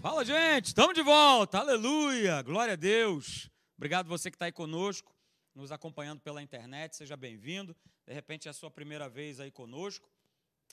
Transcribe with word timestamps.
Fala, 0.00 0.24
gente, 0.24 0.66
estamos 0.66 0.94
de 0.94 1.02
volta, 1.02 1.58
aleluia, 1.58 2.40
glória 2.42 2.74
a 2.74 2.76
Deus. 2.76 3.50
Obrigado 3.76 4.08
você 4.08 4.30
que 4.30 4.36
está 4.36 4.44
aí 4.44 4.52
conosco, 4.52 5.12
nos 5.52 5.72
acompanhando 5.72 6.20
pela 6.20 6.40
internet, 6.40 6.94
seja 6.94 7.16
bem-vindo. 7.16 7.74
De 8.06 8.14
repente 8.14 8.46
é 8.46 8.50
a 8.52 8.54
sua 8.54 8.70
primeira 8.70 9.08
vez 9.08 9.40
aí 9.40 9.50
conosco, 9.50 10.08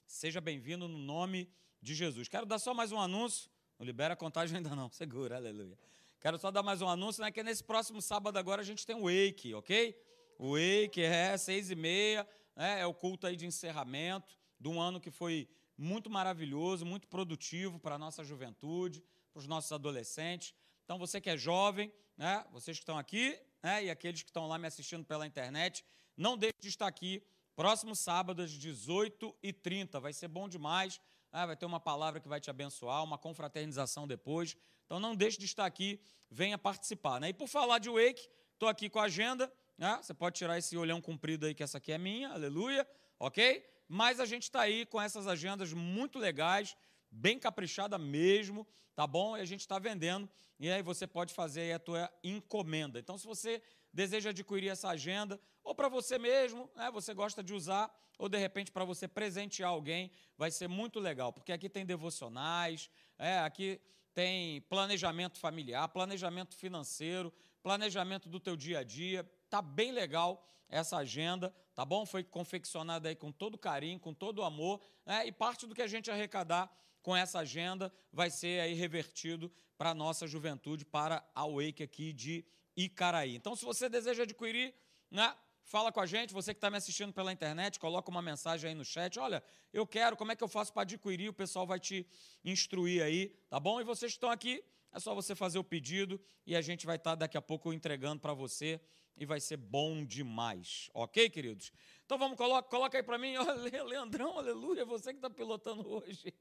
seja 0.06 0.40
bem-vindo 0.40 0.88
no 0.88 1.00
nome 1.00 1.50
de 1.82 1.96
Jesus. 1.96 2.28
Quero 2.28 2.46
dar 2.46 2.60
só 2.60 2.72
mais 2.72 2.92
um 2.92 3.00
anúncio, 3.00 3.50
não 3.80 3.86
libera 3.86 4.14
a 4.14 4.18
contagem 4.18 4.58
ainda 4.58 4.76
não, 4.76 4.90
segura, 4.94 5.38
aleluia. 5.38 5.76
Quero 6.22 6.38
só 6.38 6.52
dar 6.52 6.62
mais 6.62 6.84
um 6.84 6.88
anúncio, 6.88 7.24
né, 7.24 7.32
que 7.32 7.42
nesse 7.42 7.64
próximo 7.64 8.04
sábado 8.04 8.38
agora 8.38 8.62
a 8.62 8.66
gente 8.66 8.86
tem 8.86 8.96
o 8.96 9.06
Wake, 9.06 9.56
ok? 9.56 10.00
O 10.38 10.52
Wake 10.52 11.02
é 11.02 11.36
seis 11.36 11.72
e 11.72 11.76
meia, 11.76 12.28
né, 12.56 12.80
é 12.82 12.86
o 12.86 12.94
culto 12.94 13.26
aí 13.26 13.36
de 13.36 13.48
encerramento 13.48 14.38
de 14.60 14.70
um 14.70 14.80
ano 14.80 15.02
que 15.02 15.10
foi 15.10 15.50
muito 15.76 16.12
maravilhoso, 16.12 16.86
muito 16.86 17.08
produtivo 17.08 17.80
para 17.80 17.96
a 17.96 18.00
nossa 18.00 18.24
juventude, 18.24 19.04
para 19.36 19.42
os 19.42 19.48
nossos 19.48 19.70
adolescentes. 19.74 20.54
Então, 20.86 20.98
você 20.98 21.20
que 21.20 21.30
é 21.30 21.36
jovem, 21.36 21.92
né, 22.16 22.46
vocês 22.54 22.78
que 22.78 22.84
estão 22.84 22.98
aqui, 22.98 23.38
né, 23.62 23.84
e 23.84 23.90
aqueles 23.92 24.24
que 24.24 24.30
estão 24.30 24.48
lá 24.48 24.58
me 24.58 24.66
assistindo 24.66 25.04
pela 25.04 25.28
internet, 25.28 25.84
não 26.16 26.38
deixe 26.38 26.56
de 26.62 26.70
estar 26.70 26.88
aqui. 26.88 27.22
Próximo 27.54 27.94
sábado, 27.98 28.42
às 28.42 28.52
18h30. 28.52 30.00
Vai 30.00 30.14
ser 30.14 30.30
bom 30.30 30.48
demais. 30.48 31.02
Né, 31.34 31.46
vai 31.46 31.58
ter 31.58 31.66
uma 31.66 31.82
palavra 31.82 32.22
que 32.22 32.30
vai 32.30 32.40
te 32.40 32.50
abençoar, 32.50 33.04
uma 33.04 33.18
confraternização 33.18 34.08
depois. 34.08 34.56
Então, 34.86 35.02
não 35.02 35.14
deixe 35.14 35.38
de 35.38 35.46
estar 35.46 35.66
aqui. 35.66 36.00
Venha 36.32 36.58
participar. 36.58 37.20
Né? 37.20 37.30
E 37.30 37.34
por 37.34 37.50
falar 37.50 37.80
de 37.80 37.90
Wake, 37.90 38.30
estou 38.54 38.70
aqui 38.70 38.90
com 38.90 39.00
a 39.00 39.04
agenda. 39.04 39.52
Né? 39.78 40.00
Você 40.02 40.14
pode 40.14 40.38
tirar 40.38 40.58
esse 40.58 40.78
olhão 40.78 41.02
comprido 41.02 41.46
aí, 41.46 41.54
que 41.54 41.64
essa 41.64 41.78
aqui 41.78 41.92
é 41.92 41.98
minha. 41.98 42.30
Aleluia. 42.30 42.88
Ok? 43.20 43.66
Mas 43.86 44.22
a 44.22 44.26
gente 44.26 44.44
está 44.44 44.62
aí 44.62 44.86
com 44.86 45.02
essas 45.02 45.28
agendas 45.28 45.74
muito 45.74 46.20
legais 46.20 46.78
bem 47.16 47.40
caprichada 47.40 47.98
mesmo, 47.98 48.68
tá 48.94 49.08
bom? 49.08 49.38
E 49.38 49.42
a 49.42 49.46
gente 49.46 49.62
está 49.62 49.80
vendendo, 49.80 50.30
e 50.60 50.70
aí 50.70 50.82
você 50.82 51.08
pode 51.08 51.34
fazer 51.34 51.74
a 51.74 51.80
tua 51.80 52.12
encomenda. 52.24 53.00
Então, 53.00 53.18
se 53.18 53.26
você 53.26 53.62
deseja 53.92 54.30
adquirir 54.32 54.70
essa 54.70 54.90
agenda, 54.90 55.40
ou 55.64 55.74
para 55.74 55.88
você 55.88 56.18
mesmo, 56.20 56.70
né, 56.76 56.92
você 56.92 57.14
gosta 57.14 57.42
de 57.42 57.54
usar, 57.54 57.94
ou 58.18 58.28
de 58.28 58.38
repente 58.38 58.72
para 58.72 58.84
você 58.84 59.08
presentear 59.08 59.70
alguém, 59.70 60.12
vai 60.38 60.52
ser 60.52 60.68
muito 60.68 61.00
legal, 61.00 61.32
porque 61.32 61.52
aqui 61.52 61.70
tem 61.70 61.86
devocionais, 61.86 62.90
é, 63.18 63.40
aqui 63.40 63.80
tem 64.14 64.62
planejamento 64.62 65.38
familiar, 65.38 65.88
planejamento 65.90 66.56
financeiro, 66.56 67.34
planejamento 67.64 68.30
do 68.30 68.40
teu 68.40 68.56
dia 68.56 68.80
a 68.80 68.84
dia, 68.84 69.30
tá 69.50 69.62
bem 69.62 69.92
legal 69.92 70.46
essa 70.70 70.98
agenda, 70.98 71.54
tá 71.74 71.86
bom? 71.86 72.06
Foi 72.06 72.24
confeccionada 72.24 73.10
aí 73.10 73.16
com 73.16 73.32
todo 73.32 73.58
carinho, 73.58 74.00
com 74.00 74.14
todo 74.14 74.44
amor, 74.44 74.82
né? 75.06 75.26
e 75.28 75.32
parte 75.32 75.66
do 75.66 75.76
que 75.76 75.82
a 75.82 75.88
gente 75.88 76.10
arrecadar 76.10 76.72
com 77.06 77.16
essa 77.16 77.38
agenda 77.38 77.94
vai 78.12 78.32
ser 78.32 78.60
aí 78.62 78.74
revertido 78.74 79.54
para 79.78 79.92
a 79.92 79.94
nossa 79.94 80.26
juventude, 80.26 80.84
para 80.84 81.24
a 81.36 81.46
Wake 81.46 81.84
aqui 81.84 82.12
de 82.12 82.44
Icaraí. 82.76 83.36
Então, 83.36 83.56
se 83.56 83.64
você 83.64 83.88
deseja 83.88 84.24
adquirir, 84.24 84.74
né, 85.12 85.36
fala 85.64 85.92
com 85.92 86.00
a 86.00 86.08
gente, 86.08 86.34
você 86.34 86.52
que 86.52 86.58
está 86.58 86.72
me 86.72 86.78
assistindo 86.78 87.14
pela 87.14 87.32
internet, 87.32 87.80
coloca 87.80 88.10
uma 88.10 88.24
mensagem 88.24 88.70
aí 88.70 88.76
no 88.76 88.84
chat, 88.84 89.20
olha, 89.20 89.44
eu 89.72 89.86
quero, 89.86 90.18
como 90.18 90.32
é 90.32 90.36
que 90.36 90.44
eu 90.44 90.48
faço 90.48 90.74
para 90.74 90.82
adquirir? 90.82 91.30
O 91.30 91.34
pessoal 91.34 91.68
vai 91.68 91.80
te 91.80 92.08
instruir 92.44 93.04
aí, 93.04 93.28
tá 93.52 93.60
bom? 93.60 93.80
E 93.80 93.84
vocês 93.84 94.14
estão 94.14 94.32
aqui, 94.32 94.64
é 94.92 95.00
só 95.00 95.14
você 95.14 95.36
fazer 95.36 95.60
o 95.60 95.64
pedido 95.64 96.20
e 96.44 96.56
a 96.56 96.62
gente 96.62 96.88
vai 96.88 96.96
estar 96.96 97.12
tá 97.12 97.16
daqui 97.18 97.38
a 97.38 97.42
pouco 97.42 97.72
entregando 97.72 98.20
para 98.20 98.34
você 98.34 98.82
e 99.16 99.28
vai 99.28 99.40
ser 99.40 99.58
bom 99.58 100.04
demais, 100.04 100.90
ok, 100.92 101.30
queridos? 101.30 101.72
Então 102.06 102.20
vamos, 102.20 102.38
coloca, 102.38 102.70
coloca 102.70 102.98
aí 102.98 103.04
para 103.04 103.18
mim, 103.18 103.36
olha, 103.38 103.84
Leandrão, 103.84 104.38
aleluia, 104.38 104.86
você 104.86 105.12
que 105.12 105.18
está 105.18 105.30
pilotando 105.30 105.88
hoje. 105.88 106.32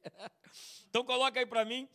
então 0.88 1.02
coloca 1.04 1.40
aí 1.40 1.46
para 1.46 1.64
mim. 1.64 1.88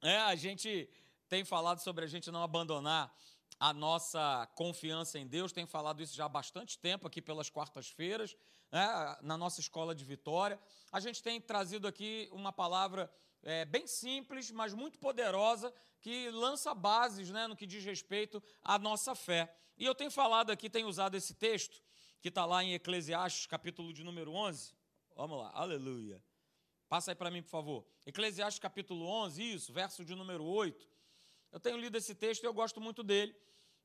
É, 0.00 0.18
a 0.18 0.36
gente 0.36 0.88
tem 1.28 1.44
falado 1.44 1.80
sobre 1.80 2.04
a 2.04 2.08
gente 2.08 2.30
não 2.30 2.42
abandonar 2.42 3.12
a 3.58 3.72
nossa 3.72 4.48
confiança 4.54 5.18
em 5.18 5.26
Deus, 5.26 5.50
tem 5.50 5.66
falado 5.66 6.02
isso 6.02 6.14
já 6.14 6.26
há 6.26 6.28
bastante 6.28 6.78
tempo 6.78 7.06
aqui 7.06 7.20
pelas 7.20 7.50
quartas-feiras, 7.50 8.36
né, 8.70 9.16
na 9.22 9.36
nossa 9.36 9.60
escola 9.60 9.92
de 9.92 10.04
Vitória. 10.04 10.60
A 10.92 11.00
gente 11.00 11.20
tem 11.20 11.40
trazido 11.40 11.88
aqui 11.88 12.28
uma 12.30 12.52
palavra 12.52 13.10
é, 13.42 13.64
bem 13.64 13.88
simples, 13.88 14.52
mas 14.52 14.72
muito 14.72 15.00
poderosa, 15.00 15.74
que 16.00 16.30
lança 16.30 16.72
bases 16.74 17.30
né, 17.30 17.48
no 17.48 17.56
que 17.56 17.66
diz 17.66 17.84
respeito 17.84 18.40
à 18.62 18.78
nossa 18.78 19.16
fé. 19.16 19.52
E 19.76 19.84
eu 19.84 19.94
tenho 19.96 20.12
falado 20.12 20.50
aqui, 20.50 20.70
tenho 20.70 20.86
usado 20.86 21.16
esse 21.16 21.34
texto 21.34 21.82
que 22.24 22.30
está 22.30 22.46
lá 22.46 22.64
em 22.64 22.72
Eclesiastes, 22.72 23.44
capítulo 23.44 23.92
de 23.92 24.02
número 24.02 24.32
11. 24.32 24.72
Vamos 25.14 25.36
lá, 25.36 25.50
aleluia. 25.52 26.24
Passa 26.88 27.10
aí 27.10 27.14
para 27.14 27.30
mim, 27.30 27.42
por 27.42 27.50
favor. 27.50 27.86
Eclesiastes, 28.06 28.58
capítulo 28.58 29.04
11, 29.04 29.42
isso, 29.42 29.74
verso 29.74 30.02
de 30.02 30.14
número 30.14 30.42
8. 30.42 30.88
Eu 31.52 31.60
tenho 31.60 31.76
lido 31.76 31.98
esse 31.98 32.14
texto 32.14 32.42
e 32.42 32.46
eu 32.46 32.54
gosto 32.54 32.80
muito 32.80 33.02
dele, 33.02 33.36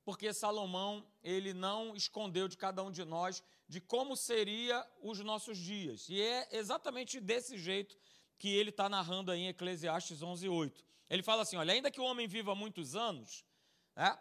porque 0.06 0.32
Salomão, 0.32 1.06
ele 1.22 1.54
não 1.54 1.94
escondeu 1.98 2.48
de 2.48 2.56
cada 2.56 2.82
um 2.82 2.90
de 2.90 3.04
nós 3.04 3.44
de 3.68 3.82
como 3.82 4.16
seria 4.16 4.90
os 5.02 5.20
nossos 5.20 5.58
dias. 5.58 6.08
E 6.08 6.22
é 6.22 6.48
exatamente 6.54 7.20
desse 7.20 7.58
jeito 7.58 7.98
que 8.38 8.48
ele 8.48 8.70
está 8.70 8.88
narrando 8.88 9.32
aí 9.34 9.42
em 9.42 9.48
Eclesiastes 9.50 10.22
11, 10.22 10.48
8. 10.48 10.86
Ele 11.10 11.24
fala 11.24 11.42
assim, 11.42 11.58
olha, 11.58 11.74
ainda 11.74 11.92
que 11.92 12.00
o 12.00 12.06
homem 12.06 12.26
viva 12.26 12.56
muitos 12.56 12.96
anos, 12.96 13.44
né, 13.98 14.18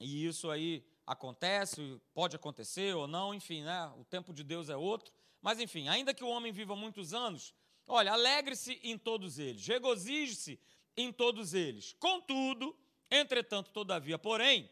e 0.00 0.26
isso 0.26 0.50
aí 0.50 0.84
acontece, 1.10 2.00
pode 2.14 2.36
acontecer 2.36 2.94
ou 2.94 3.08
não, 3.08 3.34
enfim, 3.34 3.64
né? 3.64 3.92
O 3.98 4.04
tempo 4.04 4.32
de 4.32 4.44
Deus 4.44 4.68
é 4.68 4.76
outro. 4.76 5.12
Mas, 5.42 5.58
enfim, 5.58 5.88
ainda 5.88 6.14
que 6.14 6.22
o 6.22 6.28
homem 6.28 6.52
viva 6.52 6.76
muitos 6.76 7.12
anos, 7.12 7.52
olha, 7.84 8.12
alegre-se 8.12 8.78
em 8.84 8.96
todos 8.96 9.36
eles, 9.36 9.66
regozije-se 9.66 10.60
em 10.96 11.12
todos 11.12 11.52
eles. 11.52 11.96
Contudo, 11.98 12.78
entretanto, 13.10 13.72
todavia, 13.72 14.18
porém, 14.20 14.70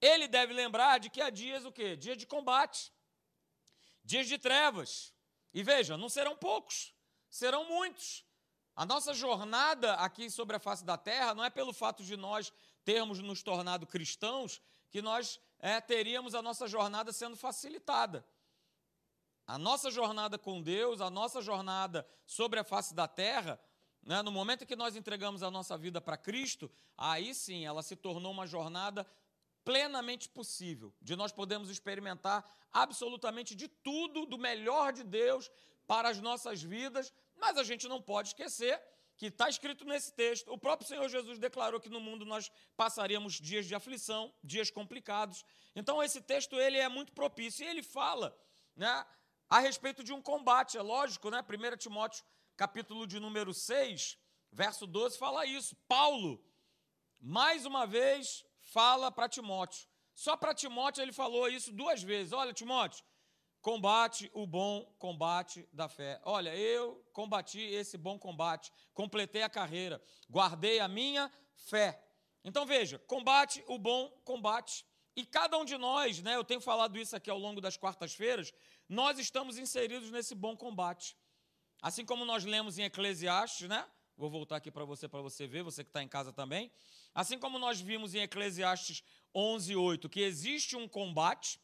ele 0.00 0.28
deve 0.28 0.52
lembrar 0.52 1.00
de 1.00 1.10
que 1.10 1.20
há 1.20 1.28
dias 1.28 1.64
o 1.64 1.72
quê? 1.72 1.96
Dias 1.96 2.16
de 2.16 2.24
combate, 2.24 2.92
dias 4.04 4.28
de 4.28 4.38
trevas. 4.38 5.12
E 5.52 5.60
veja, 5.60 5.96
não 5.96 6.08
serão 6.08 6.36
poucos, 6.36 6.94
serão 7.28 7.64
muitos. 7.64 8.24
A 8.76 8.86
nossa 8.86 9.12
jornada 9.12 9.94
aqui 9.94 10.30
sobre 10.30 10.54
a 10.54 10.60
face 10.60 10.84
da 10.84 10.96
terra 10.96 11.34
não 11.34 11.44
é 11.44 11.50
pelo 11.50 11.72
fato 11.72 12.04
de 12.04 12.16
nós 12.16 12.52
termos 12.84 13.18
nos 13.18 13.42
tornado 13.42 13.88
cristãos 13.88 14.62
que 14.88 15.02
nós 15.02 15.40
é, 15.60 15.80
teríamos 15.80 16.34
a 16.34 16.42
nossa 16.42 16.66
jornada 16.66 17.12
sendo 17.12 17.36
facilitada. 17.36 18.24
A 19.46 19.58
nossa 19.58 19.90
jornada 19.90 20.38
com 20.38 20.62
Deus, 20.62 21.00
a 21.00 21.10
nossa 21.10 21.42
jornada 21.42 22.06
sobre 22.24 22.58
a 22.58 22.64
face 22.64 22.94
da 22.94 23.08
terra, 23.08 23.60
né, 24.02 24.22
no 24.22 24.30
momento 24.30 24.66
que 24.66 24.76
nós 24.76 24.96
entregamos 24.96 25.42
a 25.42 25.50
nossa 25.50 25.76
vida 25.76 26.00
para 26.00 26.16
Cristo, 26.16 26.70
aí 26.96 27.34
sim 27.34 27.66
ela 27.66 27.82
se 27.82 27.96
tornou 27.96 28.32
uma 28.32 28.46
jornada 28.46 29.06
plenamente 29.64 30.28
possível, 30.28 30.94
de 31.02 31.14
nós 31.14 31.32
podemos 31.32 31.68
experimentar 31.68 32.48
absolutamente 32.72 33.54
de 33.54 33.68
tudo, 33.68 34.24
do 34.24 34.38
melhor 34.38 34.92
de 34.92 35.04
Deus 35.04 35.50
para 35.86 36.08
as 36.08 36.20
nossas 36.20 36.62
vidas, 36.62 37.12
mas 37.36 37.58
a 37.58 37.64
gente 37.64 37.86
não 37.88 38.00
pode 38.00 38.28
esquecer 38.28 38.80
que 39.20 39.26
está 39.26 39.50
escrito 39.50 39.84
nesse 39.84 40.14
texto. 40.14 40.50
O 40.50 40.56
próprio 40.56 40.88
Senhor 40.88 41.06
Jesus 41.06 41.38
declarou 41.38 41.78
que 41.78 41.90
no 41.90 42.00
mundo 42.00 42.24
nós 42.24 42.50
passaríamos 42.74 43.34
dias 43.34 43.66
de 43.66 43.74
aflição, 43.74 44.34
dias 44.42 44.70
complicados. 44.70 45.44
Então 45.76 46.02
esse 46.02 46.22
texto 46.22 46.58
ele 46.58 46.78
é 46.78 46.88
muito 46.88 47.12
propício 47.12 47.62
e 47.62 47.68
ele 47.68 47.82
fala, 47.82 48.34
né, 48.74 49.06
a 49.46 49.58
respeito 49.58 50.02
de 50.02 50.10
um 50.10 50.22
combate, 50.22 50.78
é 50.78 50.80
lógico, 50.80 51.28
né? 51.28 51.42
1 51.42 51.76
Timóteo, 51.76 52.24
capítulo 52.56 53.06
de 53.06 53.20
número 53.20 53.52
6, 53.52 54.16
verso 54.50 54.86
12 54.86 55.18
fala 55.18 55.44
isso. 55.44 55.76
Paulo 55.86 56.42
mais 57.20 57.66
uma 57.66 57.86
vez 57.86 58.42
fala 58.58 59.12
para 59.12 59.28
Timóteo. 59.28 59.86
Só 60.14 60.34
para 60.34 60.54
Timóteo 60.54 61.02
ele 61.02 61.12
falou 61.12 61.46
isso 61.46 61.70
duas 61.70 62.02
vezes. 62.02 62.32
Olha, 62.32 62.54
Timóteo, 62.54 63.04
combate 63.60 64.30
o 64.32 64.46
bom 64.46 64.84
combate 64.98 65.68
da 65.72 65.88
fé. 65.88 66.20
Olha, 66.24 66.54
eu 66.56 67.04
combati 67.12 67.60
esse 67.60 67.96
bom 67.98 68.18
combate, 68.18 68.72
completei 68.94 69.42
a 69.42 69.50
carreira, 69.50 70.02
guardei 70.28 70.80
a 70.80 70.88
minha 70.88 71.30
fé. 71.54 72.02
Então 72.42 72.64
veja, 72.64 72.98
combate 73.00 73.62
o 73.66 73.78
bom 73.78 74.08
combate. 74.24 74.84
E 75.14 75.24
cada 75.26 75.58
um 75.58 75.64
de 75.64 75.76
nós, 75.76 76.22
né, 76.22 76.36
eu 76.36 76.44
tenho 76.44 76.60
falado 76.60 76.98
isso 76.98 77.14
aqui 77.14 77.28
ao 77.28 77.38
longo 77.38 77.60
das 77.60 77.76
quartas-feiras, 77.76 78.52
nós 78.88 79.18
estamos 79.18 79.58
inseridos 79.58 80.10
nesse 80.10 80.34
bom 80.34 80.56
combate. 80.56 81.16
Assim 81.82 82.04
como 82.04 82.24
nós 82.24 82.44
lemos 82.44 82.78
em 82.78 82.84
Eclesiastes, 82.84 83.68
né? 83.68 83.86
Vou 84.16 84.30
voltar 84.30 84.56
aqui 84.56 84.70
para 84.70 84.84
você, 84.84 85.08
para 85.08 85.22
você 85.22 85.46
ver, 85.46 85.62
você 85.62 85.82
que 85.82 85.88
está 85.88 86.02
em 86.02 86.08
casa 86.08 86.32
também. 86.32 86.70
Assim 87.14 87.38
como 87.38 87.58
nós 87.58 87.80
vimos 87.80 88.14
em 88.14 88.20
Eclesiastes 88.20 89.02
11, 89.34 89.74
8, 89.76 90.08
que 90.08 90.20
existe 90.20 90.76
um 90.76 90.86
combate, 90.86 91.58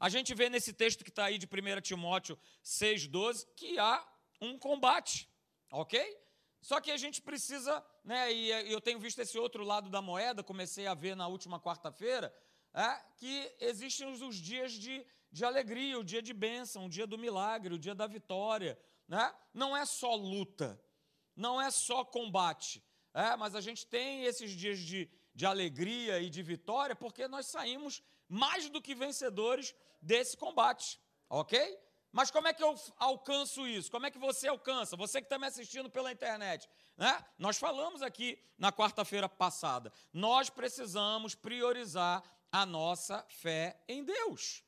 a 0.00 0.08
gente 0.08 0.34
vê 0.34 0.48
nesse 0.48 0.72
texto 0.72 1.04
que 1.04 1.10
está 1.10 1.26
aí 1.26 1.36
de 1.36 1.46
1 1.46 1.80
Timóteo 1.82 2.38
6,12 2.64 3.46
que 3.54 3.78
há 3.78 4.02
um 4.40 4.58
combate, 4.58 5.28
ok? 5.70 6.18
Só 6.62 6.80
que 6.80 6.90
a 6.90 6.96
gente 6.96 7.20
precisa, 7.20 7.84
né, 8.02 8.32
e 8.32 8.72
eu 8.72 8.80
tenho 8.80 8.98
visto 8.98 9.18
esse 9.18 9.38
outro 9.38 9.62
lado 9.62 9.90
da 9.90 10.00
moeda, 10.00 10.42
comecei 10.42 10.86
a 10.86 10.94
ver 10.94 11.14
na 11.14 11.28
última 11.28 11.60
quarta-feira, 11.60 12.34
é, 12.72 13.02
que 13.16 13.54
existem 13.60 14.10
os 14.10 14.36
dias 14.36 14.72
de, 14.72 15.04
de 15.30 15.44
alegria, 15.44 15.98
o 15.98 16.04
dia 16.04 16.22
de 16.22 16.32
bênção, 16.32 16.86
o 16.86 16.88
dia 16.88 17.06
do 17.06 17.18
milagre, 17.18 17.74
o 17.74 17.78
dia 17.78 17.94
da 17.94 18.06
vitória. 18.06 18.78
Né? 19.06 19.34
Não 19.52 19.76
é 19.76 19.84
só 19.84 20.14
luta, 20.14 20.80
não 21.36 21.60
é 21.60 21.70
só 21.70 22.04
combate. 22.04 22.82
é, 23.12 23.36
mas 23.36 23.54
a 23.54 23.60
gente 23.60 23.86
tem 23.86 24.24
esses 24.24 24.52
dias 24.52 24.78
de, 24.78 25.10
de 25.34 25.44
alegria 25.44 26.20
e 26.20 26.30
de 26.30 26.42
vitória 26.42 26.96
porque 26.96 27.28
nós 27.28 27.46
saímos 27.46 28.02
mais 28.28 28.68
do 28.68 28.80
que 28.80 28.94
vencedores 28.94 29.74
desse 30.00 30.36
combate, 30.36 31.00
ok? 31.28 31.78
Mas 32.12 32.30
como 32.30 32.48
é 32.48 32.52
que 32.52 32.62
eu 32.62 32.74
alcanço 32.98 33.66
isso? 33.66 33.90
Como 33.90 34.06
é 34.06 34.10
que 34.10 34.18
você 34.18 34.48
alcança? 34.48 34.96
Você 34.96 35.20
que 35.20 35.26
está 35.26 35.38
me 35.38 35.46
assistindo 35.46 35.88
pela 35.88 36.10
internet. 36.10 36.68
Né? 36.96 37.24
Nós 37.38 37.56
falamos 37.56 38.02
aqui 38.02 38.38
na 38.58 38.72
quarta-feira 38.72 39.28
passada. 39.28 39.92
Nós 40.12 40.50
precisamos 40.50 41.34
priorizar 41.34 42.22
a 42.50 42.66
nossa 42.66 43.24
fé 43.28 43.80
em 43.86 44.02
Deus. 44.02 44.64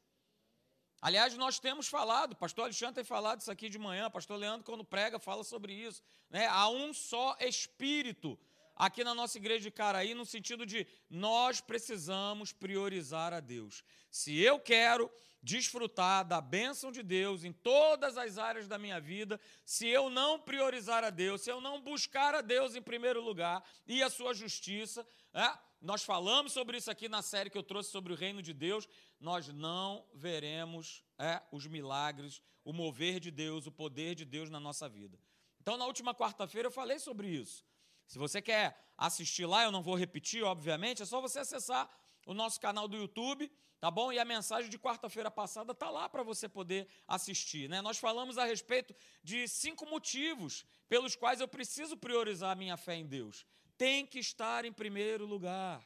Aliás, 1.01 1.37
nós 1.37 1.59
temos 1.59 1.89
falado, 1.89 2.37
pastor 2.37 2.67
Alexandre 2.67 2.95
tem 2.95 3.05
falado 3.05 3.41
isso 3.41 3.51
aqui 3.51 3.69
de 3.69 3.77
manhã, 3.77 4.09
pastor 4.09 4.37
Leandro, 4.37 4.65
quando 4.65 4.85
prega, 4.85 5.19
fala 5.19 5.43
sobre 5.43 5.73
isso. 5.73 6.01
Né? 6.31 6.47
Há 6.47 6.69
um 6.69 6.95
só 6.95 7.37
Espírito 7.41 8.39
aqui 8.77 9.05
na 9.05 9.15
nossa 9.15 9.39
igreja 9.39 9.61
de 9.61 9.71
Caraí, 9.71 10.15
no 10.15 10.27
sentido 10.27 10.65
de 10.67 10.87
nós 11.09 11.61
precisamos 11.61 12.53
priorizar 12.53 13.33
a 13.33 13.41
Deus. 13.41 13.85
Se 14.11 14.39
eu 14.39 14.59
quero 14.59 15.11
desfrutar 15.43 16.25
da 16.25 16.41
bênção 16.41 16.93
de 16.93 17.03
Deus 17.03 17.43
em 17.43 17.53
todas 17.53 18.17
as 18.17 18.39
áreas 18.39 18.69
da 18.69 18.79
minha 18.79 19.01
vida, 19.01 19.41
se 19.65 19.89
eu 19.89 20.09
não 20.09 20.39
priorizar 20.39 21.03
a 21.03 21.11
Deus, 21.11 21.41
se 21.43 21.51
eu 21.51 21.61
não 21.61 21.81
buscar 21.81 22.35
a 22.35 22.41
Deus 22.41 22.77
em 22.77 22.83
primeiro 22.83 23.21
lugar 23.21 23.63
e 23.87 24.03
a 24.03 24.09
sua 24.09 24.33
justiça, 24.33 25.05
é, 25.35 25.59
nós 25.81 26.05
falamos 26.05 26.53
sobre 26.53 26.79
isso 26.79 26.91
aqui 26.91 27.09
na 27.09 27.23
série 27.23 27.51
que 27.51 27.59
eu 27.59 27.63
trouxe 27.63 27.91
sobre 27.91 28.13
o 28.13 28.17
reino 28.17 28.41
de 28.41 28.55
Deus, 28.55 28.89
nós 29.19 29.49
não 29.49 30.07
veremos 30.15 31.03
é, 31.19 31.43
os 31.51 31.67
milagres, 31.67 32.41
o 32.65 32.73
mover 32.73 33.19
de 33.19 33.33
Deus, 33.33 33.67
o 33.67 33.73
poder 33.73 34.15
de 34.15 34.25
Deus 34.25 34.49
na 34.49 34.61
nossa 34.61 34.89
vida. 34.89 35.19
Então, 35.61 35.77
na 35.77 35.87
última 35.87 36.15
quarta-feira 36.15 36.69
eu 36.69 36.73
falei 36.73 37.01
sobre 37.01 37.29
isso. 37.29 37.65
Se 38.07 38.19
você 38.19 38.43
quer 38.43 38.77
assistir 38.97 39.47
lá, 39.47 39.65
eu 39.65 39.73
não 39.73 39.83
vou 39.83 39.95
repetir, 39.95 40.43
obviamente, 40.43 41.03
é 41.03 41.07
só 41.07 41.21
você 41.21 41.41
acessar 41.41 41.91
o 42.27 42.35
nosso 42.35 42.61
canal 42.61 42.87
do 42.87 42.97
YouTube 42.97 43.51
tá 43.83 43.91
bom? 43.91 44.13
E 44.13 44.19
a 44.21 44.25
mensagem 44.25 44.71
de 44.71 44.79
quarta-feira 44.79 45.29
passada 45.29 45.75
tá 45.75 45.91
lá 45.91 46.09
para 46.09 46.23
você 46.23 46.49
poder 46.49 46.87
assistir, 47.09 47.69
né? 47.69 47.83
Nós 47.83 47.99
falamos 47.99 48.39
a 48.39 48.45
respeito 48.45 48.95
de 49.25 49.49
cinco 49.49 49.85
motivos 49.87 50.65
pelos 50.89 51.17
quais 51.17 51.41
eu 51.41 51.49
preciso 51.49 51.97
priorizar 51.97 52.53
a 52.53 52.55
minha 52.55 52.77
fé 52.77 52.95
em 52.95 53.05
Deus. 53.05 53.45
Tem 53.77 54.07
que 54.07 54.21
estar 54.21 54.65
em 54.65 54.73
primeiro 54.73 55.27
lugar. 55.27 55.85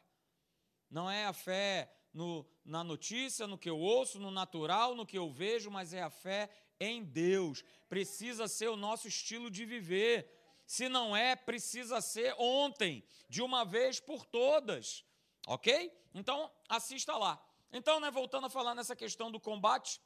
Não 0.90 1.10
é 1.10 1.24
a 1.24 1.32
fé 1.32 1.90
no, 2.12 2.46
na 2.62 2.84
notícia, 2.84 3.46
no 3.46 3.56
que 3.56 3.70
eu 3.70 3.78
ouço, 3.78 4.20
no 4.20 4.30
natural, 4.30 4.94
no 4.94 5.06
que 5.06 5.16
eu 5.16 5.30
vejo, 5.30 5.70
mas 5.70 5.94
é 5.94 6.02
a 6.02 6.10
fé 6.10 6.50
em 6.78 7.02
Deus. 7.02 7.64
Precisa 7.88 8.46
ser 8.46 8.68
o 8.68 8.76
nosso 8.76 9.08
estilo 9.08 9.50
de 9.50 9.64
viver. 9.64 10.35
Se 10.66 10.88
não 10.88 11.16
é, 11.16 11.36
precisa 11.36 12.00
ser 12.00 12.34
ontem, 12.38 13.04
de 13.28 13.40
uma 13.40 13.64
vez 13.64 14.00
por 14.00 14.26
todas. 14.26 15.04
Ok? 15.46 15.92
Então, 16.12 16.50
assista 16.68 17.16
lá. 17.16 17.40
Então, 17.72 18.00
né, 18.00 18.10
voltando 18.10 18.46
a 18.46 18.50
falar 18.50 18.74
nessa 18.74 18.96
questão 18.96 19.30
do 19.30 19.38
combate, 19.38 20.00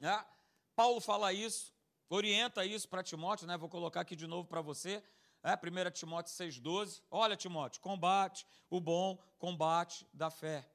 né, 0.00 0.24
Paulo 0.74 1.00
fala 1.00 1.32
isso, 1.32 1.72
orienta 2.08 2.64
isso 2.64 2.88
para 2.88 3.02
Timóteo, 3.02 3.46
né, 3.46 3.56
vou 3.56 3.68
colocar 3.68 4.00
aqui 4.00 4.16
de 4.16 4.26
novo 4.26 4.48
para 4.48 4.60
você, 4.60 5.02
é, 5.42 5.54
1 5.54 5.90
Timóteo 5.92 6.34
6,12. 6.34 7.02
Olha, 7.10 7.36
Timóteo, 7.36 7.80
combate 7.80 8.44
o 8.68 8.80
bom 8.80 9.16
combate 9.38 10.06
da 10.12 10.30
fé. 10.30 10.68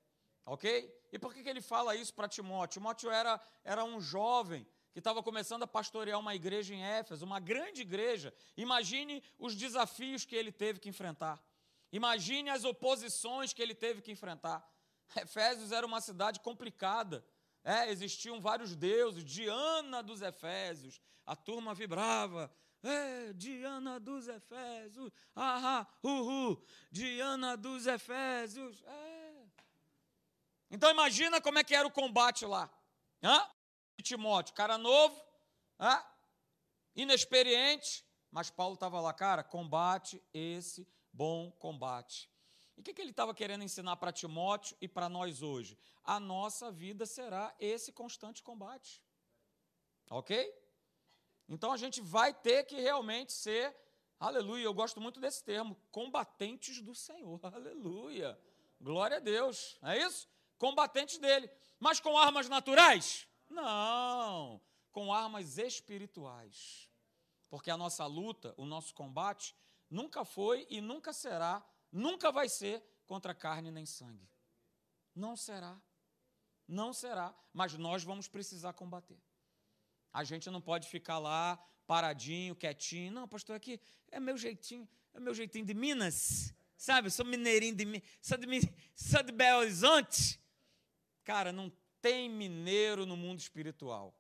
Ok? 0.45 0.89
E 1.11 1.19
por 1.19 1.33
que, 1.33 1.43
que 1.43 1.49
ele 1.49 1.61
fala 1.61 1.95
isso 1.95 2.13
para 2.13 2.27
Timóteo? 2.27 2.79
Timóteo 2.79 3.11
era, 3.11 3.39
era 3.63 3.83
um 3.83 3.99
jovem 3.99 4.65
que 4.91 4.99
estava 4.99 5.23
começando 5.23 5.63
a 5.63 5.67
pastorear 5.67 6.19
uma 6.19 6.35
igreja 6.35 6.73
em 6.73 6.83
Éfeso, 6.83 7.25
uma 7.25 7.39
grande 7.39 7.81
igreja. 7.81 8.33
Imagine 8.57 9.23
os 9.39 9.55
desafios 9.55 10.25
que 10.25 10.35
ele 10.35 10.51
teve 10.51 10.79
que 10.79 10.89
enfrentar. 10.89 11.41
Imagine 11.91 12.49
as 12.49 12.63
oposições 12.63 13.53
que 13.53 13.61
ele 13.61 13.75
teve 13.75 14.01
que 14.01 14.11
enfrentar. 14.11 14.67
Efésios 15.15 15.71
era 15.71 15.85
uma 15.85 16.01
cidade 16.01 16.39
complicada. 16.39 17.25
É, 17.63 17.89
existiam 17.89 18.41
vários 18.41 18.75
deuses, 18.75 19.23
Diana 19.23 20.01
dos 20.01 20.21
Efésios. 20.21 20.99
A 21.25 21.35
turma 21.35 21.73
vibrava. 21.73 22.51
É, 22.83 23.31
Diana 23.33 23.99
dos 23.99 24.27
Efésios. 24.27 25.11
Ahá, 25.35 25.87
uhul. 26.01 26.63
Diana 26.89 27.55
dos 27.55 27.85
Efésios. 27.85 28.83
É. 28.83 29.45
Então 30.71 30.89
imagina 30.89 31.39
como 31.39 31.59
é 31.59 31.63
que 31.63 31.75
era 31.75 31.87
o 31.87 31.91
combate 31.91 32.45
lá. 32.45 32.69
Hã? 33.21 33.47
Timóteo, 34.01 34.53
cara 34.53 34.77
novo, 34.77 35.19
inexperiente, 36.95 38.05
mas 38.31 38.49
Paulo 38.49 38.75
estava 38.75 38.99
lá, 39.01 39.13
cara, 39.13 39.43
combate 39.43 40.23
esse 40.33 40.87
bom 41.11 41.51
combate. 41.51 42.29
E 42.77 42.81
o 42.81 42.83
que, 42.83 42.93
que 42.93 43.01
ele 43.01 43.11
estava 43.11 43.33
querendo 43.33 43.63
ensinar 43.63 43.97
para 43.97 44.11
Timóteo 44.11 44.77
e 44.79 44.87
para 44.87 45.09
nós 45.09 45.41
hoje? 45.41 45.77
A 46.03 46.19
nossa 46.19 46.71
vida 46.71 47.05
será 47.05 47.53
esse 47.59 47.91
constante 47.91 48.41
combate. 48.41 49.03
Ok? 50.09 50.51
Então 51.47 51.71
a 51.71 51.77
gente 51.77 51.99
vai 52.01 52.33
ter 52.33 52.63
que 52.63 52.79
realmente 52.79 53.33
ser, 53.33 53.75
aleluia, 54.19 54.63
eu 54.63 54.73
gosto 54.73 55.01
muito 55.01 55.19
desse 55.19 55.43
termo, 55.43 55.75
combatentes 55.91 56.81
do 56.81 56.95
Senhor, 56.95 57.39
aleluia. 57.53 58.39
Glória 58.79 59.17
a 59.17 59.19
Deus, 59.19 59.77
é 59.83 59.97
isso? 59.99 60.27
Combatentes 60.57 61.17
dele. 61.17 61.49
Mas 61.79 61.99
com 61.99 62.17
armas 62.17 62.47
naturais? 62.47 63.27
Não, 63.51 64.61
com 64.91 65.13
armas 65.13 65.57
espirituais. 65.57 66.89
Porque 67.49 67.69
a 67.69 67.77
nossa 67.77 68.05
luta, 68.05 68.53
o 68.57 68.65
nosso 68.65 68.93
combate, 68.93 69.55
nunca 69.89 70.25
foi 70.25 70.65
e 70.69 70.81
nunca 70.81 71.13
será 71.13 71.63
nunca 71.91 72.31
vai 72.31 72.47
ser 72.47 72.81
contra 73.05 73.35
carne 73.35 73.69
nem 73.69 73.85
sangue. 73.85 74.27
Não 75.13 75.35
será. 75.35 75.79
Não 76.67 76.93
será. 76.93 77.35
Mas 77.51 77.73
nós 77.73 78.03
vamos 78.03 78.27
precisar 78.27 78.73
combater. 78.73 79.21
A 80.13 80.23
gente 80.23 80.49
não 80.49 80.61
pode 80.61 80.87
ficar 80.87 81.19
lá 81.19 81.57
paradinho, 81.85 82.55
quietinho. 82.55 83.11
Não, 83.11 83.27
pastor, 83.27 83.55
aqui 83.55 83.79
é 84.09 84.19
meu 84.19 84.37
jeitinho, 84.37 84.87
é 85.13 85.19
meu 85.19 85.33
jeitinho 85.33 85.65
de 85.65 85.73
Minas. 85.73 86.53
Sabe, 86.77 87.07
eu 87.07 87.11
sou 87.11 87.25
mineirinho 87.25 87.75
de 87.75 87.85
Minas, 87.85 88.07
sou 88.21 88.37
de, 88.37 88.47
sou 88.95 89.21
de 89.21 89.31
Belo 89.31 89.59
Horizonte. 89.59 90.39
Cara, 91.23 91.51
não 91.51 91.71
tem 92.01 92.29
mineiro 92.29 93.05
no 93.05 93.15
mundo 93.15 93.39
espiritual. 93.39 94.15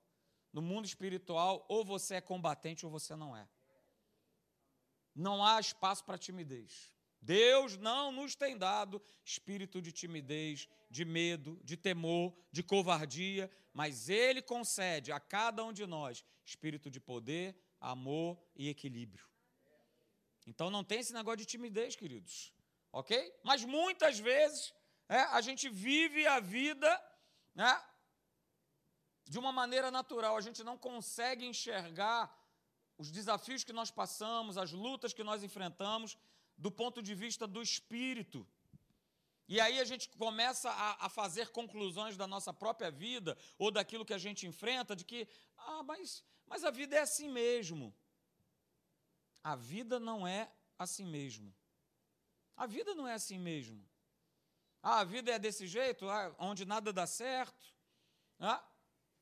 No 0.53 0.61
mundo 0.61 0.85
espiritual, 0.85 1.65
ou 1.69 1.83
você 1.83 2.15
é 2.15 2.21
combatente 2.21 2.85
ou 2.85 2.91
você 2.91 3.15
não 3.15 3.35
é. 3.35 3.47
Não 5.15 5.43
há 5.43 5.59
espaço 5.59 6.03
para 6.03 6.17
timidez. 6.17 6.91
Deus 7.21 7.77
não 7.77 8.11
nos 8.11 8.35
tem 8.35 8.57
dado 8.57 9.01
espírito 9.23 9.81
de 9.81 9.91
timidez, 9.91 10.67
de 10.89 11.05
medo, 11.05 11.59
de 11.63 11.77
temor, 11.77 12.33
de 12.51 12.63
covardia, 12.63 13.49
mas 13.73 14.09
Ele 14.09 14.41
concede 14.41 15.11
a 15.11 15.19
cada 15.19 15.63
um 15.63 15.71
de 15.71 15.85
nós 15.85 16.25
espírito 16.43 16.89
de 16.89 16.99
poder, 16.99 17.55
amor 17.79 18.37
e 18.55 18.69
equilíbrio. 18.69 19.25
Então 20.45 20.69
não 20.69 20.83
tem 20.83 20.99
esse 20.99 21.13
negócio 21.13 21.37
de 21.37 21.45
timidez, 21.45 21.95
queridos, 21.95 22.53
ok? 22.91 23.33
Mas 23.43 23.63
muitas 23.63 24.19
vezes 24.19 24.73
é, 25.07 25.19
a 25.19 25.41
gente 25.41 25.69
vive 25.69 26.25
a 26.25 26.39
vida 26.39 26.89
né, 27.53 27.83
de 29.25 29.39
uma 29.39 29.51
maneira 29.51 29.89
natural, 29.89 30.35
a 30.35 30.41
gente 30.41 30.63
não 30.63 30.77
consegue 30.77 31.45
enxergar 31.45 32.29
os 32.97 33.09
desafios 33.09 33.63
que 33.63 33.73
nós 33.73 33.89
passamos, 33.89 34.57
as 34.57 34.71
lutas 34.71 35.13
que 35.13 35.23
nós 35.23 35.43
enfrentamos 35.43 36.17
do 36.57 36.71
ponto 36.71 37.01
de 37.01 37.15
vista 37.15 37.47
do 37.47 37.61
espírito. 37.61 38.47
E 39.47 39.59
aí 39.59 39.79
a 39.79 39.83
gente 39.83 40.07
começa 40.09 40.69
a, 40.69 41.05
a, 41.05 41.09
fazer 41.09 41.49
conclusões 41.49 42.15
da 42.15 42.27
nossa 42.27 42.53
própria 42.53 42.91
vida 42.91 43.37
ou 43.57 43.71
daquilo 43.71 44.05
que 44.05 44.13
a 44.13 44.17
gente 44.17 44.47
enfrenta, 44.47 44.95
de 44.95 45.03
que, 45.03 45.27
ah, 45.57 45.83
mas, 45.83 46.23
mas 46.45 46.63
a 46.63 46.71
vida 46.71 46.95
é 46.95 46.99
assim 46.99 47.29
mesmo. 47.29 47.93
A 49.43 49.55
vida 49.55 49.99
não 49.99 50.25
é 50.25 50.49
assim 50.77 51.05
mesmo. 51.05 51.53
A 52.55 52.65
vida 52.65 52.93
não 52.93 53.07
é 53.07 53.13
assim 53.13 53.39
mesmo. 53.39 53.83
Ah, 54.83 55.01
a 55.01 55.03
vida 55.03 55.31
é 55.31 55.37
desse 55.37 55.67
jeito, 55.67 56.09
ah, 56.09 56.33
onde 56.39 56.65
nada 56.65 56.91
dá 56.91 57.05
certo, 57.05 57.75
ah, 58.39 58.63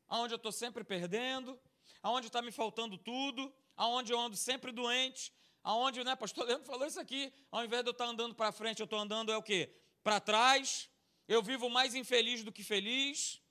onde 0.07 0.33
eu 0.33 0.37
estou 0.37 0.51
sempre 0.51 0.83
perdendo, 0.85 1.59
aonde 2.01 2.27
está 2.27 2.41
me 2.41 2.51
faltando 2.51 2.97
tudo, 2.97 3.53
aonde 3.75 4.13
eu 4.13 4.19
ando 4.19 4.37
sempre 4.37 4.71
doente, 4.71 5.33
aonde, 5.61 6.01
né, 6.03 6.15
pastor 6.15 6.45
Leandro 6.47 6.65
falou 6.65 6.87
isso 6.87 6.99
aqui, 6.99 7.33
ao 7.51 7.65
invés 7.65 7.83
de 7.83 7.89
eu 7.89 7.91
estar 7.91 8.05
andando 8.05 8.33
para 8.33 8.53
frente, 8.53 8.79
eu 8.79 8.85
estou 8.85 8.99
andando 8.99 9.31
é 9.31 9.37
o 9.37 9.43
quê? 9.43 9.75
Para 10.01 10.21
trás, 10.21 10.89
eu 11.27 11.43
vivo 11.43 11.69
mais 11.69 11.93
infeliz 11.93 12.41
do 12.41 12.53
que 12.53 12.63
feliz, 12.63 13.41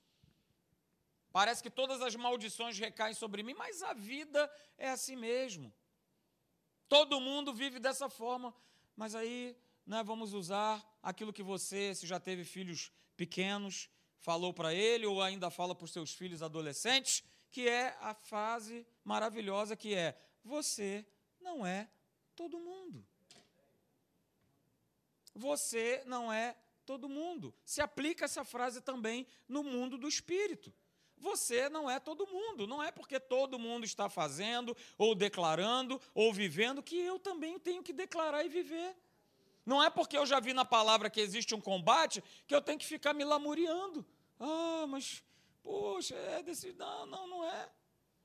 parece 1.31 1.61
que 1.61 1.69
todas 1.69 2.01
as 2.01 2.15
maldições 2.15 2.77
recaem 2.79 3.13
sobre 3.13 3.43
mim, 3.43 3.53
mas 3.53 3.83
a 3.83 3.93
vida 3.93 4.51
é 4.79 4.89
assim 4.89 5.15
mesmo. 5.15 5.71
Todo 6.87 7.21
mundo 7.21 7.53
vive 7.53 7.79
dessa 7.79 8.09
forma, 8.09 8.51
mas 8.95 9.13
aí 9.13 9.55
né, 9.85 10.03
vamos 10.03 10.33
usar 10.33 10.83
aquilo 11.01 11.33
que 11.33 11.43
você, 11.43 11.93
se 11.95 12.05
já 12.05 12.19
teve 12.19 12.43
filhos 12.43 12.91
pequenos, 13.15 13.89
falou 14.19 14.53
para 14.53 14.73
ele, 14.73 15.05
ou 15.05 15.21
ainda 15.21 15.49
fala 15.49 15.73
para 15.73 15.85
os 15.85 15.91
seus 15.91 16.13
filhos 16.13 16.41
adolescentes, 16.41 17.23
que 17.51 17.67
é 17.67 17.97
a 18.01 18.13
fase 18.13 18.85
maravilhosa 19.03 19.75
que 19.75 19.95
é: 19.95 20.17
você 20.43 21.05
não 21.39 21.65
é 21.65 21.89
todo 22.35 22.59
mundo. 22.59 23.05
você 25.35 26.03
não 26.05 26.31
é 26.31 26.55
todo 26.85 27.07
mundo. 27.07 27.53
Se 27.63 27.81
aplica 27.81 28.25
essa 28.25 28.43
frase 28.43 28.81
também 28.81 29.25
no 29.47 29.63
mundo 29.63 29.97
do 29.97 30.07
espírito. 30.07 30.73
Você 31.17 31.69
não 31.69 31.89
é 31.89 31.99
todo 31.99 32.27
mundo. 32.27 32.65
Não 32.65 32.81
é 32.81 32.91
porque 32.91 33.19
todo 33.19 33.59
mundo 33.59 33.85
está 33.85 34.09
fazendo, 34.09 34.75
ou 34.97 35.13
declarando, 35.13 36.01
ou 36.13 36.33
vivendo, 36.33 36.81
que 36.81 36.97
eu 36.97 37.19
também 37.19 37.59
tenho 37.59 37.83
que 37.83 37.93
declarar 37.93 38.43
e 38.45 38.49
viver. 38.49 38.95
Não 39.69 39.83
é 39.83 39.89
porque 39.91 40.17
eu 40.17 40.25
já 40.25 40.39
vi 40.39 40.51
na 40.51 40.65
palavra 40.65 41.11
que 41.11 41.21
existe 41.21 41.53
um 41.53 41.61
combate 41.61 42.23
que 42.47 42.55
eu 42.55 42.59
tenho 42.59 42.79
que 42.79 42.87
ficar 42.87 43.13
me 43.13 43.23
lamuriando. 43.23 44.03
Ah, 44.39 44.85
mas, 44.87 45.23
poxa, 45.61 46.15
é 46.15 46.41
desse. 46.41 46.73
Não, 46.73 47.05
não, 47.05 47.27
não 47.27 47.43
é. 47.43 47.69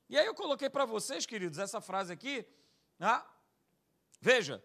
E 0.08 0.16
aí 0.16 0.24
eu 0.24 0.34
coloquei 0.34 0.70
para 0.70 0.86
vocês, 0.86 1.26
queridos, 1.26 1.58
essa 1.58 1.82
frase 1.82 2.10
aqui. 2.10 2.46
Ah, 2.98 3.26
veja, 4.22 4.64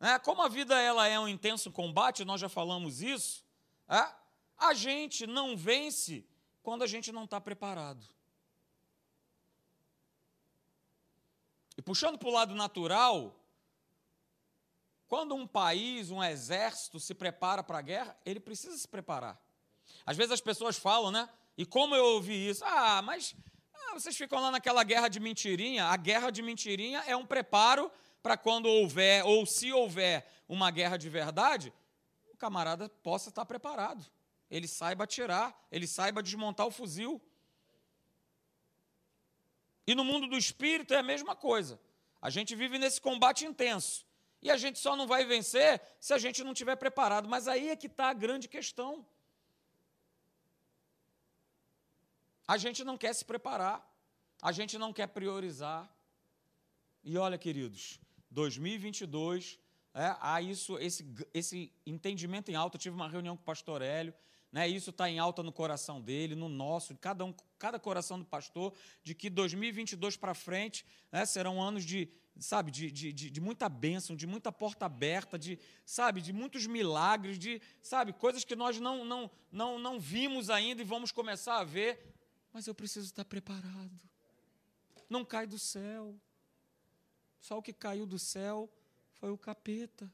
né, 0.00 0.18
como 0.20 0.40
a 0.40 0.48
vida 0.48 0.80
ela 0.80 1.06
é 1.06 1.20
um 1.20 1.28
intenso 1.28 1.70
combate, 1.70 2.24
nós 2.24 2.40
já 2.40 2.48
falamos 2.48 3.02
isso. 3.02 3.44
Ah, 3.86 4.16
a 4.56 4.72
gente 4.72 5.26
não 5.26 5.58
vence 5.58 6.26
quando 6.62 6.84
a 6.84 6.86
gente 6.86 7.12
não 7.12 7.24
está 7.24 7.38
preparado. 7.38 8.02
E 11.76 11.82
puxando 11.82 12.18
para 12.18 12.30
o 12.30 12.32
lado 12.32 12.54
natural, 12.54 13.37
quando 15.08 15.34
um 15.34 15.46
país, 15.46 16.10
um 16.10 16.22
exército 16.22 17.00
se 17.00 17.14
prepara 17.14 17.62
para 17.62 17.78
a 17.78 17.82
guerra, 17.82 18.16
ele 18.26 18.38
precisa 18.38 18.76
se 18.76 18.86
preparar. 18.86 19.40
Às 20.04 20.16
vezes 20.16 20.32
as 20.32 20.40
pessoas 20.40 20.76
falam, 20.76 21.10
né? 21.10 21.28
E 21.56 21.64
como 21.64 21.94
eu 21.94 22.04
ouvi 22.04 22.48
isso? 22.50 22.62
Ah, 22.64 23.00
mas 23.02 23.34
ah, 23.74 23.94
vocês 23.94 24.16
ficam 24.16 24.40
lá 24.40 24.50
naquela 24.50 24.84
guerra 24.84 25.08
de 25.08 25.18
mentirinha. 25.18 25.86
A 25.86 25.96
guerra 25.96 26.30
de 26.30 26.42
mentirinha 26.42 27.02
é 27.06 27.16
um 27.16 27.24
preparo 27.24 27.90
para 28.22 28.36
quando 28.36 28.66
houver, 28.66 29.24
ou 29.24 29.46
se 29.46 29.72
houver, 29.72 30.26
uma 30.46 30.70
guerra 30.70 30.96
de 30.96 31.08
verdade, 31.08 31.72
o 32.32 32.36
camarada 32.36 32.88
possa 32.88 33.30
estar 33.30 33.46
preparado. 33.46 34.04
Ele 34.50 34.68
saiba 34.68 35.04
atirar, 35.04 35.58
ele 35.70 35.86
saiba 35.86 36.22
desmontar 36.22 36.66
o 36.66 36.70
fuzil. 36.70 37.20
E 39.86 39.94
no 39.94 40.04
mundo 40.04 40.26
do 40.26 40.36
espírito 40.36 40.92
é 40.92 40.98
a 40.98 41.02
mesma 41.02 41.34
coisa. 41.34 41.80
A 42.20 42.28
gente 42.28 42.54
vive 42.54 42.78
nesse 42.78 43.00
combate 43.00 43.46
intenso. 43.46 44.07
E 44.40 44.50
a 44.50 44.56
gente 44.56 44.78
só 44.78 44.94
não 44.94 45.06
vai 45.06 45.24
vencer 45.24 45.80
se 46.00 46.14
a 46.14 46.18
gente 46.18 46.44
não 46.44 46.52
estiver 46.52 46.76
preparado. 46.76 47.28
Mas 47.28 47.48
aí 47.48 47.68
é 47.70 47.76
que 47.76 47.86
está 47.86 48.08
a 48.10 48.14
grande 48.14 48.48
questão. 48.48 49.04
A 52.46 52.56
gente 52.56 52.82
não 52.82 52.96
quer 52.96 53.12
se 53.14 53.24
preparar, 53.24 53.86
a 54.40 54.52
gente 54.52 54.78
não 54.78 54.92
quer 54.92 55.08
priorizar. 55.08 55.90
E 57.04 57.18
olha, 57.18 57.36
queridos, 57.36 58.00
2022, 58.30 59.58
é, 59.92 60.16
há 60.20 60.40
isso, 60.40 60.78
esse, 60.78 61.04
esse 61.34 61.72
entendimento 61.84 62.50
em 62.50 62.54
alta. 62.54 62.76
Eu 62.76 62.80
tive 62.80 62.96
uma 62.96 63.08
reunião 63.08 63.36
com 63.36 63.42
o 63.42 63.44
pastor 63.44 63.82
Hélio, 63.82 64.14
né, 64.50 64.66
isso 64.66 64.90
está 64.90 65.10
em 65.10 65.18
alta 65.18 65.42
no 65.42 65.52
coração 65.52 66.00
dele, 66.00 66.34
no 66.34 66.48
nosso, 66.48 66.96
cada, 66.96 67.24
um, 67.24 67.34
cada 67.58 67.78
coração 67.78 68.18
do 68.18 68.24
pastor, 68.24 68.72
de 69.02 69.14
que 69.14 69.28
2022 69.28 70.16
para 70.16 70.32
frente 70.32 70.86
né, 71.12 71.26
serão 71.26 71.62
anos 71.62 71.84
de, 71.84 72.08
sabe, 72.38 72.70
de, 72.70 72.90
de, 72.90 73.12
de, 73.12 73.30
de, 73.30 73.40
muita 73.40 73.68
bênção, 73.68 74.14
de 74.14 74.26
muita 74.26 74.52
porta 74.52 74.86
aberta, 74.86 75.38
de, 75.38 75.58
sabe, 75.84 76.20
de 76.20 76.32
muitos 76.32 76.66
milagres, 76.66 77.38
de, 77.38 77.60
sabe, 77.82 78.12
coisas 78.12 78.44
que 78.44 78.54
nós 78.54 78.78
não, 78.78 79.04
não, 79.04 79.30
não, 79.50 79.78
não 79.78 79.98
vimos 79.98 80.48
ainda 80.48 80.82
e 80.82 80.84
vamos 80.84 81.10
começar 81.10 81.58
a 81.58 81.64
ver, 81.64 82.14
mas 82.52 82.66
eu 82.66 82.74
preciso 82.74 83.06
estar 83.06 83.24
preparado. 83.24 84.00
Não 85.08 85.24
cai 85.24 85.46
do 85.46 85.58
céu. 85.58 86.14
Só 87.40 87.58
o 87.58 87.62
que 87.62 87.72
caiu 87.72 88.06
do 88.06 88.18
céu 88.18 88.70
foi 89.14 89.30
o 89.30 89.38
capeta. 89.38 90.10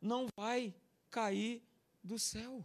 Não 0.00 0.28
vai 0.36 0.74
cair 1.10 1.62
do 2.02 2.18
céu. 2.18 2.64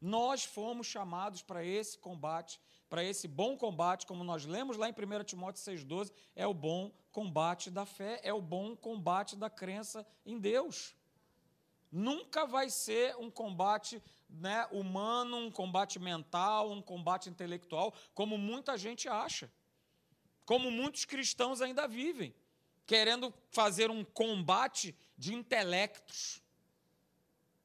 Nós 0.00 0.44
fomos 0.44 0.86
chamados 0.86 1.42
para 1.42 1.64
esse 1.64 1.98
combate, 1.98 2.58
para 2.90 3.04
esse 3.04 3.28
bom 3.28 3.56
combate, 3.56 4.04
como 4.04 4.24
nós 4.24 4.44
lemos 4.44 4.76
lá 4.76 4.88
em 4.88 4.92
1 4.92 5.24
Timóteo 5.24 5.62
6,12, 5.62 6.12
é 6.34 6.44
o 6.44 6.52
bom 6.52 6.92
combate 7.12 7.70
da 7.70 7.86
fé, 7.86 8.20
é 8.24 8.34
o 8.34 8.42
bom 8.42 8.74
combate 8.76 9.36
da 9.36 9.48
crença 9.48 10.04
em 10.26 10.40
Deus. 10.40 10.96
Nunca 11.90 12.44
vai 12.44 12.68
ser 12.68 13.16
um 13.16 13.30
combate 13.30 14.02
né, 14.28 14.66
humano, 14.72 15.36
um 15.36 15.50
combate 15.52 16.00
mental, 16.00 16.72
um 16.72 16.82
combate 16.82 17.30
intelectual, 17.30 17.94
como 18.12 18.36
muita 18.36 18.76
gente 18.76 19.08
acha. 19.08 19.50
Como 20.44 20.68
muitos 20.68 21.04
cristãos 21.04 21.60
ainda 21.60 21.86
vivem, 21.86 22.34
querendo 22.86 23.32
fazer 23.50 23.88
um 23.88 24.04
combate 24.04 24.96
de 25.16 25.32
intelectos, 25.32 26.42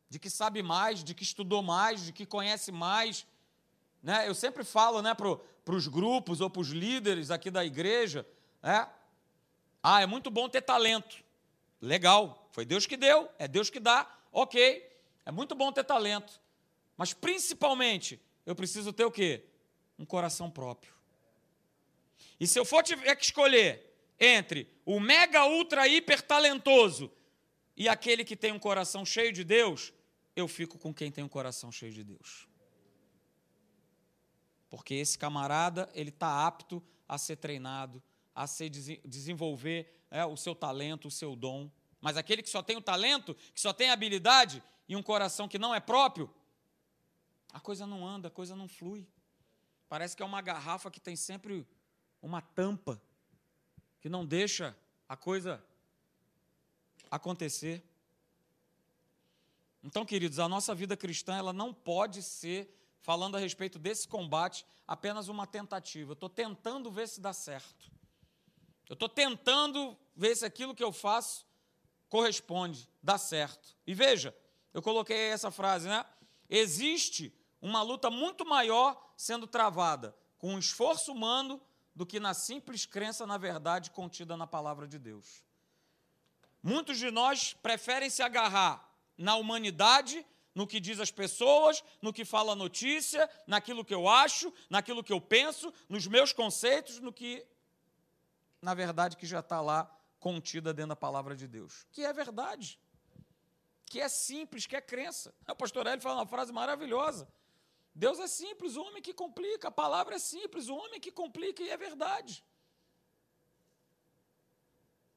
de 0.08 0.20
que 0.20 0.30
sabe 0.30 0.62
mais, 0.62 1.04
de 1.04 1.16
que 1.16 1.24
estudou 1.24 1.64
mais, 1.64 2.06
de 2.06 2.14
que 2.14 2.28
conhece 2.28 2.72
mais. 2.72 3.26
Né? 4.06 4.30
Eu 4.30 4.36
sempre 4.36 4.64
falo 4.64 5.02
né, 5.02 5.16
para 5.16 5.76
os 5.76 5.88
grupos 5.88 6.40
ou 6.40 6.48
para 6.48 6.62
os 6.62 6.70
líderes 6.70 7.32
aqui 7.32 7.50
da 7.50 7.66
igreja: 7.66 8.24
né? 8.62 8.88
ah, 9.82 10.00
é 10.00 10.06
muito 10.06 10.30
bom 10.30 10.48
ter 10.48 10.62
talento. 10.62 11.24
Legal, 11.82 12.48
foi 12.52 12.66
Deus 12.66 12.86
que 12.86 12.96
deu, 12.96 13.28
é 13.40 13.48
Deus 13.48 13.72
que 13.72 13.80
dá, 13.80 14.08
ok. 14.32 14.88
É 15.26 15.32
muito 15.32 15.56
bom 15.56 15.72
ter 15.72 15.84
talento. 15.84 16.40
Mas 16.96 17.14
principalmente, 17.14 18.22
eu 18.46 18.56
preciso 18.56 18.94
ter 18.94 19.06
o 19.06 19.12
quê? 19.12 19.44
Um 19.98 20.06
coração 20.06 20.52
próprio. 20.52 20.94
E 22.40 22.46
se 22.46 22.60
eu 22.60 22.64
for 22.64 22.84
tiver 22.84 23.16
que 23.16 23.26
escolher 23.26 23.92
entre 24.20 24.70
o 24.86 25.00
mega, 25.00 25.48
ultra, 25.48 25.88
hiper 25.88 26.22
talentoso 26.22 27.12
e 27.76 27.90
aquele 27.90 28.24
que 28.24 28.36
tem 28.36 28.52
um 28.52 28.60
coração 28.60 29.04
cheio 29.04 29.34
de 29.34 29.44
Deus, 29.44 29.92
eu 30.36 30.48
fico 30.48 30.78
com 30.78 30.94
quem 30.94 31.12
tem 31.12 31.24
um 31.24 31.28
coração 31.28 31.72
cheio 31.72 31.92
de 31.92 32.04
Deus. 32.04 32.48
Porque 34.76 34.94
esse 34.94 35.18
camarada, 35.18 35.90
ele 35.94 36.10
está 36.10 36.46
apto 36.46 36.84
a 37.08 37.18
ser 37.18 37.38
treinado, 37.38 38.04
a 38.36 38.46
se 38.46 38.70
desenvolver 38.70 40.06
é, 40.12 40.26
o 40.26 40.36
seu 40.36 40.54
talento, 40.54 41.08
o 41.08 41.12
seu 41.12 41.34
dom. 41.34 41.72
Mas 42.02 42.18
aquele 42.18 42.44
que 42.44 42.50
só 42.50 42.62
tem 42.62 42.76
o 42.76 42.82
talento, 42.82 43.34
que 43.54 43.62
só 43.62 43.72
tem 43.72 43.90
a 43.90 43.94
habilidade 43.94 44.62
e 44.86 44.94
um 44.94 45.02
coração 45.02 45.48
que 45.48 45.58
não 45.58 45.74
é 45.74 45.80
próprio, 45.80 46.30
a 47.54 47.60
coisa 47.62 47.88
não 47.88 48.06
anda, 48.06 48.28
a 48.28 48.32
coisa 48.32 48.54
não 48.54 48.68
flui. 48.68 49.08
Parece 49.88 50.14
que 50.14 50.22
é 50.22 50.26
uma 50.26 50.42
garrafa 50.42 50.92
que 50.92 51.00
tem 51.00 51.16
sempre 51.16 51.66
uma 52.22 52.42
tampa 52.42 53.02
que 54.02 54.10
não 54.10 54.26
deixa 54.26 54.78
a 55.08 55.16
coisa 55.16 55.64
acontecer. 57.10 57.82
Então, 59.82 60.06
queridos, 60.06 60.38
a 60.38 60.50
nossa 60.50 60.76
vida 60.76 60.98
cristã 60.98 61.38
ela 61.38 61.54
não 61.54 61.74
pode 61.74 62.22
ser, 62.22 62.70
falando 63.06 63.38
a 63.38 63.40
respeito 63.40 63.78
desse 63.78 64.08
combate, 64.08 64.66
apenas 64.88 65.28
uma 65.28 65.46
tentativa. 65.46 66.10
Eu 66.10 66.16
estou 66.16 66.28
tentando 66.28 66.90
ver 66.90 67.08
se 67.08 67.22
dá 67.22 67.34
certo. 67.34 67.92
Eu 68.90 68.96
estou 68.96 69.08
tentando 69.08 69.96
ver 70.16 70.36
se 70.36 70.44
aquilo 70.44 70.74
que 70.74 70.84
eu 70.84 70.92
faço 70.92 71.46
corresponde, 72.10 72.90
dá 73.04 73.20
certo. 73.20 73.78
E 73.86 73.94
veja, 73.94 74.36
eu 74.74 74.82
coloquei 74.82 75.30
essa 75.30 75.52
frase, 75.52 75.88
né? 75.88 76.04
Existe 76.50 77.32
uma 77.62 77.84
luta 77.84 78.10
muito 78.10 78.44
maior 78.44 79.14
sendo 79.16 79.46
travada 79.46 80.18
com 80.40 80.56
um 80.56 80.60
esforço 80.60 81.12
humano 81.12 81.62
do 81.94 82.08
que 82.08 82.20
na 82.20 82.34
simples 82.34 82.88
crença 82.88 83.28
na 83.28 83.38
verdade 83.38 83.92
contida 83.92 84.36
na 84.36 84.48
palavra 84.48 84.88
de 84.88 84.98
Deus. 84.98 85.44
Muitos 86.64 86.98
de 86.98 87.12
nós 87.12 87.54
preferem 87.54 88.10
se 88.10 88.24
agarrar 88.24 88.92
na 89.16 89.36
humanidade, 89.36 90.26
no 90.56 90.66
que 90.66 90.80
diz 90.80 91.02
as 91.02 91.12
pessoas, 91.12 91.84
no 92.02 92.14
que 92.14 92.24
fala 92.24 92.54
a 92.54 92.56
notícia, 92.56 93.30
naquilo 93.46 93.84
que 93.84 93.94
eu 93.94 94.08
acho, 94.08 94.52
naquilo 94.70 95.04
que 95.04 95.12
eu 95.12 95.20
penso, 95.20 95.72
nos 95.90 96.08
meus 96.08 96.32
conceitos, 96.32 97.00
no 97.00 97.12
que, 97.12 97.46
na 98.62 98.74
verdade, 98.74 99.18
que 99.18 99.26
já 99.26 99.42
está 99.42 99.60
lá 99.60 99.94
contida 100.18 100.74
dentro 100.74 100.90
da 100.90 100.96
palavra 100.96 101.36
de 101.36 101.46
Deus. 101.46 101.86
Que 101.92 102.06
é 102.06 102.14
verdade. 102.14 102.80
Que 103.86 104.00
é 104.00 104.08
simples, 104.08 104.66
que 104.66 104.78
é 104.78 104.82
crença. 104.82 105.36
O 105.48 105.56
pastor 105.56 105.86
Hélio 105.86 106.02
fala 106.02 106.22
uma 106.22 106.26
frase 106.26 106.54
maravilhosa. 106.54 107.28
Deus 107.94 108.18
é 108.20 108.28
simples, 108.28 108.78
o 108.78 108.82
homem 108.82 109.02
que 109.02 109.14
complica. 109.14 109.68
A 109.68 109.72
palavra 109.72 110.16
é 110.16 110.20
simples, 110.20 110.70
o 110.70 110.76
homem 110.76 111.00
que 111.00 111.12
complica 111.12 111.62
e 111.62 111.70
é 111.70 111.78
verdade. 111.78 112.44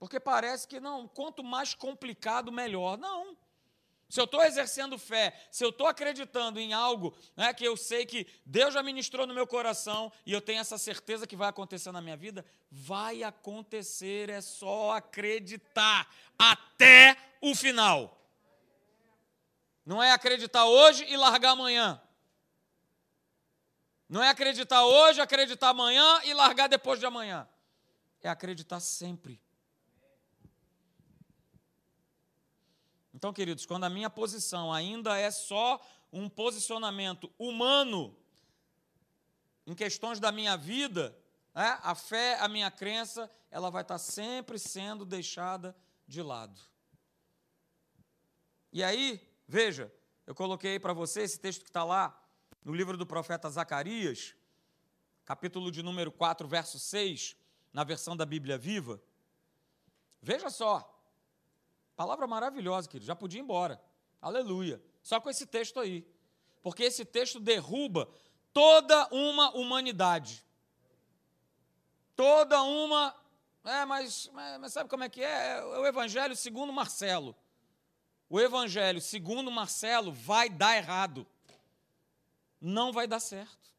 Porque 0.00 0.20
parece 0.20 0.66
que 0.66 0.78
não, 0.80 1.08
quanto 1.08 1.42
mais 1.42 1.74
complicado, 1.74 2.52
melhor. 2.52 2.98
Não. 2.98 3.36
Se 4.08 4.18
eu 4.18 4.24
estou 4.24 4.42
exercendo 4.42 4.98
fé, 4.98 5.38
se 5.50 5.62
eu 5.62 5.68
estou 5.68 5.86
acreditando 5.86 6.58
em 6.58 6.72
algo 6.72 7.14
né, 7.36 7.52
que 7.52 7.64
eu 7.64 7.76
sei 7.76 8.06
que 8.06 8.26
Deus 8.44 8.72
já 8.72 8.82
ministrou 8.82 9.26
no 9.26 9.34
meu 9.34 9.46
coração 9.46 10.10
e 10.24 10.32
eu 10.32 10.40
tenho 10.40 10.60
essa 10.60 10.78
certeza 10.78 11.26
que 11.26 11.36
vai 11.36 11.48
acontecer 11.48 11.92
na 11.92 12.00
minha 12.00 12.16
vida, 12.16 12.44
vai 12.70 13.22
acontecer, 13.22 14.30
é 14.30 14.40
só 14.40 14.92
acreditar 14.92 16.08
até 16.38 17.16
o 17.42 17.54
final. 17.54 18.18
Não 19.84 20.02
é 20.02 20.10
acreditar 20.12 20.64
hoje 20.64 21.04
e 21.04 21.16
largar 21.16 21.50
amanhã. 21.50 22.00
Não 24.08 24.22
é 24.22 24.30
acreditar 24.30 24.86
hoje, 24.86 25.20
acreditar 25.20 25.68
amanhã 25.68 26.22
e 26.24 26.32
largar 26.32 26.66
depois 26.66 26.98
de 26.98 27.04
amanhã. 27.04 27.46
É 28.22 28.28
acreditar 28.30 28.80
sempre. 28.80 29.38
Então, 33.18 33.32
queridos, 33.32 33.66
quando 33.66 33.82
a 33.82 33.90
minha 33.90 34.08
posição 34.08 34.72
ainda 34.72 35.18
é 35.18 35.28
só 35.28 35.84
um 36.12 36.28
posicionamento 36.28 37.28
humano 37.36 38.16
em 39.66 39.74
questões 39.74 40.20
da 40.20 40.30
minha 40.30 40.56
vida, 40.56 41.18
é, 41.52 41.80
a 41.82 41.96
fé, 41.96 42.38
a 42.38 42.46
minha 42.46 42.70
crença, 42.70 43.28
ela 43.50 43.70
vai 43.70 43.82
estar 43.82 43.98
sempre 43.98 44.56
sendo 44.56 45.04
deixada 45.04 45.76
de 46.06 46.22
lado. 46.22 46.60
E 48.72 48.84
aí, 48.84 49.20
veja, 49.48 49.92
eu 50.24 50.32
coloquei 50.32 50.78
para 50.78 50.92
você 50.92 51.22
esse 51.22 51.40
texto 51.40 51.64
que 51.64 51.70
está 51.70 51.82
lá 51.82 52.24
no 52.64 52.72
livro 52.72 52.96
do 52.96 53.04
profeta 53.04 53.50
Zacarias, 53.50 54.36
capítulo 55.24 55.72
de 55.72 55.82
número 55.82 56.12
4, 56.12 56.46
verso 56.46 56.78
6, 56.78 57.34
na 57.72 57.82
versão 57.82 58.16
da 58.16 58.24
Bíblia 58.24 58.56
Viva. 58.56 59.02
Veja 60.22 60.48
só, 60.50 60.97
palavra 61.98 62.28
maravilhosa, 62.28 62.88
querido, 62.88 63.06
já 63.06 63.16
podia 63.16 63.40
ir 63.40 63.42
embora. 63.42 63.82
Aleluia. 64.22 64.80
Só 65.02 65.20
com 65.20 65.28
esse 65.28 65.44
texto 65.44 65.80
aí. 65.80 66.06
Porque 66.62 66.84
esse 66.84 67.04
texto 67.04 67.40
derruba 67.40 68.08
toda 68.52 69.08
uma 69.10 69.50
humanidade. 69.50 70.44
Toda 72.14 72.62
uma. 72.62 73.12
É, 73.64 73.84
mas, 73.84 74.30
mas 74.60 74.72
sabe 74.72 74.88
como 74.88 75.02
é 75.02 75.08
que 75.08 75.20
é? 75.20 75.58
É 75.58 75.64
o 75.64 75.86
Evangelho 75.86 76.36
segundo 76.36 76.72
Marcelo. 76.72 77.34
O 78.30 78.38
Evangelho 78.38 79.00
segundo 79.00 79.50
Marcelo 79.50 80.12
vai 80.12 80.48
dar 80.48 80.76
errado. 80.76 81.26
Não 82.60 82.92
vai 82.92 83.08
dar 83.08 83.18
certo. 83.18 83.72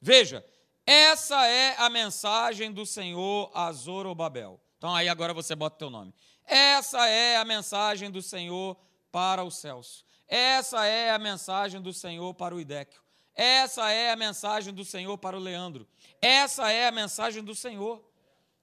Veja, 0.00 0.46
essa 0.86 1.44
é 1.48 1.74
a 1.78 1.90
mensagem 1.90 2.70
do 2.70 2.86
Senhor 2.86 3.50
a 3.52 3.72
Zorobabel. 3.72 4.60
Então 4.78 4.94
aí 4.94 5.08
agora 5.08 5.34
você 5.34 5.56
bota 5.56 5.74
o 5.74 5.78
teu 5.78 5.90
nome. 5.90 6.14
Essa 6.46 7.08
é 7.08 7.36
a 7.36 7.44
mensagem 7.44 8.10
do 8.10 8.22
Senhor 8.22 8.76
para 9.10 9.42
o 9.42 9.50
Celso. 9.50 10.04
Essa 10.28 10.86
é 10.86 11.10
a 11.10 11.18
mensagem 11.18 11.80
do 11.80 11.92
Senhor 11.92 12.34
para 12.34 12.54
o 12.54 12.60
Idéquio. 12.60 13.00
Essa 13.34 13.90
é 13.90 14.10
a 14.10 14.16
mensagem 14.16 14.72
do 14.72 14.84
Senhor 14.84 15.18
para 15.18 15.36
o 15.36 15.40
Leandro. 15.40 15.86
Essa 16.22 16.70
é 16.70 16.86
a 16.88 16.92
mensagem 16.92 17.42
do 17.42 17.54
Senhor. 17.54 18.02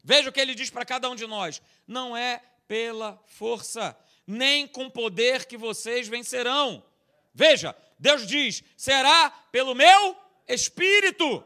Veja 0.04 0.30
o 0.30 0.32
que 0.32 0.40
ele 0.40 0.56
diz 0.56 0.70
para 0.70 0.86
cada 0.86 1.10
um 1.10 1.16
de 1.16 1.28
nós: 1.28 1.62
não 1.88 2.18
é 2.18 2.42
pela 2.68 3.22
força, 3.26 3.96
nem 4.26 4.68
com 4.68 4.90
poder 4.90 5.46
que 5.46 5.58
vocês 5.58 6.08
vencerão. 6.08 6.84
Veja, 7.34 7.76
Deus 8.00 8.26
diz: 8.26 8.64
será 8.76 9.30
pelo 9.52 9.76
meu 9.76 10.18
espírito. 10.48 11.44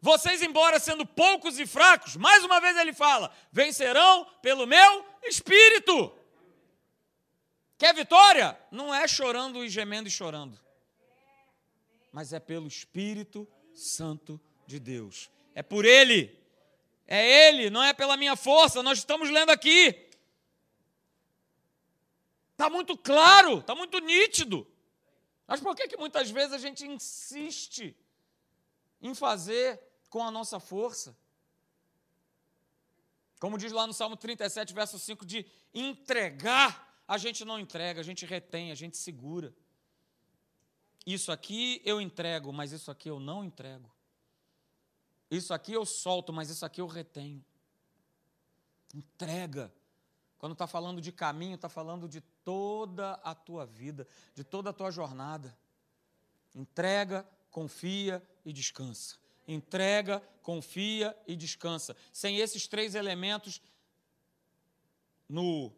Vocês, 0.00 0.42
embora 0.42 0.78
sendo 0.78 1.04
poucos 1.04 1.58
e 1.58 1.66
fracos, 1.66 2.16
mais 2.16 2.44
uma 2.44 2.60
vez 2.60 2.76
ele 2.76 2.92
fala: 2.92 3.34
vencerão 3.50 4.24
pelo 4.40 4.66
meu 4.66 5.04
espírito. 5.24 6.16
Quer 7.76 7.94
vitória? 7.94 8.58
Não 8.70 8.94
é 8.94 9.06
chorando 9.06 9.64
e 9.64 9.68
gemendo 9.68 10.08
e 10.08 10.10
chorando, 10.10 10.58
mas 12.12 12.32
é 12.32 12.40
pelo 12.40 12.66
Espírito 12.66 13.46
Santo 13.72 14.40
de 14.66 14.80
Deus. 14.80 15.30
É 15.54 15.62
por 15.62 15.84
Ele. 15.84 16.36
É 17.06 17.48
Ele, 17.48 17.70
não 17.70 17.82
é 17.82 17.92
pela 17.92 18.16
minha 18.16 18.36
força. 18.36 18.82
Nós 18.82 18.98
estamos 18.98 19.30
lendo 19.30 19.50
aqui. 19.50 20.08
Está 22.52 22.68
muito 22.68 22.96
claro, 22.96 23.58
está 23.60 23.74
muito 23.74 24.00
nítido. 24.00 24.66
Mas 25.46 25.60
por 25.60 25.74
que, 25.74 25.86
que 25.86 25.96
muitas 25.96 26.30
vezes 26.30 26.52
a 26.52 26.58
gente 26.58 26.84
insiste 26.84 27.96
em 29.00 29.14
fazer 29.14 29.80
com 30.08 30.22
a 30.22 30.30
nossa 30.30 30.58
força? 30.58 31.16
Como 33.40 33.56
diz 33.56 33.72
lá 33.72 33.86
no 33.86 33.92
Salmo 33.92 34.16
37, 34.16 34.74
verso 34.74 34.98
5, 34.98 35.24
de 35.24 35.46
entregar 35.72 36.88
a 37.08 37.16
gente 37.16 37.42
não 37.42 37.58
entrega, 37.58 38.00
a 38.00 38.04
gente 38.04 38.26
retém, 38.26 38.70
a 38.70 38.74
gente 38.74 38.98
segura. 38.98 39.54
Isso 41.06 41.32
aqui 41.32 41.80
eu 41.82 42.02
entrego, 42.02 42.52
mas 42.52 42.70
isso 42.70 42.90
aqui 42.90 43.08
eu 43.08 43.18
não 43.18 43.42
entrego. 43.42 43.90
Isso 45.30 45.54
aqui 45.54 45.72
eu 45.72 45.86
solto, 45.86 46.34
mas 46.34 46.50
isso 46.50 46.66
aqui 46.66 46.82
eu 46.82 46.86
retenho. 46.86 47.42
Entrega. 48.94 49.72
Quando 50.38 50.52
está 50.52 50.66
falando 50.66 51.00
de 51.00 51.10
caminho, 51.10 51.54
está 51.54 51.68
falando 51.68 52.06
de 52.06 52.20
toda 52.20 53.14
a 53.14 53.34
tua 53.34 53.64
vida, 53.64 54.06
de 54.34 54.44
toda 54.44 54.68
a 54.68 54.72
tua 54.72 54.90
jornada. 54.90 55.56
Entrega, 56.54 57.26
confia 57.50 58.22
e 58.44 58.52
descansa. 58.52 59.16
Entrega, 59.48 60.20
confia 60.42 61.16
e 61.26 61.34
descansa. 61.34 61.96
Sem 62.12 62.36
esses 62.36 62.68
três 62.68 62.94
elementos, 62.94 63.60
no 65.28 65.72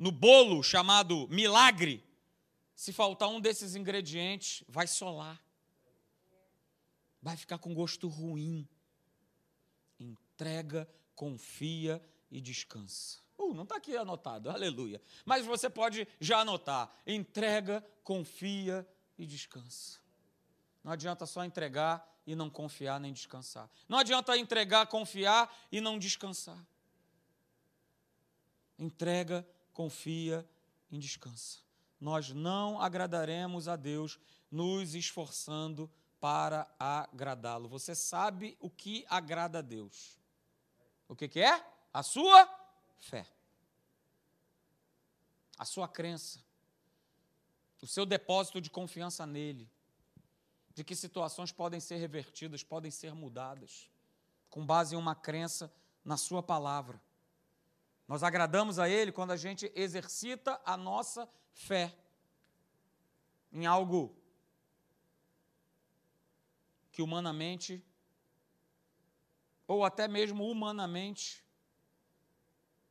no 0.00 0.10
bolo 0.10 0.62
chamado 0.62 1.28
milagre, 1.28 2.02
se 2.74 2.90
faltar 2.90 3.28
um 3.28 3.38
desses 3.38 3.76
ingredientes, 3.76 4.64
vai 4.66 4.86
solar. 4.86 5.38
Vai 7.20 7.36
ficar 7.36 7.58
com 7.58 7.74
gosto 7.74 8.08
ruim. 8.08 8.66
Entrega, 9.98 10.88
confia 11.14 12.02
e 12.30 12.40
descansa. 12.40 13.18
Uh, 13.36 13.52
não 13.52 13.64
está 13.64 13.76
aqui 13.76 13.94
anotado, 13.94 14.48
aleluia. 14.48 15.02
Mas 15.26 15.44
você 15.44 15.68
pode 15.68 16.08
já 16.18 16.38
anotar. 16.38 16.90
Entrega, 17.06 17.84
confia 18.02 18.88
e 19.18 19.26
descansa. 19.26 20.00
Não 20.82 20.92
adianta 20.92 21.26
só 21.26 21.44
entregar 21.44 22.19
e 22.30 22.36
não 22.36 22.48
confiar 22.48 23.00
nem 23.00 23.12
descansar. 23.12 23.68
Não 23.88 23.98
adianta 23.98 24.38
entregar, 24.38 24.86
confiar 24.86 25.52
e 25.72 25.80
não 25.80 25.98
descansar. 25.98 26.64
Entrega, 28.78 29.44
confia 29.72 30.48
e 30.92 30.96
descansa. 30.96 31.58
Nós 32.00 32.30
não 32.30 32.80
agradaremos 32.80 33.66
a 33.66 33.74
Deus 33.74 34.16
nos 34.48 34.94
esforçando 34.94 35.90
para 36.20 36.72
agradá-lo. 36.78 37.68
Você 37.68 37.96
sabe 37.96 38.56
o 38.60 38.70
que 38.70 39.04
agrada 39.08 39.58
a 39.58 39.62
Deus? 39.62 40.16
O 41.08 41.16
que, 41.16 41.26
que 41.26 41.40
é? 41.40 41.66
A 41.92 42.04
sua 42.04 42.48
fé, 43.00 43.26
a 45.58 45.64
sua 45.64 45.88
crença, 45.88 46.38
o 47.82 47.88
seu 47.88 48.06
depósito 48.06 48.60
de 48.60 48.70
confiança 48.70 49.26
nele, 49.26 49.68
de 50.80 50.84
que 50.84 50.96
situações 50.96 51.52
podem 51.52 51.78
ser 51.78 51.96
revertidas, 51.96 52.62
podem 52.62 52.90
ser 52.90 53.14
mudadas, 53.14 53.90
com 54.48 54.64
base 54.64 54.94
em 54.94 54.98
uma 54.98 55.14
crença 55.14 55.70
na 56.02 56.16
Sua 56.16 56.42
palavra. 56.42 56.98
Nós 58.08 58.22
agradamos 58.22 58.78
a 58.78 58.88
Ele 58.88 59.12
quando 59.12 59.32
a 59.32 59.36
gente 59.36 59.70
exercita 59.74 60.58
a 60.64 60.78
nossa 60.78 61.28
fé 61.52 61.94
em 63.52 63.66
algo 63.66 64.16
que 66.90 67.02
humanamente, 67.02 67.84
ou 69.66 69.84
até 69.84 70.08
mesmo 70.08 70.50
humanamente, 70.50 71.44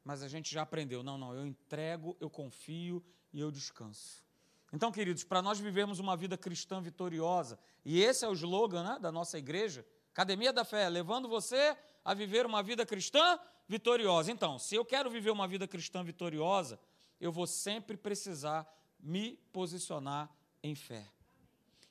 mas 0.04 0.22
a 0.22 0.28
gente 0.28 0.54
já 0.54 0.62
aprendeu. 0.62 1.02
Não, 1.02 1.18
não, 1.18 1.34
eu 1.34 1.44
entrego, 1.44 2.16
eu 2.20 2.30
confio 2.30 3.04
e 3.34 3.40
eu 3.40 3.50
descanso. 3.50 4.29
Então, 4.72 4.92
queridos, 4.92 5.24
para 5.24 5.42
nós 5.42 5.60
vivermos 5.60 6.00
uma 6.00 6.16
vida 6.16 6.38
cristã 6.38 6.82
vitoriosa, 6.82 7.58
e 7.84 8.02
esse 8.02 8.24
é 8.24 8.28
o 8.28 8.34
slogan 8.34 8.84
né, 8.84 9.00
da 9.00 9.12
nossa 9.12 9.38
igreja, 9.38 9.86
Academia 10.12 10.52
da 10.52 10.66
Fé, 10.66 10.88
levando 10.90 11.28
você 11.28 11.78
a 12.04 12.14
viver 12.14 12.46
uma 12.46 12.62
vida 12.62 12.86
cristã 12.86 13.40
vitoriosa. 13.68 14.32
Então, 14.32 14.60
se 14.60 14.76
eu 14.76 14.84
quero 14.84 15.10
viver 15.10 15.32
uma 15.32 15.48
vida 15.48 15.68
cristã 15.68 16.04
vitoriosa, 16.04 16.80
eu 17.20 17.32
vou 17.32 17.48
sempre 17.48 17.96
precisar 17.96 18.68
me 19.00 19.38
posicionar 19.52 20.30
em 20.62 20.76
fé. 20.76 21.08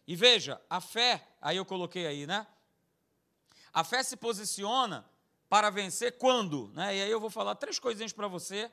E 0.06 0.16
veja, 0.16 0.60
a 0.68 0.80
fé, 0.80 1.26
aí 1.40 1.56
eu 1.56 1.64
coloquei 1.64 2.06
aí, 2.06 2.26
né? 2.26 2.46
A 3.72 3.84
fé 3.84 4.02
se 4.02 4.16
posiciona 4.16 5.08
para 5.48 5.70
vencer 5.70 6.18
quando? 6.18 6.68
Né? 6.74 6.96
E 6.96 7.02
aí 7.02 7.10
eu 7.10 7.20
vou 7.20 7.30
falar 7.30 7.54
três 7.54 7.78
coisinhas 7.78 8.12
para 8.12 8.28
você. 8.28 8.72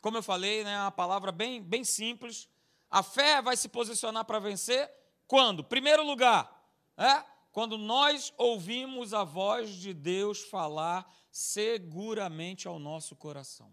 Como 0.00 0.16
eu 0.16 0.22
falei, 0.22 0.62
né, 0.62 0.78
uma 0.80 0.90
palavra 0.90 1.32
bem, 1.32 1.62
bem 1.62 1.84
simples. 1.84 2.48
A 2.90 3.02
fé 3.02 3.42
vai 3.42 3.56
se 3.56 3.68
posicionar 3.68 4.24
para 4.24 4.38
vencer 4.38 4.90
quando? 5.26 5.64
Primeiro 5.64 6.04
lugar, 6.04 6.70
é, 6.96 7.24
quando 7.52 7.76
nós 7.76 8.32
ouvimos 8.36 9.12
a 9.12 9.24
voz 9.24 9.70
de 9.70 9.92
Deus 9.92 10.42
falar 10.42 11.10
seguramente 11.30 12.68
ao 12.68 12.78
nosso 12.78 13.16
coração. 13.16 13.72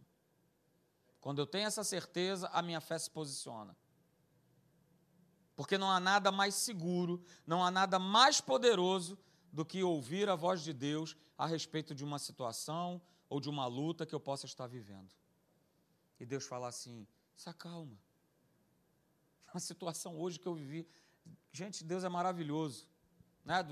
Quando 1.21 1.39
eu 1.39 1.47
tenho 1.47 1.67
essa 1.67 1.83
certeza, 1.83 2.49
a 2.49 2.61
minha 2.61 2.81
fé 2.81 2.99
se 2.99 3.09
posiciona. 3.09 3.77
Porque 5.55 5.77
não 5.77 5.89
há 5.89 5.99
nada 5.99 6.31
mais 6.31 6.55
seguro, 6.55 7.23
não 7.45 7.63
há 7.63 7.71
nada 7.71 7.97
mais 7.97 8.41
poderoso 8.41 9.17
do 9.51 9.63
que 9.63 9.83
ouvir 9.83 10.27
a 10.27 10.35
voz 10.35 10.61
de 10.61 10.73
Deus 10.73 11.15
a 11.37 11.45
respeito 11.45 11.95
de 11.95 12.03
uma 12.03 12.19
situação 12.19 13.01
ou 13.29 13.39
de 13.39 13.49
uma 13.49 13.67
luta 13.67 14.05
que 14.05 14.13
eu 14.13 14.19
possa 14.19 14.45
estar 14.45 14.67
vivendo. 14.67 15.15
E 16.19 16.25
Deus 16.25 16.45
fala 16.45 16.67
assim: 16.67 17.07
se 17.35 17.47
acalma. 17.47 17.97
Uma 19.53 19.59
situação 19.59 20.19
hoje 20.19 20.39
que 20.39 20.47
eu 20.47 20.55
vivi. 20.55 20.87
Gente, 21.51 21.83
Deus 21.83 22.03
é 22.03 22.09
maravilhoso. 22.09 22.87
Né? 23.45 23.63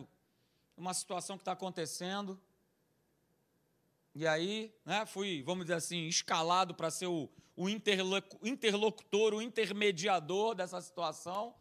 Uma 0.78 0.94
situação 0.94 1.38
que 1.38 1.41
está 1.41 1.54
acontecendo, 1.54 2.39
E 4.13 4.28
aí, 4.28 4.72
né, 4.86 5.06
fui, 5.08 5.41
vamos 5.41 5.65
dizer 5.65 5.76
assim, 5.76 6.06
escalado 6.06 6.76
para 6.76 6.91
ser 6.91 7.08
o, 7.08 7.28
o 7.56 7.67
interlocutor, 7.67 9.34
o 9.34 9.41
intermediador 9.41 10.54
dessa 10.54 10.80
situação. 10.82 11.56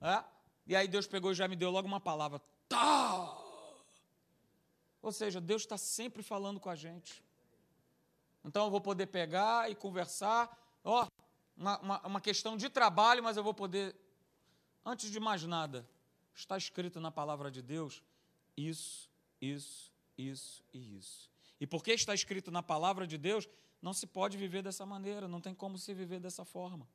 Né? 0.00 0.24
E 0.64 0.76
aí 0.76 0.86
Deus 0.86 1.08
pegou 1.08 1.32
e 1.32 1.34
já 1.34 1.48
me 1.48 1.56
deu 1.56 1.70
logo 1.70 1.88
uma 1.88 1.98
palavra. 1.98 2.40
Tá! 2.68 3.36
Ou 5.02 5.10
seja, 5.10 5.40
Deus 5.40 5.62
está 5.62 5.76
sempre 5.76 6.22
falando 6.22 6.60
com 6.60 6.70
a 6.70 6.76
gente. 6.76 7.24
Então 8.44 8.66
eu 8.66 8.70
vou 8.70 8.80
poder 8.80 9.06
pegar 9.06 9.68
e 9.68 9.74
conversar. 9.74 10.56
Ó, 10.84 11.08
uma, 11.58 11.78
uma, 11.80 12.06
uma 12.06 12.20
questão 12.20 12.56
de 12.56 12.68
trabalho, 12.68 13.22
mas 13.22 13.36
eu 13.36 13.42
vou 13.42 13.52
poder. 13.52 13.94
Antes 14.84 15.10
de 15.10 15.18
mais 15.18 15.42
nada, 15.44 15.86
está 16.34 16.56
escrito 16.56 17.00
na 17.00 17.10
palavra 17.10 17.50
de 17.50 17.60
Deus 17.60 18.02
isso, 18.56 19.10
isso, 19.40 19.92
isso 20.16 20.64
e 20.72 20.96
isso. 20.96 21.30
E 21.60 21.66
porque 21.66 21.92
está 21.92 22.14
escrito 22.14 22.50
na 22.50 22.62
palavra 22.62 23.06
de 23.06 23.18
Deus, 23.18 23.48
não 23.82 23.92
se 23.92 24.06
pode 24.06 24.36
viver 24.36 24.62
dessa 24.62 24.86
maneira, 24.86 25.26
não 25.26 25.40
tem 25.40 25.54
como 25.54 25.76
se 25.76 25.92
viver 25.92 26.20
dessa 26.20 26.44
forma. 26.44 26.88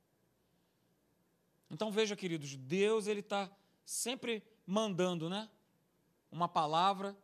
Então 1.70 1.92
veja, 1.92 2.16
queridos, 2.16 2.56
Deus 2.56 3.08
ele 3.08 3.20
está 3.20 3.52
sempre 3.86 4.42
mandando, 4.66 5.30
né? 5.30 5.50
Uma 6.32 6.48
palavra, 6.48 7.16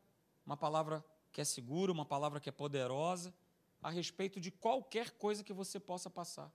uma 0.46 0.58
palavra 0.58 1.04
que 1.32 1.40
é 1.40 1.46
segura, 1.46 1.92
uma 1.92 2.06
palavra 2.06 2.40
que 2.40 2.50
é 2.50 2.52
poderosa, 2.52 3.34
a 3.82 3.90
respeito 3.90 4.40
de 4.40 4.52
qualquer 4.52 5.12
coisa 5.12 5.44
que 5.44 5.54
você 5.54 5.80
possa 5.80 6.10
passar. 6.10 6.52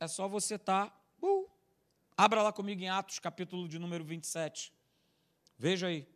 É 0.00 0.08
só 0.08 0.26
você 0.26 0.54
estar. 0.54 0.88
Tá, 0.88 0.96
uh, 1.22 1.46
abra 2.16 2.42
lá 2.42 2.50
comigo 2.50 2.80
em 2.80 2.88
Atos, 2.88 3.18
capítulo 3.18 3.68
de 3.68 3.78
número 3.78 4.02
27. 4.02 4.72
Veja 5.58 5.88
aí. 5.88 6.08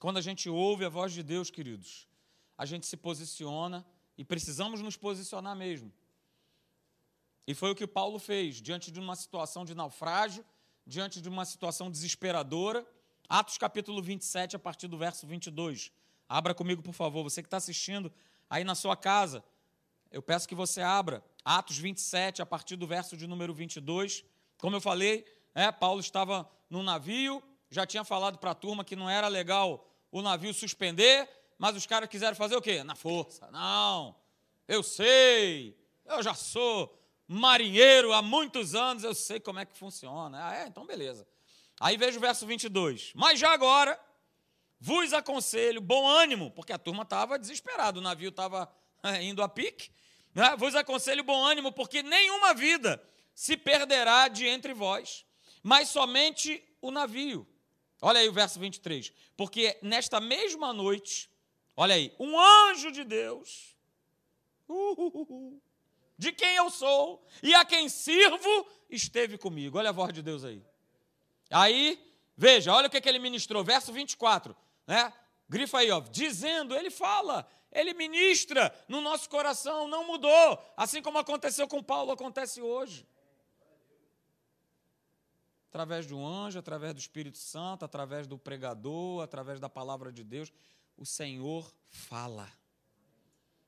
Quando 0.00 0.16
a 0.16 0.20
gente 0.20 0.50
ouve 0.50 0.84
a 0.84 0.88
voz 0.88 1.12
de 1.12 1.22
Deus, 1.22 1.50
queridos, 1.50 2.08
a 2.58 2.66
gente 2.66 2.84
se 2.84 2.96
posiciona 2.96 3.86
e 4.18 4.24
precisamos 4.24 4.82
nos 4.82 4.96
posicionar 4.96 5.54
mesmo. 5.54 5.92
E 7.46 7.54
foi 7.54 7.70
o 7.70 7.74
que 7.76 7.86
Paulo 7.86 8.18
fez 8.18 8.56
diante 8.60 8.90
de 8.90 8.98
uma 8.98 9.14
situação 9.14 9.64
de 9.64 9.72
naufrágio, 9.72 10.44
diante 10.84 11.20
de 11.20 11.28
uma 11.28 11.44
situação 11.44 11.88
desesperadora. 11.92 12.84
Atos 13.28 13.56
capítulo 13.56 14.02
27, 14.02 14.56
a 14.56 14.58
partir 14.58 14.88
do 14.88 14.98
verso 14.98 15.28
22. 15.28 15.92
Abra 16.28 16.52
comigo, 16.52 16.82
por 16.82 16.92
favor. 16.92 17.22
Você 17.22 17.40
que 17.40 17.46
está 17.46 17.56
assistindo 17.56 18.12
aí 18.50 18.64
na 18.64 18.74
sua 18.74 18.96
casa, 18.96 19.44
eu 20.16 20.22
peço 20.22 20.48
que 20.48 20.54
você 20.54 20.80
abra. 20.80 21.22
Atos 21.44 21.76
27, 21.76 22.40
a 22.40 22.46
partir 22.46 22.74
do 22.74 22.86
verso 22.86 23.18
de 23.18 23.26
número 23.26 23.52
22. 23.52 24.24
Como 24.56 24.74
eu 24.74 24.80
falei, 24.80 25.26
é, 25.54 25.70
Paulo 25.70 26.00
estava 26.00 26.50
no 26.70 26.82
navio, 26.82 27.42
já 27.70 27.84
tinha 27.84 28.02
falado 28.02 28.38
para 28.38 28.52
a 28.52 28.54
turma 28.54 28.82
que 28.82 28.96
não 28.96 29.10
era 29.10 29.28
legal 29.28 29.86
o 30.10 30.22
navio 30.22 30.54
suspender, 30.54 31.28
mas 31.58 31.76
os 31.76 31.84
caras 31.84 32.08
quiseram 32.08 32.34
fazer 32.34 32.56
o 32.56 32.62
quê? 32.62 32.82
Na 32.82 32.94
força. 32.94 33.50
Não, 33.50 34.16
eu 34.66 34.82
sei, 34.82 35.78
eu 36.06 36.22
já 36.22 36.32
sou 36.32 36.98
marinheiro 37.28 38.14
há 38.14 38.22
muitos 38.22 38.74
anos, 38.74 39.04
eu 39.04 39.14
sei 39.14 39.38
como 39.38 39.58
é 39.58 39.66
que 39.66 39.76
funciona. 39.76 40.48
Ah, 40.48 40.56
é? 40.56 40.66
Então 40.66 40.86
beleza. 40.86 41.28
Aí 41.78 41.98
veja 41.98 42.16
o 42.16 42.22
verso 42.22 42.46
22. 42.46 43.12
Mas 43.14 43.38
já 43.38 43.52
agora 43.52 44.00
vos 44.80 45.12
aconselho, 45.12 45.82
bom 45.82 46.08
ânimo, 46.08 46.50
porque 46.52 46.72
a 46.72 46.78
turma 46.78 47.02
estava 47.02 47.38
desesperada, 47.38 47.98
o 47.98 48.02
navio 48.02 48.30
estava 48.30 48.66
indo 49.20 49.42
a 49.42 49.48
pique. 49.48 49.90
Né? 50.36 50.54
Vos 50.56 50.76
aconselho 50.76 51.24
bom 51.24 51.44
ânimo, 51.44 51.72
porque 51.72 52.00
nenhuma 52.00 52.54
vida 52.54 53.02
se 53.34 53.56
perderá 53.56 54.28
de 54.28 54.46
entre 54.46 54.72
vós, 54.72 55.26
mas 55.64 55.88
somente 55.88 56.62
o 56.80 56.92
navio. 56.92 57.44
Olha 58.00 58.20
aí 58.20 58.28
o 58.28 58.32
verso 58.32 58.60
23. 58.60 59.12
Porque 59.36 59.76
nesta 59.82 60.20
mesma 60.20 60.72
noite 60.72 61.28
Olha 61.76 61.94
aí, 61.94 62.14
um 62.18 62.40
anjo 62.40 62.90
de 62.90 63.04
Deus, 63.04 63.76
de 66.16 66.32
quem 66.32 66.56
eu 66.56 66.70
sou 66.70 67.22
e 67.42 67.54
a 67.54 67.66
quem 67.66 67.86
sirvo, 67.90 68.66
esteve 68.88 69.36
comigo. 69.36 69.76
Olha 69.76 69.90
a 69.90 69.92
voz 69.92 70.10
de 70.12 70.22
Deus 70.22 70.42
aí. 70.42 70.64
Aí, 71.50 72.02
veja, 72.34 72.72
olha 72.72 72.86
o 72.86 72.90
que, 72.90 72.98
que 72.98 73.08
ele 73.08 73.18
ministrou, 73.18 73.62
verso 73.62 73.92
24, 73.92 74.56
né? 74.86 75.12
Grifa 75.48 75.78
aí, 75.78 75.90
ó, 75.90 76.00
dizendo, 76.00 76.74
ele 76.74 76.90
fala, 76.90 77.46
ele 77.72 77.94
ministra 77.94 78.74
no 78.88 79.00
nosso 79.00 79.28
coração, 79.28 79.88
não 79.88 80.06
mudou. 80.06 80.58
Assim 80.76 81.02
como 81.02 81.18
aconteceu 81.18 81.68
com 81.68 81.82
Paulo, 81.82 82.12
acontece 82.12 82.60
hoje. 82.60 83.06
Através 85.68 86.06
um 86.14 86.26
anjo, 86.26 86.58
através 86.58 86.94
do 86.94 86.98
Espírito 86.98 87.38
Santo, 87.38 87.84
através 87.84 88.26
do 88.26 88.38
pregador, 88.38 89.22
através 89.22 89.60
da 89.60 89.68
palavra 89.68 90.10
de 90.10 90.24
Deus 90.24 90.50
o 90.96 91.04
Senhor 91.04 91.70
fala. 91.88 92.50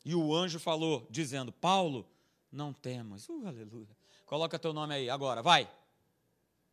E 0.05 0.15
o 0.15 0.35
anjo 0.35 0.59
falou, 0.59 1.07
dizendo: 1.11 1.53
Paulo, 1.53 2.09
não 2.51 2.73
temas. 2.73 3.29
Uh, 3.29 3.47
aleluia. 3.47 3.97
Coloca 4.25 4.59
teu 4.59 4.73
nome 4.73 4.95
aí, 4.95 5.11
agora, 5.11 5.43
vai. 5.43 5.71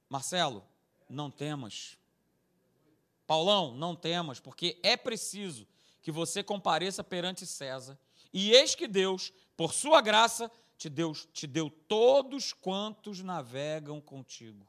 Marcelo, 0.10 0.64
não 1.10 1.30
temas. 1.30 1.98
Paulão, 3.28 3.76
não 3.76 3.96
temas, 3.96 4.40
porque 4.40 4.80
é 4.84 4.96
preciso 4.96 5.68
que 6.06 6.12
você 6.12 6.44
compareça 6.44 7.04
perante 7.04 7.48
César. 7.48 7.98
E 8.32 8.52
eis 8.52 8.76
que 8.76 8.88
Deus, 8.88 9.34
por 9.58 9.74
sua 9.74 10.02
graça, 10.02 10.52
te 10.78 10.88
deu, 10.88 11.14
te 11.34 11.48
deu 11.48 11.68
todos 11.68 12.54
quantos 12.54 13.24
navegam 13.24 14.00
contigo. 14.00 14.68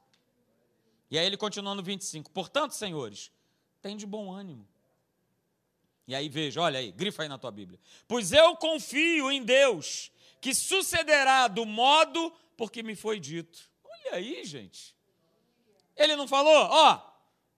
E 1.11 1.19
aí 1.19 1.27
ele 1.27 1.37
continua 1.37 1.75
no 1.75 1.83
25: 1.83 2.31
Portanto, 2.31 2.73
senhores, 2.73 3.31
tem 3.83 3.95
de 3.95 4.07
bom 4.07 4.31
ânimo 4.31 4.67
e 6.07 6.15
aí 6.15 6.27
veja, 6.27 6.61
olha 6.61 6.79
aí, 6.79 6.91
grifa 6.91 7.21
aí 7.21 7.29
na 7.29 7.37
tua 7.37 7.51
Bíblia. 7.51 7.79
Pois 8.07 8.31
eu 8.31 8.55
confio 8.55 9.29
em 9.29 9.43
Deus, 9.43 10.11
que 10.41 10.55
sucederá 10.55 11.47
do 11.47 11.65
modo 11.65 12.33
porque 12.55 12.81
me 12.81 12.95
foi 12.95 13.19
dito. 13.19 13.69
Olha 13.83 14.15
aí, 14.15 14.43
gente. 14.43 14.95
Ele 15.95 16.15
não 16.15 16.27
falou, 16.27 16.51
ó, 16.51 16.93
oh, 16.95 17.11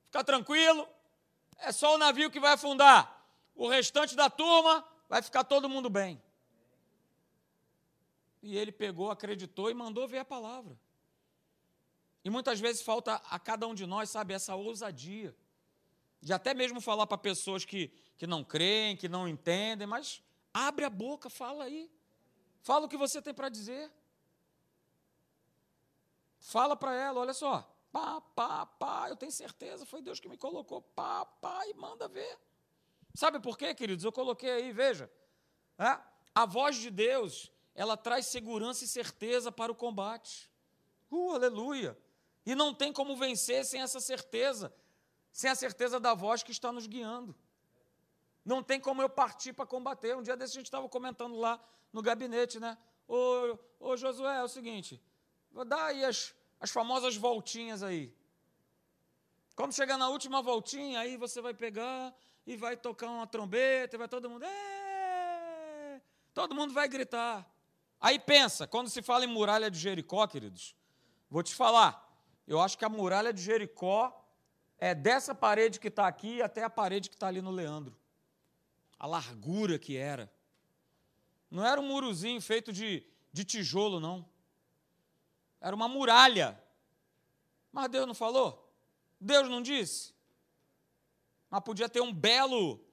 fica 0.05 0.21
tranquilo, 0.21 0.85
é 1.59 1.71
só 1.71 1.95
o 1.95 1.97
navio 1.97 2.29
que 2.29 2.41
vai 2.41 2.53
afundar. 2.53 3.18
O 3.59 3.67
restante 3.67 4.15
da 4.15 4.29
turma 4.29 4.87
vai 5.09 5.21
ficar 5.21 5.43
todo 5.43 5.67
mundo 5.67 5.89
bem. 5.89 6.23
E 8.41 8.57
ele 8.57 8.71
pegou, 8.71 9.11
acreditou 9.11 9.69
e 9.69 9.73
mandou 9.73 10.07
ver 10.07 10.19
a 10.19 10.23
palavra. 10.23 10.79
E 12.23 12.29
muitas 12.29 12.57
vezes 12.57 12.81
falta 12.81 13.15
a 13.15 13.37
cada 13.37 13.67
um 13.67 13.75
de 13.75 13.85
nós, 13.85 14.09
sabe, 14.09 14.33
essa 14.33 14.55
ousadia 14.55 15.35
de 16.21 16.31
até 16.31 16.53
mesmo 16.53 16.79
falar 16.79 17.05
para 17.05 17.17
pessoas 17.17 17.65
que, 17.65 17.91
que 18.17 18.25
não 18.25 18.45
creem, 18.45 18.95
que 18.95 19.09
não 19.09 19.27
entendem, 19.27 19.85
mas 19.85 20.23
abre 20.53 20.85
a 20.85 20.89
boca, 20.89 21.29
fala 21.29 21.65
aí. 21.65 21.91
Fala 22.61 22.85
o 22.85 22.89
que 22.89 22.95
você 22.95 23.21
tem 23.21 23.33
para 23.33 23.49
dizer. 23.49 23.91
Fala 26.39 26.77
para 26.77 26.95
ela, 26.95 27.19
olha 27.19 27.33
só. 27.33 27.69
Pá, 27.91 28.21
pá, 28.21 28.65
pá, 28.65 29.09
eu 29.09 29.17
tenho 29.17 29.33
certeza, 29.33 29.85
foi 29.85 30.01
Deus 30.01 30.17
que 30.17 30.29
me 30.29 30.37
colocou. 30.37 30.81
Pá, 30.81 31.25
pá, 31.25 31.67
e 31.67 31.73
manda 31.73 32.07
ver. 32.07 32.39
Sabe 33.13 33.39
por 33.39 33.57
quê, 33.57 33.73
queridos? 33.73 34.05
Eu 34.05 34.11
coloquei 34.11 34.49
aí, 34.49 34.71
veja. 34.71 35.11
É? 35.77 35.99
A 36.33 36.45
voz 36.45 36.77
de 36.77 36.89
Deus, 36.89 37.51
ela 37.73 37.97
traz 37.97 38.27
segurança 38.27 38.85
e 38.85 38.87
certeza 38.87 39.51
para 39.51 39.71
o 39.71 39.75
combate. 39.75 40.49
Uh, 41.11 41.33
aleluia. 41.33 41.97
E 42.45 42.55
não 42.55 42.73
tem 42.73 42.93
como 42.93 43.15
vencer 43.17 43.65
sem 43.65 43.81
essa 43.81 43.99
certeza 43.99 44.73
sem 45.31 45.49
a 45.49 45.55
certeza 45.55 45.99
da 45.99 46.13
voz 46.13 46.43
que 46.43 46.51
está 46.51 46.71
nos 46.71 46.87
guiando. 46.87 47.35
Não 48.43 48.63
tem 48.63 48.79
como 48.79 49.01
eu 49.01 49.09
partir 49.09 49.53
para 49.53 49.65
combater. 49.65 50.15
Um 50.15 50.21
dia 50.21 50.35
desse 50.35 50.53
a 50.53 50.59
gente 50.59 50.65
estava 50.65 50.87
comentando 50.89 51.35
lá 51.35 51.63
no 51.93 52.01
gabinete, 52.01 52.59
né? 52.59 52.77
Ô, 53.07 53.57
ô 53.79 53.97
Josué, 53.97 54.37
é 54.37 54.43
o 54.43 54.47
seguinte, 54.47 55.01
vou 55.51 55.65
dar 55.65 55.85
aí 55.85 56.05
as, 56.05 56.33
as 56.59 56.69
famosas 56.69 57.15
voltinhas 57.15 57.83
aí. 57.83 58.13
Quando 59.55 59.73
chegar 59.73 59.97
na 59.97 60.09
última 60.09 60.41
voltinha, 60.41 60.99
aí 60.99 61.17
você 61.17 61.41
vai 61.41 61.53
pegar 61.53 62.15
e 62.49 62.57
vai 62.57 62.75
tocar 62.75 63.12
uma 63.12 63.27
trombeta, 63.27 63.95
e 63.95 63.99
vai 63.99 64.07
todo 64.07 64.27
mundo. 64.27 64.43
Êêê! 64.43 66.01
Todo 66.33 66.55
mundo 66.55 66.73
vai 66.73 66.88
gritar. 66.88 67.47
Aí 68.01 68.17
pensa, 68.17 68.65
quando 68.65 68.89
se 68.89 69.03
fala 69.03 69.23
em 69.23 69.27
muralha 69.27 69.69
de 69.69 69.77
Jericó, 69.77 70.25
queridos, 70.25 70.75
vou 71.29 71.43
te 71.43 71.53
falar, 71.53 72.12
eu 72.47 72.59
acho 72.59 72.75
que 72.75 72.83
a 72.83 72.89
muralha 72.89 73.31
de 73.31 73.39
Jericó 73.39 74.27
é 74.79 74.95
dessa 74.95 75.35
parede 75.35 75.79
que 75.79 75.89
está 75.89 76.07
aqui 76.07 76.41
até 76.41 76.63
a 76.63 76.69
parede 76.71 77.07
que 77.07 77.15
está 77.15 77.27
ali 77.27 77.39
no 77.39 77.51
Leandro. 77.51 77.95
A 78.97 79.05
largura 79.05 79.77
que 79.77 79.95
era. 79.95 80.31
Não 81.51 81.63
era 81.63 81.79
um 81.79 81.85
murozinho 81.85 82.41
feito 82.41 82.73
de, 82.73 83.05
de 83.31 83.43
tijolo, 83.43 83.99
não. 83.99 84.27
Era 85.62 85.75
uma 85.75 85.88
muralha. 85.88 86.59
Mas 87.71 87.89
Deus 87.89 88.07
não 88.07 88.15
falou? 88.15 88.73
Deus 89.21 89.47
não 89.47 89.62
disse? 89.62 90.17
Mas 91.49 91.63
podia 91.63 91.89
ter 91.89 92.01
um 92.01 92.13
belo 92.13 92.83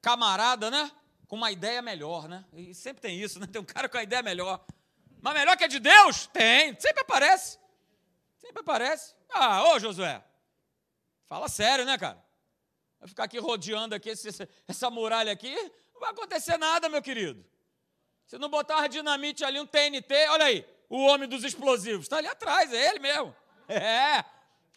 camarada, 0.00 0.70
né? 0.70 0.90
Com 1.28 1.36
uma 1.36 1.50
ideia 1.50 1.80
melhor, 1.80 2.28
né? 2.28 2.44
E 2.52 2.74
sempre 2.74 3.00
tem 3.00 3.20
isso, 3.20 3.38
né? 3.38 3.46
Tem 3.46 3.60
um 3.60 3.64
cara 3.64 3.88
com 3.88 3.96
a 3.96 4.02
ideia 4.02 4.22
melhor. 4.22 4.64
Mas 5.20 5.34
melhor 5.34 5.56
que 5.56 5.64
a 5.64 5.68
de 5.68 5.78
Deus? 5.78 6.26
Tem, 6.26 6.78
sempre 6.80 7.02
aparece. 7.02 7.58
Sempre 8.38 8.60
aparece. 8.60 9.14
Ah, 9.30 9.62
ô 9.72 9.78
Josué, 9.78 10.22
Fala 11.32 11.48
sério, 11.48 11.86
né, 11.86 11.96
cara? 11.96 12.22
Vai 13.00 13.08
ficar 13.08 13.24
aqui 13.24 13.38
rodeando 13.38 13.94
aqui 13.94 14.10
esse, 14.10 14.28
essa 14.68 14.90
muralha 14.90 15.32
aqui, 15.32 15.56
não 15.94 15.98
vai 15.98 16.10
acontecer 16.10 16.58
nada, 16.58 16.90
meu 16.90 17.00
querido. 17.00 17.42
Se 18.26 18.36
não 18.36 18.50
botar 18.50 18.76
uma 18.76 18.86
dinamite 18.86 19.42
ali, 19.42 19.58
um 19.58 19.64
TNT, 19.66 20.28
olha 20.28 20.44
aí, 20.44 20.62
o 20.90 20.98
homem 21.06 21.26
dos 21.26 21.42
explosivos, 21.42 22.04
está 22.04 22.18
ali 22.18 22.26
atrás, 22.26 22.70
é 22.70 22.90
ele 22.90 22.98
mesmo. 22.98 23.34
É, 23.66 24.22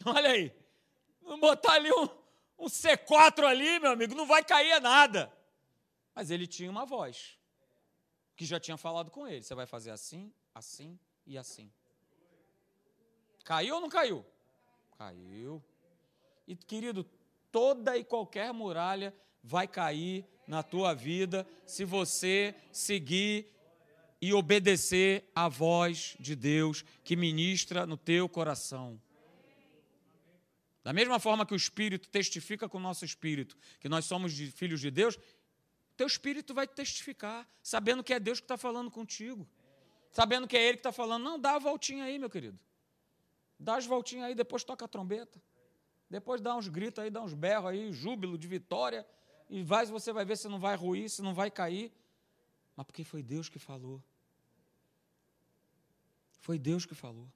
olha 0.06 0.30
aí. 0.30 0.56
Não 1.24 1.38
botar 1.38 1.74
ali 1.74 1.92
um, 1.92 2.08
um 2.58 2.66
C4 2.66 3.44
ali, 3.44 3.80
meu 3.80 3.92
amigo, 3.92 4.16
não 4.16 4.26
vai 4.26 4.44
cair 4.44 4.80
nada. 4.82 5.32
Mas 6.14 6.32
ele 6.32 6.48
tinha 6.48 6.70
uma 6.72 6.86
voz 6.86 7.38
que 8.36 8.46
já 8.46 8.60
tinha 8.60 8.78
falado 8.78 9.12
com 9.12 9.28
ele. 9.28 9.44
Você 9.44 9.56
vai 9.56 9.66
fazer 9.66 9.92
assim, 9.92 10.32
assim 10.54 10.98
e 11.26 11.38
assim. 11.38 11.72
Caiu 13.44 13.76
ou 13.76 13.82
não 13.82 13.90
caiu? 13.90 14.26
Caiu. 14.98 15.64
E 16.48 16.56
querido, 16.56 17.04
toda 17.52 17.98
e 17.98 18.04
qualquer 18.04 18.54
muralha 18.54 19.14
vai 19.44 19.68
cair 19.68 20.26
na 20.48 20.64
tua 20.64 20.94
vida 20.94 21.48
se 21.66 21.84
você 21.84 22.56
seguir 22.72 23.52
e 24.22 24.34
obedecer 24.34 25.30
à 25.36 25.48
voz 25.48 26.16
de 26.20 26.36
Deus 26.36 26.84
que 27.04 27.16
ministra 27.16 27.86
no 27.86 27.98
teu 27.98 28.28
coração. 28.28 29.00
Da 30.86 30.94
mesma 30.94 31.20
forma 31.20 31.48
que 31.48 31.54
o 31.54 31.56
Espírito 31.56 32.08
testifica 32.10 32.70
com 32.70 32.78
o 32.78 32.80
nosso 32.80 33.04
espírito 33.04 33.58
que 33.80 33.90
nós 33.90 34.06
somos 34.06 34.32
de, 34.32 34.52
filhos 34.52 34.80
de 34.80 34.92
Deus, 34.92 35.18
teu 35.98 36.06
espírito 36.06 36.54
vai 36.54 36.68
testificar, 36.68 37.50
sabendo 37.64 38.04
que 38.04 38.14
é 38.14 38.20
Deus 38.20 38.40
que 38.40 38.44
está 38.44 38.56
falando 38.56 38.92
contigo, 38.92 39.50
sabendo 40.12 40.48
que 40.48 40.56
é 40.56 40.62
Ele 40.62 40.74
que 40.74 40.82
está 40.82 40.92
falando. 40.92 41.24
Não, 41.24 41.40
dá 41.40 41.56
a 41.56 41.60
voltinha 41.60 42.04
aí, 42.04 42.20
meu 42.20 42.30
querido. 42.30 42.60
Dá 43.60 43.78
as 43.78 43.88
voltinhas 43.88 44.28
aí, 44.28 44.36
depois 44.36 44.64
toca 44.64 44.86
a 44.86 44.88
trombeta. 44.88 45.42
Depois 46.08 46.40
dá 46.40 46.56
uns 46.56 46.68
gritos 46.68 47.04
aí, 47.04 47.10
dá 47.10 47.24
uns 47.24 47.34
berros 47.34 47.72
aí, 47.72 47.92
júbilo 47.92 48.38
de 48.38 48.48
vitória. 48.48 49.08
E 49.50 49.64
vai, 49.64 49.88
você 49.88 50.14
vai 50.14 50.24
ver 50.24 50.38
se 50.38 50.48
não 50.48 50.60
vai 50.60 50.76
ruir, 50.76 51.10
se 51.10 51.24
não 51.24 51.34
vai 51.34 51.50
cair. 51.50 51.92
Mas 52.76 52.86
porque 52.86 53.04
foi 53.04 53.24
Deus 53.24 53.50
que 53.50 53.58
falou. 53.58 54.04
Foi 56.42 56.60
Deus 56.60 56.86
que 56.86 56.94
falou. 56.94 57.28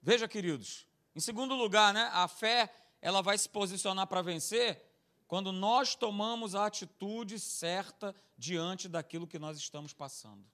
Veja, 0.00 0.26
queridos, 0.26 0.88
em 1.14 1.20
segundo 1.20 1.54
lugar, 1.54 1.92
né, 1.92 2.10
a 2.12 2.28
fé 2.28 2.72
ela 3.02 3.22
vai 3.22 3.36
se 3.38 3.48
posicionar 3.48 4.06
para 4.06 4.22
vencer 4.22 4.90
quando 5.26 5.52
nós 5.52 5.94
tomamos 5.94 6.54
a 6.54 6.66
atitude 6.66 7.38
certa 7.38 8.14
diante 8.36 8.88
daquilo 8.88 9.26
que 9.26 9.38
nós 9.38 9.56
estamos 9.56 9.92
passando. 9.92 10.44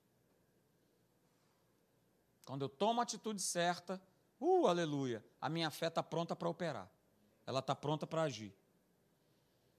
Quando 2.44 2.62
eu 2.62 2.68
tomo 2.68 3.00
a 3.00 3.02
atitude 3.02 3.40
certa, 3.40 4.00
uh, 4.38 4.66
aleluia, 4.66 5.24
a 5.40 5.48
minha 5.48 5.70
fé 5.70 5.86
está 5.86 6.02
pronta 6.02 6.36
para 6.36 6.48
operar. 6.48 6.90
Ela 7.46 7.60
está 7.60 7.74
pronta 7.74 8.06
para 8.06 8.22
agir. 8.22 8.54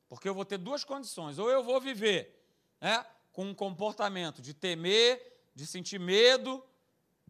Porque 0.09 0.27
eu 0.27 0.33
vou 0.33 0.43
ter 0.43 0.57
duas 0.57 0.83
condições. 0.83 1.37
Ou 1.37 1.49
eu 1.49 1.63
vou 1.63 1.79
viver 1.79 2.43
né, 2.81 3.05
com 3.31 3.45
um 3.45 3.53
comportamento 3.53 4.41
de 4.41 4.53
temer, 4.53 5.49
de 5.53 5.65
sentir 5.65 5.99
medo, 5.99 6.63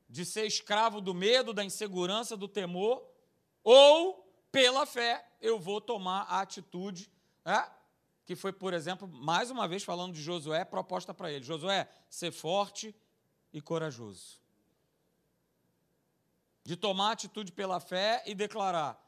de 0.10 0.25
ser 0.25 0.45
escravo 0.45 1.01
do 1.01 1.13
medo, 1.13 1.53
da 1.53 1.63
insegurança, 1.63 2.38
do 2.38 2.47
temor, 2.47 3.05
ou, 3.69 4.25
pela 4.51 4.86
fé, 4.86 5.27
eu 5.41 5.60
vou 5.60 5.82
tomar 5.82 6.21
a 6.23 6.41
atitude, 6.41 7.12
né, 7.43 7.69
que 8.25 8.36
foi, 8.36 8.53
por 8.53 8.73
exemplo, 8.73 9.08
mais 9.08 9.51
uma 9.51 9.67
vez 9.67 9.84
falando 9.84 10.13
de 10.13 10.21
Josué, 10.21 10.63
proposta 10.63 11.13
para 11.13 11.32
ele: 11.32 11.43
Josué, 11.43 11.89
ser 12.10 12.32
forte 12.32 12.95
e 13.51 13.62
corajoso 13.62 14.39
de 16.67 16.75
tomar 16.75 17.13
atitude 17.13 17.53
pela 17.53 17.80
fé 17.80 18.21
e 18.25 18.36
declarar. 18.36 19.01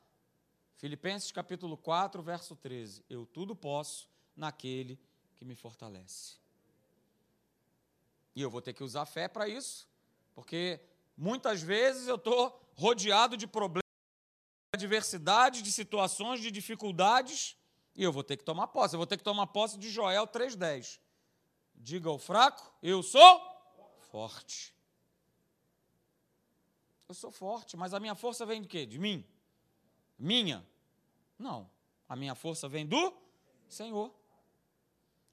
Filipenses 0.77 1.29
capítulo 1.29 1.75
4, 1.75 2.23
verso 2.23 2.55
13: 2.55 3.03
Eu 3.09 3.25
tudo 3.25 3.53
posso 3.53 4.09
naquele 4.33 4.97
que 5.35 5.43
me 5.43 5.55
fortalece. 5.55 6.37
E 8.33 8.41
eu 8.41 8.49
vou 8.49 8.61
ter 8.61 8.71
que 8.71 8.81
usar 8.81 9.05
fé 9.05 9.27
para 9.27 9.45
isso, 9.49 9.89
porque 10.33 10.79
muitas 11.17 11.61
vezes 11.61 12.07
eu 12.07 12.15
estou 12.15 12.57
rodeado 12.77 13.35
de 13.35 13.45
problemas, 13.45 13.88
adversidade, 14.73 15.61
de 15.61 15.71
situações, 15.71 16.41
de 16.41 16.51
dificuldades, 16.51 17.57
e 17.95 18.03
eu 18.03 18.11
vou 18.11 18.23
ter 18.23 18.37
que 18.37 18.43
tomar 18.43 18.67
posse. 18.67 18.95
Eu 18.95 18.99
vou 18.99 19.07
ter 19.07 19.17
que 19.17 19.23
tomar 19.23 19.47
posse 19.47 19.77
de 19.77 19.89
Joel 19.89 20.27
3,10. 20.27 20.99
Diga 21.75 22.09
ao 22.09 22.17
fraco, 22.17 22.71
eu 22.81 23.01
sou 23.01 23.41
forte. 24.11 24.73
Eu 27.07 27.15
sou 27.15 27.31
forte, 27.31 27.75
mas 27.75 27.93
a 27.93 27.99
minha 27.99 28.15
força 28.15 28.45
vem 28.45 28.61
de 28.61 28.67
quê? 28.67 28.85
De 28.85 28.99
mim? 28.99 29.25
Minha? 30.17 30.65
Não. 31.37 31.69
A 32.07 32.15
minha 32.15 32.35
força 32.35 32.67
vem 32.67 32.85
do 32.85 33.13
Senhor. 33.67 34.13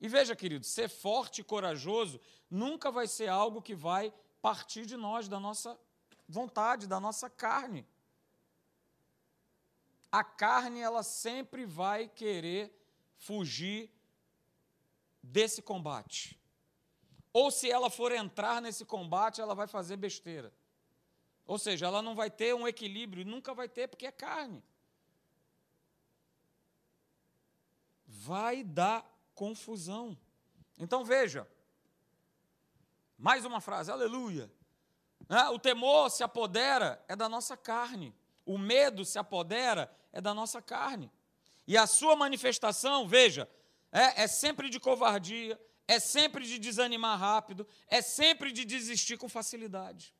E 0.00 0.08
veja, 0.08 0.36
querido, 0.36 0.64
ser 0.64 0.88
forte 0.88 1.40
e 1.40 1.44
corajoso 1.44 2.20
nunca 2.50 2.90
vai 2.90 3.06
ser 3.06 3.28
algo 3.28 3.62
que 3.62 3.74
vai 3.74 4.12
partir 4.40 4.86
de 4.86 4.96
nós, 4.96 5.28
da 5.28 5.40
nossa 5.40 5.78
vontade, 6.28 6.86
da 6.86 7.00
nossa 7.00 7.28
carne. 7.28 7.86
A 10.10 10.24
carne, 10.24 10.80
ela 10.80 11.02
sempre 11.02 11.66
vai 11.66 12.08
querer 12.08 12.72
fugir 13.16 13.90
desse 15.22 15.60
combate. 15.60 16.40
Ou 17.32 17.50
se 17.50 17.70
ela 17.70 17.90
for 17.90 18.12
entrar 18.12 18.62
nesse 18.62 18.84
combate, 18.84 19.40
ela 19.40 19.54
vai 19.54 19.66
fazer 19.66 19.96
besteira. 19.96 20.52
Ou 21.46 21.58
seja, 21.58 21.86
ela 21.86 22.00
não 22.00 22.14
vai 22.14 22.30
ter 22.30 22.54
um 22.54 22.66
equilíbrio, 22.66 23.24
nunca 23.24 23.54
vai 23.54 23.68
ter, 23.68 23.88
porque 23.88 24.06
é 24.06 24.12
carne. 24.12 24.64
Vai 28.06 28.64
dar 28.64 29.04
confusão. 29.34 30.16
Então 30.78 31.04
veja, 31.04 31.46
mais 33.18 33.44
uma 33.44 33.60
frase, 33.60 33.90
aleluia. 33.90 34.50
Né? 35.28 35.48
O 35.50 35.58
temor 35.58 36.10
se 36.10 36.22
apodera 36.22 37.04
é 37.08 37.14
da 37.14 37.28
nossa 37.28 37.56
carne, 37.56 38.14
o 38.46 38.56
medo 38.56 39.04
se 39.04 39.18
apodera 39.18 39.94
é 40.12 40.20
da 40.20 40.32
nossa 40.32 40.62
carne. 40.62 41.12
E 41.66 41.76
a 41.76 41.86
sua 41.86 42.14
manifestação, 42.14 43.06
veja, 43.06 43.50
é, 43.90 44.22
é 44.22 44.26
sempre 44.28 44.70
de 44.70 44.78
covardia, 44.78 45.60
é 45.88 45.98
sempre 45.98 46.46
de 46.46 46.58
desanimar 46.58 47.18
rápido, 47.18 47.66
é 47.88 48.00
sempre 48.00 48.52
de 48.52 48.64
desistir 48.64 49.18
com 49.18 49.28
facilidade. 49.28 50.14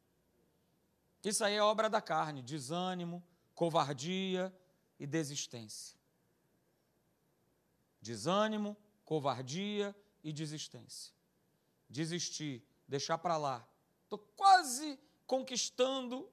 Isso 1.25 1.45
aí 1.45 1.55
é 1.55 1.63
obra 1.63 1.89
da 1.89 2.01
carne, 2.01 2.43
desânimo, 2.43 3.23
covardia 3.55 4.55
e 4.99 5.07
desistência. 5.07 5.97
Desânimo, 8.01 8.77
covardia 9.05 9.97
e 10.23 10.33
desistência. 10.33 11.15
Desistir, 11.89 12.65
deixar 12.87 13.19
para 13.19 13.37
lá. 13.37 13.67
Estou 14.05 14.19
quase 14.37 14.99
conquistando. 15.27 16.31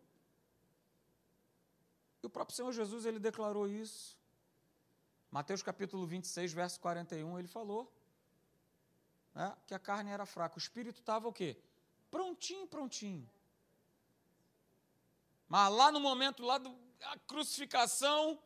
E 2.24 2.26
o 2.26 2.30
próprio 2.30 2.56
Senhor 2.56 2.72
Jesus, 2.72 3.06
ele 3.06 3.20
declarou 3.20 3.68
isso. 3.68 4.18
Mateus 5.30 5.62
capítulo 5.62 6.08
26, 6.08 6.54
verso 6.54 6.80
41, 6.80 7.38
ele 7.38 7.48
falou 7.48 7.92
né, 9.36 9.54
que 9.68 9.74
a 9.74 9.80
carne 9.80 10.10
era 10.10 10.26
fraca. 10.26 10.56
O 10.56 10.60
espírito 10.60 11.00
estava 11.00 11.28
o 11.28 11.34
quê? 11.34 11.58
Prontinho, 12.10 12.66
prontinho. 12.66 13.30
Mas 15.50 15.74
lá 15.74 15.92
no 15.92 16.00
momento 16.00 16.44
lá 16.44 16.58
da 16.60 16.72
crucificação, 17.28 18.40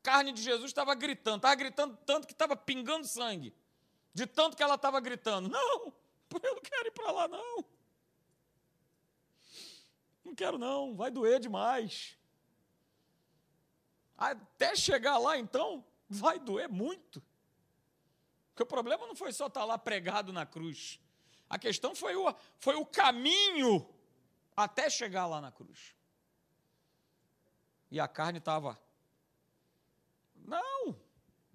a 0.00 0.02
carne 0.02 0.32
de 0.32 0.40
Jesus 0.40 0.70
estava 0.70 0.94
gritando, 0.94 1.36
estava 1.36 1.54
gritando 1.54 1.96
tanto 2.06 2.26
que 2.26 2.32
estava 2.32 2.56
pingando 2.56 3.06
sangue. 3.06 3.54
De 4.14 4.26
tanto 4.26 4.56
que 4.56 4.62
ela 4.62 4.76
estava 4.76 4.98
gritando: 5.00 5.48
Não, 5.48 5.86
eu 6.42 6.54
não 6.54 6.62
quero 6.62 6.88
ir 6.88 6.92
para 6.92 7.12
lá, 7.12 7.28
não. 7.28 7.64
Não 10.24 10.34
quero, 10.34 10.58
não, 10.58 10.96
vai 10.96 11.10
doer 11.10 11.40
demais. 11.40 12.17
Até 14.18 14.76
chegar 14.76 15.16
lá, 15.16 15.38
então, 15.38 15.82
vai 16.08 16.38
doer 16.38 16.68
muito. 16.68 17.22
Porque 18.50 18.64
o 18.64 18.66
problema 18.66 19.06
não 19.06 19.14
foi 19.14 19.32
só 19.32 19.46
estar 19.46 19.64
lá 19.64 19.78
pregado 19.78 20.32
na 20.32 20.44
cruz. 20.44 21.00
A 21.48 21.58
questão 21.58 21.94
foi 21.94 22.14
o, 22.16 22.34
foi 22.58 22.74
o 22.74 22.84
caminho 22.84 23.88
até 24.54 24.90
chegar 24.90 25.26
lá 25.26 25.40
na 25.40 25.50
cruz 25.50 25.96
e 27.90 27.98
a 27.98 28.08
carne 28.08 28.38
estava. 28.38 28.78
Não, 30.36 30.98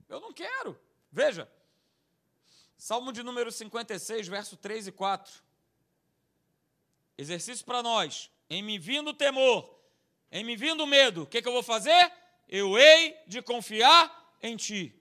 eu 0.10 0.19
não 0.19 0.34
quero. 0.34 0.80
Veja, 1.12 1.49
Salmo 2.78 3.12
de 3.12 3.23
número 3.23 3.52
56, 3.52 4.28
verso 4.28 4.58
3 4.58 4.88
e 4.88 4.91
4. 4.91 5.43
Exercício 7.17 7.65
para 7.65 7.84
nós. 7.84 8.32
Em 8.49 8.62
me 8.62 8.78
vindo 8.78 9.13
temor, 9.13 9.80
em 10.32 10.43
me 10.43 10.56
vindo 10.56 10.86
medo, 10.86 11.23
o 11.23 11.28
que, 11.28 11.41
que 11.41 11.47
eu 11.47 11.54
vou 11.54 11.63
fazer? 11.63 12.12
Eu 12.48 12.78
hei 12.78 13.18
de 13.28 13.42
confiar 13.42 14.36
em 14.42 14.56
ti. 14.56 14.94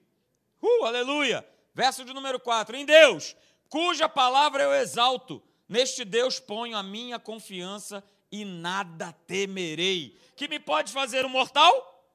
Uh, 0.61 0.85
aleluia! 0.85 1.47
Verso 1.73 2.05
de 2.05 2.13
número 2.13 2.39
4. 2.39 2.75
Em 2.75 2.85
Deus, 2.85 3.35
cuja 3.69 4.07
palavra 4.07 4.63
eu 4.63 4.73
exalto, 4.73 5.41
neste 5.67 6.05
Deus 6.05 6.39
ponho 6.39 6.77
a 6.77 6.83
minha 6.83 7.19
confiança 7.19 8.03
e 8.31 8.45
nada 8.45 9.11
temerei. 9.27 10.17
Que 10.35 10.47
me 10.47 10.59
pode 10.59 10.91
fazer 10.91 11.25
um 11.25 11.29
mortal? 11.29 12.11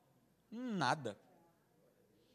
Nada. 0.51 1.19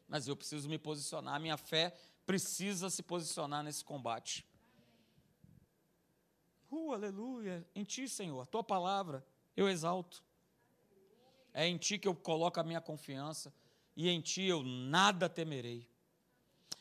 Mas 0.08 0.28
eu 0.28 0.36
preciso 0.36 0.68
me 0.68 0.78
posicionar, 0.78 1.34
a 1.34 1.38
minha 1.38 1.56
fé 1.56 1.94
precisa 2.24 2.88
se 2.88 3.02
posicionar 3.02 3.62
nesse 3.62 3.84
combate. 3.84 4.46
Uh, 6.70 6.92
aleluia. 6.92 7.66
Em 7.74 7.84
ti, 7.84 8.08
Senhor, 8.08 8.40
a 8.40 8.46
tua 8.46 8.62
palavra 8.62 9.24
eu 9.56 9.68
exalto. 9.68 10.22
É 11.54 11.66
em 11.66 11.78
ti 11.78 11.98
que 11.98 12.08
eu 12.08 12.14
coloco 12.14 12.58
a 12.58 12.64
minha 12.64 12.80
confiança 12.80 13.54
e 13.96 14.10
em 14.10 14.20
ti 14.20 14.42
eu 14.42 14.62
nada 14.62 15.28
temerei. 15.28 15.88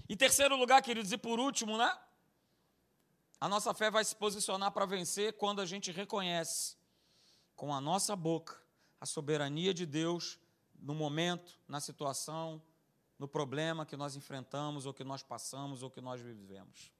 Em 0.10 0.18
terceiro 0.18 0.58
lugar, 0.58 0.82
queridos, 0.82 1.12
e 1.12 1.18
por 1.18 1.40
último, 1.40 1.78
né? 1.78 1.98
A 3.40 3.48
nossa 3.48 3.74
fé 3.74 3.92
vai 3.92 4.04
se 4.04 4.16
posicionar 4.16 4.72
para 4.72 4.86
vencer 4.86 5.34
quando 5.34 5.62
a 5.62 5.66
gente 5.66 5.92
reconhece 5.92 6.76
com 7.56 7.74
a 7.74 7.80
nossa 7.80 8.16
boca 8.16 8.62
a 9.00 9.06
soberania 9.06 9.74
de 9.74 9.86
Deus 9.86 10.40
no 10.80 10.96
momento, 10.96 11.60
na 11.68 11.80
situação, 11.80 12.62
no 13.20 13.28
problema 13.28 13.86
que 13.86 13.96
nós 13.96 14.16
enfrentamos, 14.16 14.86
ou 14.86 14.94
que 14.94 15.04
nós 15.04 15.22
passamos, 15.22 15.84
ou 15.84 15.90
que 15.90 16.02
nós 16.02 16.20
vivemos. 16.20 16.92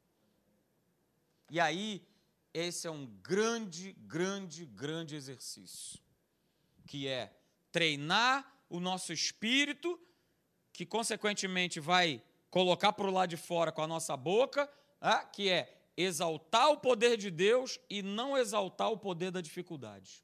E 1.50 1.60
aí, 1.60 2.06
esse 2.54 2.88
é 2.88 2.92
um 2.92 3.06
grande, 3.06 3.94
grande, 3.94 4.66
grande 4.66 5.16
exercício, 5.16 6.00
que 6.86 7.08
é 7.08 7.34
treinar 7.74 8.50
o 8.70 8.80
nosso 8.80 9.12
espírito, 9.12 10.00
que 10.72 10.86
consequentemente 10.86 11.82
vai 11.82 12.24
colocar 12.50 12.94
para 12.94 13.08
o 13.08 13.12
lado 13.12 13.32
de 13.32 13.38
fora 13.38 13.72
com 13.72 13.82
a 13.82 13.88
nossa 13.88 14.16
boca, 14.16 14.72
ah, 15.02 15.26
que 15.26 15.50
é 15.50 15.92
exaltar 15.98 16.70
o 16.70 16.78
poder 16.78 17.18
de 17.18 17.30
Deus 17.30 17.80
e 17.90 18.02
não 18.02 18.38
exaltar 18.38 18.92
o 18.92 18.98
poder 18.98 19.32
da 19.32 19.42
dificuldade. 19.42 20.24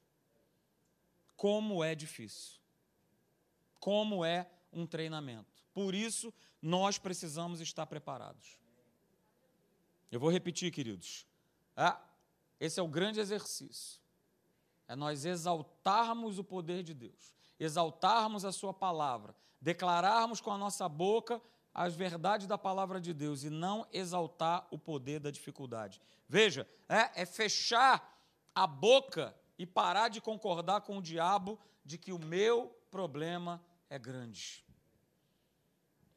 Como 1.35 1.83
é 1.83 1.95
difícil. 1.95 2.59
Como 3.79 4.23
é 4.23 4.49
um 4.71 4.85
treinamento. 4.85 5.65
Por 5.73 5.95
isso, 5.95 6.33
nós 6.61 6.97
precisamos 6.97 7.59
estar 7.61 7.85
preparados. 7.87 8.59
Eu 10.11 10.19
vou 10.19 10.29
repetir, 10.29 10.71
queridos. 10.71 11.25
Ah, 11.75 12.01
esse 12.59 12.79
é 12.79 12.83
o 12.83 12.87
grande 12.87 13.19
exercício. 13.19 13.99
É 14.87 14.95
nós 14.95 15.23
exaltarmos 15.23 16.39
o 16.39 16.43
poder 16.43 16.83
de 16.83 16.93
Deus, 16.93 17.35
exaltarmos 17.59 18.45
a 18.45 18.51
Sua 18.51 18.73
palavra, 18.73 19.35
declararmos 19.61 20.39
com 20.39 20.51
a 20.51 20.57
nossa 20.57 20.87
boca 20.87 21.41
as 21.73 21.95
verdades 21.95 22.47
da 22.47 22.57
palavra 22.57 22.99
de 22.99 23.13
Deus 23.13 23.43
e 23.43 23.49
não 23.49 23.87
exaltar 23.91 24.67
o 24.71 24.77
poder 24.77 25.19
da 25.19 25.31
dificuldade. 25.31 26.01
Veja, 26.27 26.67
é, 26.87 27.21
é 27.21 27.25
fechar 27.25 28.17
a 28.53 28.67
boca 28.67 29.35
e 29.57 29.65
parar 29.65 30.09
de 30.09 30.21
concordar 30.21 30.81
com 30.81 30.97
o 30.97 31.01
diabo 31.01 31.59
de 31.85 31.97
que 31.97 32.11
o 32.11 32.19
meu 32.19 32.67
problema 32.91 33.63
é 33.89 33.97
grande. 33.99 34.65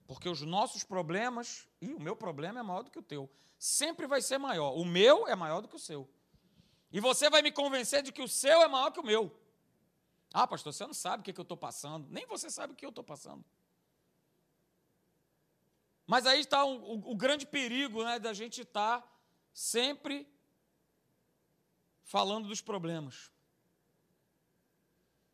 Porque 0.07 0.29
os 0.29 0.43
nossos 0.43 0.85
problemas, 0.85 1.67
e 1.81 1.93
o 1.93 2.01
meu 2.01 2.15
problema 2.17 2.61
é 2.61 2.63
maior 2.63 2.83
do 2.83 2.91
que 2.91 2.99
o 2.99 3.03
teu, 3.03 3.31
sempre 3.59 4.07
vai 4.07 4.21
ser 4.21 4.39
maior. 4.39 4.77
O 4.77 4.85
meu 4.85 5.27
é 5.27 5.35
maior 5.35 5.61
do 5.61 5.69
que 5.69 5.77
o 5.77 5.79
seu. 5.79 6.09
E 6.91 7.01
você 7.01 7.31
vai 7.31 7.41
me 7.41 7.51
convencer 7.51 8.03
de 8.03 8.13
que 8.13 8.23
o 8.23 8.29
seu 8.29 8.61
é 8.63 8.69
maior 8.69 8.91
que 8.91 9.01
o 9.01 9.05
meu. 9.05 9.35
Ah, 10.33 10.47
pastor, 10.47 10.73
você 10.73 10.87
não 10.87 10.95
sabe 10.95 11.21
o 11.21 11.25
que, 11.25 11.39
eu 11.39 11.43
estou 11.43 11.57
passando. 11.57 12.07
Nem 12.11 12.27
você 12.27 12.51
sabe 12.51 12.73
o 12.73 12.77
que 12.77 12.85
eu 12.85 12.91
estou 12.91 13.05
passando. 13.05 13.45
Mas 16.07 16.27
aí 16.27 16.41
está 16.41 16.65
o, 16.65 16.95
o, 16.95 17.13
o 17.13 17.17
grande 17.17 17.47
perigo 17.47 18.03
né, 18.05 18.19
da 18.19 18.33
gente 18.33 18.63
estar 18.63 19.01
tá 19.01 19.09
sempre 19.53 20.27
falando 22.03 22.49
dos 22.49 22.61
problemas. 22.61 23.31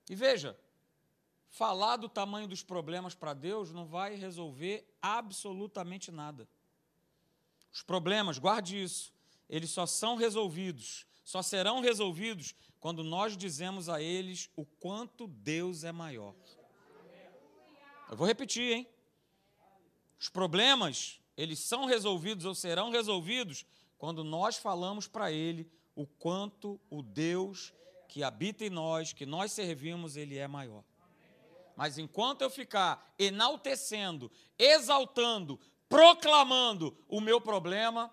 E 0.09 0.15
veja, 0.15 0.59
falar 1.49 1.97
do 1.97 2.09
tamanho 2.09 2.49
dos 2.49 2.63
problemas 2.63 3.15
para 3.15 3.35
Deus 3.35 3.73
não 3.73 3.87
vai 3.87 4.15
resolver 4.15 4.89
absolutamente 5.01 6.11
nada. 6.11 6.49
Os 7.73 7.83
problemas, 7.83 8.39
guarde 8.39 8.83
isso, 8.83 9.13
eles 9.49 9.71
só 9.71 9.87
são 9.87 10.17
resolvidos, 10.17 11.07
só 11.25 11.43
serão 11.43 11.81
resolvidos 11.81 12.55
quando 12.81 13.03
nós 13.03 13.37
dizemos 13.37 13.89
a 13.89 14.01
eles 14.01 14.51
o 14.57 14.65
quanto 14.65 15.27
Deus 15.27 15.85
é 15.85 15.93
maior. 15.93 16.35
Eu 18.11 18.17
vou 18.17 18.27
repetir, 18.27 18.73
hein? 18.73 18.89
Os 20.19 20.29
problemas, 20.29 21.21
eles 21.37 21.61
são 21.61 21.85
resolvidos 21.85 22.45
ou 22.45 22.55
serão 22.55 22.91
resolvidos 22.91 23.67
quando 23.97 24.25
nós 24.25 24.57
falamos 24.57 25.07
para 25.07 25.31
ele 25.31 25.71
o 25.95 26.07
quanto 26.07 26.81
o 26.89 27.03
Deus 27.03 27.75
que 28.09 28.23
habita 28.23 28.65
em 28.65 28.71
nós, 28.71 29.13
que 29.13 29.27
nós 29.27 29.53
servimos, 29.53 30.17
ele 30.17 30.39
é 30.39 30.49
maior. 30.49 30.83
Mas 31.77 31.99
enquanto 31.99 32.43
eu 32.43 32.51
ficar 32.51 33.15
enaltecendo, 33.19 34.33
exaltando, 34.59 35.61
proclamando 35.89 36.97
o 37.07 37.21
meu 37.21 37.41
problema, 37.41 38.13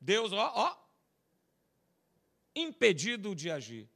Deus, 0.00 0.32
ó, 0.32 0.52
ó, 0.54 0.76
impedido 2.54 3.34
de 3.34 3.50
agir. 3.50 3.88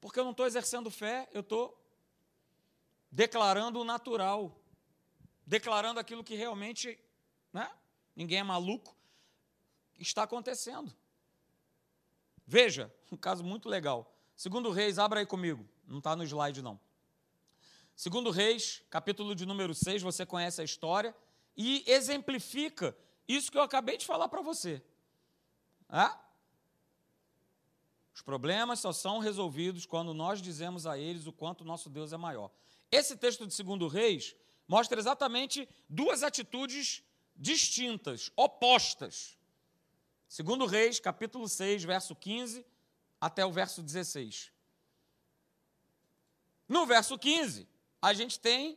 Porque 0.00 0.18
eu 0.18 0.24
não 0.24 0.30
estou 0.32 0.46
exercendo 0.46 0.90
fé, 0.90 1.28
eu 1.32 1.40
estou 1.40 1.76
declarando 3.10 3.80
o 3.80 3.84
natural 3.84 4.54
declarando 5.48 5.98
aquilo 5.98 6.22
que 6.22 6.34
realmente, 6.34 6.98
né? 7.50 7.70
ninguém 8.14 8.40
é 8.40 8.42
maluco, 8.42 8.94
está 9.98 10.24
acontecendo. 10.24 10.94
Veja, 12.46 12.94
um 13.10 13.16
caso 13.16 13.42
muito 13.42 13.66
legal. 13.66 14.14
Segundo 14.36 14.70
Reis, 14.70 14.98
abra 14.98 15.20
aí 15.20 15.26
comigo, 15.26 15.66
não 15.86 15.98
está 15.98 16.14
no 16.14 16.22
slide 16.22 16.60
não. 16.60 16.78
Segundo 17.96 18.30
Reis, 18.30 18.82
capítulo 18.90 19.34
de 19.34 19.46
número 19.46 19.74
6, 19.74 20.02
você 20.02 20.26
conhece 20.26 20.60
a 20.60 20.64
história, 20.64 21.16
e 21.56 21.82
exemplifica 21.86 22.94
isso 23.26 23.50
que 23.50 23.56
eu 23.56 23.62
acabei 23.62 23.96
de 23.96 24.04
falar 24.04 24.28
para 24.28 24.42
você. 24.42 24.82
É? 25.88 26.14
Os 28.18 28.22
problemas 28.22 28.80
só 28.80 28.92
são 28.92 29.20
resolvidos 29.20 29.86
quando 29.86 30.12
nós 30.12 30.42
dizemos 30.42 30.88
a 30.88 30.98
eles 30.98 31.28
o 31.28 31.32
quanto 31.32 31.64
nosso 31.64 31.88
Deus 31.88 32.12
é 32.12 32.16
maior. 32.16 32.50
Esse 32.90 33.16
texto 33.16 33.46
de 33.46 33.54
Segundo 33.54 33.86
Reis 33.86 34.34
mostra 34.66 34.98
exatamente 34.98 35.68
duas 35.88 36.24
atitudes 36.24 37.04
distintas, 37.36 38.32
opostas. 38.34 39.38
Segundo 40.28 40.66
Reis, 40.66 40.98
capítulo 40.98 41.48
6, 41.48 41.84
verso 41.84 42.16
15 42.16 42.66
até 43.20 43.46
o 43.46 43.52
verso 43.52 43.84
16. 43.84 44.50
No 46.68 46.86
verso 46.86 47.16
15, 47.16 47.68
a 48.02 48.12
gente 48.12 48.40
tem 48.40 48.76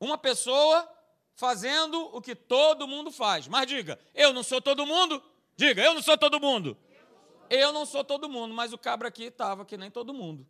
uma 0.00 0.16
pessoa 0.16 0.90
fazendo 1.34 2.00
o 2.16 2.22
que 2.22 2.34
todo 2.34 2.88
mundo 2.88 3.12
faz. 3.12 3.46
Mas 3.46 3.66
diga, 3.66 4.00
eu 4.14 4.32
não 4.32 4.42
sou 4.42 4.62
todo 4.62 4.86
mundo? 4.86 5.22
Diga, 5.54 5.84
eu 5.84 5.92
não 5.92 6.02
sou 6.02 6.16
todo 6.16 6.40
mundo. 6.40 6.74
Eu 7.54 7.72
não 7.72 7.86
sou 7.86 8.02
todo 8.02 8.28
mundo, 8.28 8.52
mas 8.52 8.72
o 8.72 8.78
cabra 8.78 9.08
aqui 9.08 9.24
estava 9.24 9.64
que 9.64 9.76
nem 9.76 9.90
todo 9.90 10.12
mundo. 10.12 10.42
O 10.42 10.46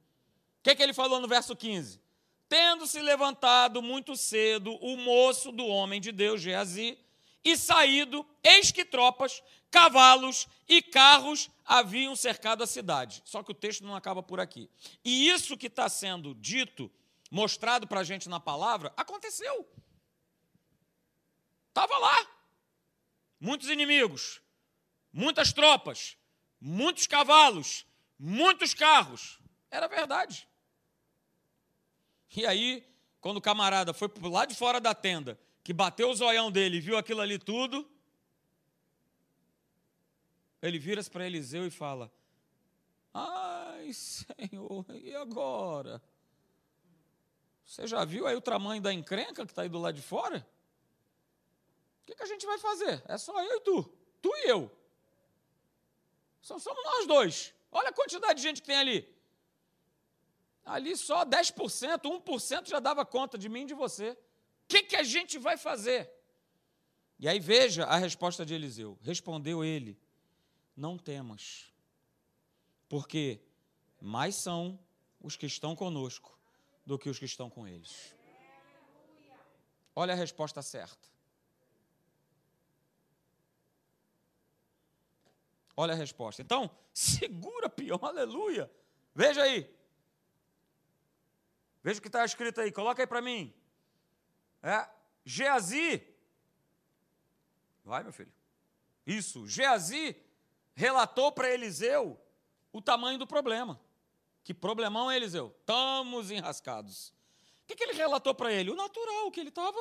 que, 0.62 0.74
que 0.74 0.82
ele 0.82 0.94
falou 0.94 1.20
no 1.20 1.28
verso 1.28 1.54
15? 1.54 2.00
Tendo 2.48 2.86
se 2.86 3.00
levantado 3.00 3.82
muito 3.82 4.16
cedo 4.16 4.72
o 4.76 4.96
moço 4.96 5.52
do 5.52 5.66
homem 5.66 6.00
de 6.00 6.10
Deus, 6.10 6.40
Geazi, 6.40 6.98
e 7.44 7.58
saído, 7.58 8.26
eis 8.42 8.70
que 8.70 8.86
tropas, 8.86 9.42
cavalos 9.70 10.48
e 10.66 10.80
carros 10.80 11.50
haviam 11.62 12.16
cercado 12.16 12.62
a 12.62 12.66
cidade. 12.66 13.20
Só 13.26 13.42
que 13.42 13.50
o 13.50 13.54
texto 13.54 13.84
não 13.84 13.94
acaba 13.94 14.22
por 14.22 14.40
aqui. 14.40 14.70
E 15.04 15.28
isso 15.28 15.58
que 15.58 15.66
está 15.66 15.90
sendo 15.90 16.34
dito, 16.34 16.90
mostrado 17.30 17.86
para 17.86 18.00
a 18.00 18.04
gente 18.04 18.30
na 18.30 18.40
palavra, 18.40 18.94
aconteceu. 18.96 19.68
Estava 21.68 21.98
lá. 21.98 22.26
Muitos 23.38 23.68
inimigos, 23.68 24.40
muitas 25.12 25.52
tropas, 25.52 26.16
muitos 26.64 27.06
cavalos, 27.06 27.86
muitos 28.18 28.72
carros. 28.72 29.38
Era 29.70 29.86
verdade. 29.86 30.48
E 32.34 32.46
aí, 32.46 32.82
quando 33.20 33.36
o 33.36 33.42
camarada 33.42 33.92
foi 33.92 34.10
lá 34.22 34.46
de 34.46 34.54
fora 34.54 34.80
da 34.80 34.94
tenda, 34.94 35.38
que 35.62 35.74
bateu 35.74 36.08
o 36.08 36.14
zoião 36.14 36.50
dele 36.50 36.78
e 36.78 36.80
viu 36.80 36.96
aquilo 36.96 37.20
ali 37.20 37.38
tudo, 37.38 37.86
ele 40.62 40.78
vira-se 40.78 41.10
para 41.10 41.26
Eliseu 41.26 41.66
e 41.66 41.70
fala: 41.70 42.10
Ai, 43.12 43.92
Senhor, 43.92 44.86
e 44.88 45.14
agora? 45.14 46.02
Você 47.66 47.86
já 47.86 48.04
viu 48.04 48.26
aí 48.26 48.34
o 48.34 48.40
tamanho 48.40 48.80
da 48.80 48.92
encrenca 48.92 49.44
que 49.44 49.52
está 49.52 49.62
aí 49.62 49.68
do 49.68 49.78
lado 49.78 49.94
de 49.94 50.02
fora? 50.02 50.46
O 52.02 52.06
que, 52.06 52.14
que, 52.14 52.22
a 52.22 52.26
gente 52.26 52.44
vai 52.46 52.58
fazer? 52.58 53.02
É 53.06 53.16
só 53.18 53.42
eu 53.42 53.56
e 53.56 53.60
tu. 53.60 53.82
Tu 54.20 54.28
e 54.36 54.50
eu. 54.50 54.70
Só 56.44 56.58
somos 56.58 56.84
nós 56.84 57.06
dois. 57.06 57.54
Olha 57.72 57.88
a 57.88 57.92
quantidade 57.92 58.34
de 58.34 58.42
gente 58.46 58.60
que 58.60 58.66
tem 58.66 58.76
ali. 58.76 59.08
Ali 60.62 60.94
só 60.94 61.24
10%, 61.24 62.02
1% 62.02 62.68
já 62.68 62.78
dava 62.78 63.04
conta 63.06 63.38
de 63.38 63.48
mim 63.48 63.62
e 63.62 63.66
de 63.66 63.74
você. 63.74 64.10
O 64.10 64.16
que, 64.68 64.82
que 64.82 64.94
a 64.94 65.02
gente 65.02 65.38
vai 65.38 65.56
fazer? 65.56 66.10
E 67.18 67.26
aí 67.26 67.40
veja 67.40 67.84
a 67.86 67.96
resposta 67.96 68.44
de 68.44 68.52
Eliseu. 68.52 68.98
Respondeu 69.00 69.64
ele: 69.64 69.98
Não 70.76 70.98
temas, 70.98 71.72
porque 72.90 73.40
mais 73.98 74.34
são 74.34 74.78
os 75.22 75.36
que 75.36 75.46
estão 75.46 75.74
conosco 75.74 76.38
do 76.84 76.98
que 76.98 77.08
os 77.08 77.18
que 77.18 77.24
estão 77.24 77.48
com 77.48 77.66
eles. 77.66 78.14
Olha 79.96 80.12
a 80.12 80.16
resposta 80.16 80.60
certa. 80.60 81.08
Olha 85.76 85.92
a 85.92 85.96
resposta. 85.96 86.42
Então, 86.42 86.70
segura, 86.92 87.68
pior, 87.68 87.98
aleluia. 88.02 88.70
Veja 89.14 89.42
aí. 89.42 89.68
Veja 91.82 91.98
o 91.98 92.02
que 92.02 92.08
está 92.08 92.24
escrito 92.24 92.60
aí, 92.60 92.72
coloca 92.72 93.02
aí 93.02 93.06
para 93.06 93.20
mim. 93.20 93.52
É, 94.62 94.88
Geazi. 95.24 96.02
Vai, 97.84 98.02
meu 98.02 98.12
filho. 98.12 98.32
Isso, 99.06 99.46
Geazi 99.46 100.16
relatou 100.74 101.30
para 101.30 101.52
Eliseu 101.52 102.18
o 102.72 102.80
tamanho 102.80 103.18
do 103.18 103.26
problema. 103.26 103.78
Que 104.42 104.54
problemão 104.54 105.10
é, 105.10 105.16
Eliseu? 105.16 105.54
Estamos 105.60 106.30
enrascados. 106.30 107.12
O 107.62 107.66
que, 107.66 107.76
que 107.76 107.84
ele 107.84 107.94
relatou 107.94 108.34
para 108.34 108.52
ele? 108.52 108.70
O 108.70 108.74
natural, 108.74 109.26
o 109.26 109.30
que 109.30 109.40
ele 109.40 109.48
estava, 109.48 109.78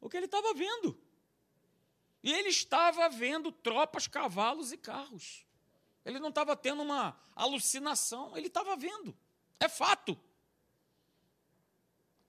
o 0.00 0.08
que 0.08 0.16
ele 0.16 0.26
estava 0.26 0.54
vendo. 0.54 0.98
E 2.24 2.32
ele 2.32 2.48
estava 2.48 3.06
vendo 3.10 3.52
tropas, 3.52 4.08
cavalos 4.08 4.72
e 4.72 4.78
carros. 4.78 5.44
Ele 6.06 6.18
não 6.18 6.30
estava 6.30 6.56
tendo 6.56 6.82
uma 6.82 7.14
alucinação, 7.36 8.34
ele 8.34 8.46
estava 8.46 8.74
vendo. 8.76 9.14
É 9.60 9.68
fato. 9.68 10.18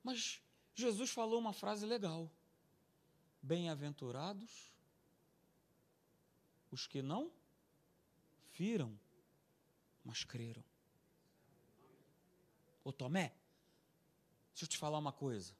Mas 0.03 0.41
Jesus 0.75 1.09
falou 1.11 1.39
uma 1.39 1.53
frase 1.53 1.85
legal: 1.85 2.29
Bem-aventurados 3.41 4.75
os 6.69 6.85
que 6.85 7.01
não 7.01 7.31
viram, 8.51 8.99
mas 10.03 10.25
creram. 10.25 10.63
Ô 12.83 12.91
Tomé, 12.91 13.33
deixa 14.51 14.65
eu 14.65 14.67
te 14.67 14.77
falar 14.77 14.97
uma 14.97 15.13
coisa. 15.13 15.55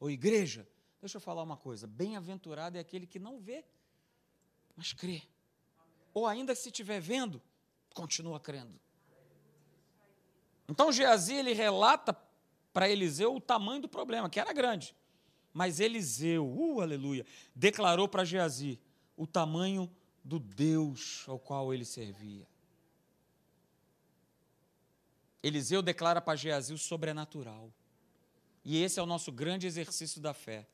Ô 0.00 0.08
igreja, 0.08 0.66
Deixa 1.00 1.16
eu 1.16 1.20
falar 1.20 1.42
uma 1.42 1.56
coisa: 1.56 1.86
bem-aventurado 1.86 2.76
é 2.76 2.80
aquele 2.80 3.06
que 3.06 3.18
não 3.18 3.38
vê, 3.38 3.64
mas 4.76 4.92
crê. 4.92 5.22
Ou 6.12 6.26
ainda 6.26 6.54
se 6.54 6.68
estiver 6.68 7.00
vendo, 7.00 7.40
continua 7.94 8.40
crendo. 8.40 8.78
Então 10.68 10.92
Geazi 10.92 11.34
ele 11.34 11.52
relata 11.52 12.16
para 12.72 12.88
Eliseu 12.88 13.34
o 13.34 13.40
tamanho 13.40 13.82
do 13.82 13.88
problema, 13.88 14.28
que 14.28 14.38
era 14.38 14.52
grande. 14.52 14.94
Mas 15.52 15.80
Eliseu, 15.80 16.46
uh, 16.46 16.80
aleluia, 16.80 17.24
declarou 17.54 18.08
para 18.08 18.24
Geazi 18.24 18.78
o 19.16 19.26
tamanho 19.26 19.90
do 20.22 20.38
Deus 20.38 21.24
ao 21.26 21.38
qual 21.38 21.72
ele 21.72 21.84
servia. 21.84 22.46
Eliseu 25.42 25.80
declara 25.80 26.20
para 26.20 26.36
Geazi 26.36 26.74
o 26.74 26.78
sobrenatural. 26.78 27.72
E 28.64 28.82
esse 28.82 29.00
é 29.00 29.02
o 29.02 29.06
nosso 29.06 29.32
grande 29.32 29.66
exercício 29.66 30.20
da 30.20 30.34
fé 30.34 30.66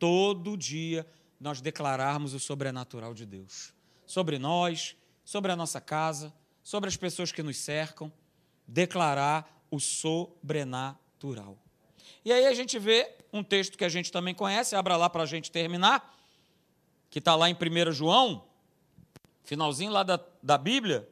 todo 0.00 0.56
dia 0.56 1.06
nós 1.38 1.60
declararmos 1.60 2.34
o 2.34 2.40
sobrenatural 2.40 3.14
de 3.14 3.24
Deus. 3.24 3.72
Sobre 4.06 4.38
nós, 4.38 4.96
sobre 5.24 5.52
a 5.52 5.56
nossa 5.56 5.80
casa, 5.80 6.34
sobre 6.64 6.88
as 6.88 6.96
pessoas 6.96 7.30
que 7.30 7.42
nos 7.42 7.58
cercam, 7.58 8.12
declarar 8.66 9.64
o 9.70 9.78
sobrenatural. 9.78 11.56
E 12.24 12.32
aí 12.32 12.46
a 12.46 12.54
gente 12.54 12.78
vê 12.78 13.14
um 13.32 13.44
texto 13.44 13.78
que 13.78 13.84
a 13.84 13.88
gente 13.88 14.10
também 14.10 14.34
conhece, 14.34 14.74
abra 14.74 14.96
lá 14.96 15.08
para 15.08 15.22
a 15.22 15.26
gente 15.26 15.50
terminar, 15.50 16.16
que 17.08 17.18
está 17.18 17.36
lá 17.36 17.48
em 17.48 17.54
1 17.54 17.92
João, 17.92 18.44
finalzinho 19.44 19.92
lá 19.92 20.02
da, 20.02 20.18
da 20.42 20.58
Bíblia. 20.58 21.08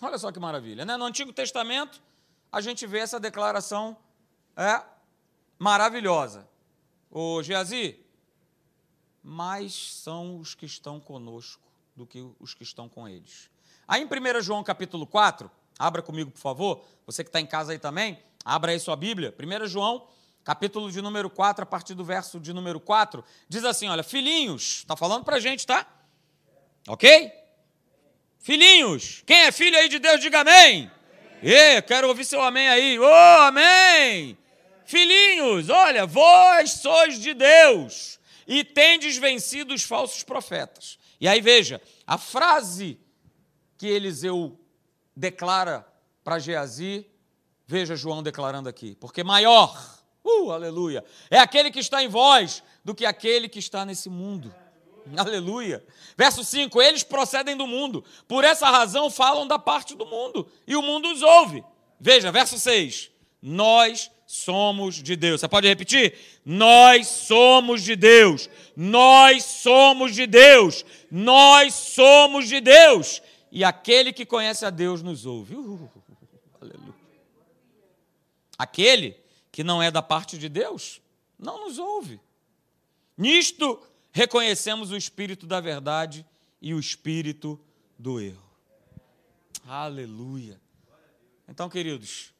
Olha 0.00 0.18
só 0.18 0.32
que 0.32 0.40
maravilha, 0.40 0.84
né? 0.84 0.96
No 0.96 1.04
Antigo 1.04 1.32
Testamento, 1.32 2.02
a 2.50 2.60
gente 2.60 2.86
vê 2.86 2.98
essa 2.98 3.20
declaração 3.20 3.96
é, 4.56 4.82
maravilhosa. 5.58 6.48
Ô 7.10 7.42
Geazi, 7.42 7.98
mais 9.22 9.74
são 9.74 10.38
os 10.38 10.54
que 10.54 10.66
estão 10.66 11.00
conosco 11.00 11.62
do 11.94 12.06
que 12.06 12.24
os 12.38 12.54
que 12.54 12.62
estão 12.62 12.88
com 12.88 13.08
eles. 13.08 13.50
Aí 13.88 14.02
em 14.02 14.06
1 14.06 14.42
João 14.42 14.62
capítulo 14.62 15.06
4, 15.06 15.50
abra 15.78 16.02
comigo, 16.02 16.30
por 16.30 16.40
favor, 16.40 16.84
você 17.04 17.24
que 17.24 17.28
está 17.28 17.40
em 17.40 17.46
casa 17.46 17.72
aí 17.72 17.78
também, 17.78 18.22
abra 18.44 18.72
aí 18.72 18.78
sua 18.78 18.96
Bíblia. 18.96 19.34
1 19.38 19.66
João, 19.66 20.06
capítulo 20.44 20.90
de 20.92 21.00
número 21.00 21.30
4, 21.30 21.62
a 21.62 21.66
partir 21.66 21.94
do 21.94 22.04
verso 22.04 22.38
de 22.38 22.52
número 22.52 22.78
4, 22.78 23.24
diz 23.48 23.64
assim: 23.64 23.88
olha, 23.88 24.02
filhinhos, 24.02 24.78
está 24.78 24.96
falando 24.96 25.24
para 25.24 25.36
a 25.36 25.40
gente, 25.40 25.66
tá? 25.66 25.86
Ok? 26.86 27.32
Filhinhos, 28.38 29.24
quem 29.26 29.38
é 29.38 29.50
filho 29.50 29.76
aí 29.76 29.88
de 29.88 29.98
Deus, 29.98 30.20
diga 30.20 30.40
amém. 30.40 30.90
E 31.42 31.82
quero 31.82 32.08
ouvir 32.08 32.24
seu 32.24 32.40
amém 32.40 32.68
aí. 32.68 32.98
Ô, 32.98 33.04
oh, 33.04 33.42
amém! 33.42 34.38
Filhinhos, 34.86 35.68
olha, 35.68 36.06
vós 36.06 36.72
sois 36.72 37.20
de 37.20 37.34
Deus 37.34 38.18
e 38.46 38.62
tendes 38.62 39.16
vencido 39.16 39.74
os 39.74 39.82
falsos 39.82 40.22
profetas. 40.22 40.98
E 41.20 41.26
aí 41.26 41.40
veja, 41.40 41.82
a 42.06 42.16
frase 42.16 42.98
que 43.76 43.86
Eliseu 43.86 44.58
declara 45.14 45.86
para 46.22 46.38
Geazi, 46.38 47.06
veja 47.66 47.96
João 47.96 48.22
declarando 48.22 48.68
aqui, 48.68 48.94
porque 48.94 49.24
maior, 49.24 49.98
uh, 50.24 50.52
aleluia, 50.52 51.04
é 51.30 51.38
aquele 51.38 51.70
que 51.70 51.80
está 51.80 52.02
em 52.02 52.08
vós 52.08 52.62
do 52.84 52.94
que 52.94 53.04
aquele 53.04 53.48
que 53.48 53.58
está 53.58 53.84
nesse 53.84 54.08
mundo. 54.08 54.54
Aleluia. 55.16 55.84
Verso 56.16 56.42
5: 56.42 56.82
Eles 56.82 57.02
procedem 57.02 57.56
do 57.56 57.66
mundo, 57.66 58.04
por 58.26 58.42
essa 58.44 58.68
razão 58.68 59.08
falam 59.08 59.46
da 59.46 59.58
parte 59.58 59.94
do 59.94 60.04
mundo, 60.04 60.48
e 60.66 60.74
o 60.74 60.82
mundo 60.82 61.08
os 61.12 61.22
ouve. 61.22 61.64
Veja, 62.00 62.32
verso 62.32 62.58
6: 62.58 63.10
Nós 63.40 64.10
somos 64.26 64.96
de 64.96 65.14
Deus. 65.14 65.40
Você 65.40 65.48
pode 65.48 65.68
repetir? 65.68 66.14
Nós 66.44 67.06
somos 67.06 67.82
de 67.82 67.94
Deus. 67.94 68.50
Nós 68.76 69.44
somos 69.44 70.14
de 70.14 70.26
Deus. 70.26 70.84
Nós 71.10 71.72
somos 71.74 72.48
de 72.48 72.60
Deus. 72.60 73.22
E 73.52 73.62
aquele 73.62 74.12
que 74.12 74.26
conhece 74.26 74.66
a 74.66 74.70
Deus 74.70 75.02
nos 75.02 75.24
ouve. 75.24 75.54
Uh, 75.54 75.88
aleluia. 76.60 76.94
Aquele 78.58 79.16
que 79.52 79.62
não 79.62 79.80
é 79.82 79.90
da 79.90 80.02
parte 80.02 80.36
de 80.36 80.48
Deus 80.48 81.00
não 81.38 81.66
nos 81.66 81.78
ouve. 81.78 82.20
Nisto 83.16 83.80
reconhecemos 84.12 84.90
o 84.90 84.96
espírito 84.96 85.46
da 85.46 85.60
verdade 85.60 86.26
e 86.60 86.74
o 86.74 86.80
espírito 86.80 87.58
do 87.98 88.20
erro. 88.20 88.42
Aleluia. 89.66 90.60
Então, 91.48 91.68
queridos, 91.68 92.32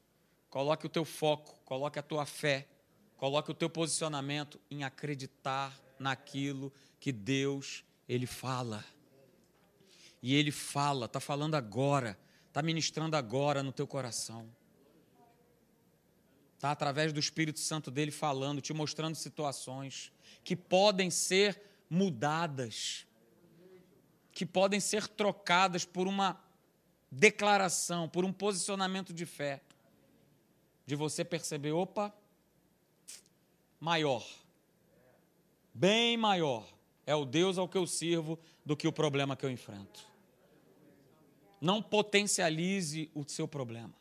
coloque 0.51 0.87
o 0.87 0.89
teu 0.89 1.05
foco 1.05 1.56
coloque 1.67 1.99
a 1.99 2.03
tua 2.03 2.25
fé, 2.25 2.67
coloque 3.17 3.51
o 3.51 3.55
teu 3.55 3.69
posicionamento 3.69 4.59
em 4.71 4.85
acreditar 4.85 5.79
naquilo 5.99 6.73
que 6.99 7.13
Deus 7.13 7.85
ele 8.09 8.27
fala. 8.27 8.85
E 10.23 10.35
ele 10.35 10.53
fala, 10.53 11.07
está 11.07 11.21
falando 11.21 11.57
agora, 11.57 12.17
está 12.47 12.63
ministrando 12.63 13.17
agora 13.17 13.63
no 13.65 13.73
teu 13.73 13.87
coração. 13.87 14.49
Está 16.55 16.71
através 16.71 17.13
do 17.13 17.19
Espírito 17.19 17.59
Santo 17.59 17.91
dele 17.91 18.13
falando, 18.13 18.63
te 18.63 18.73
mostrando 18.73 19.17
situações 19.17 20.13
que 20.45 20.55
podem 20.55 21.11
ser 21.11 21.61
mudadas, 21.91 23.07
que 24.33 24.47
podem 24.47 24.79
ser 24.79 25.09
trocadas 25.09 25.85
por 25.85 26.07
uma 26.07 26.41
declaração, 27.11 28.09
por 28.09 28.25
um 28.25 28.33
posicionamento 28.33 29.13
de 29.13 29.27
fé 29.27 29.66
de 30.87 30.95
você 30.95 31.25
perceber, 31.25 31.73
opa, 31.73 32.15
maior, 33.81 34.25
bem 35.75 36.17
maior 36.17 36.67
é 37.05 37.15
o 37.15 37.25
Deus 37.25 37.59
ao 37.59 37.69
que 37.69 37.77
eu 37.77 37.87
sirvo 37.87 38.39
do 38.65 38.77
que 38.77 38.87
o 38.87 38.93
problema 38.93 39.37
que 39.37 39.45
eu 39.45 39.51
enfrento. 39.51 40.07
Não 41.61 41.83
potencialize 41.83 43.11
o 43.15 43.25
seu 43.27 43.49
problema, 43.49 43.95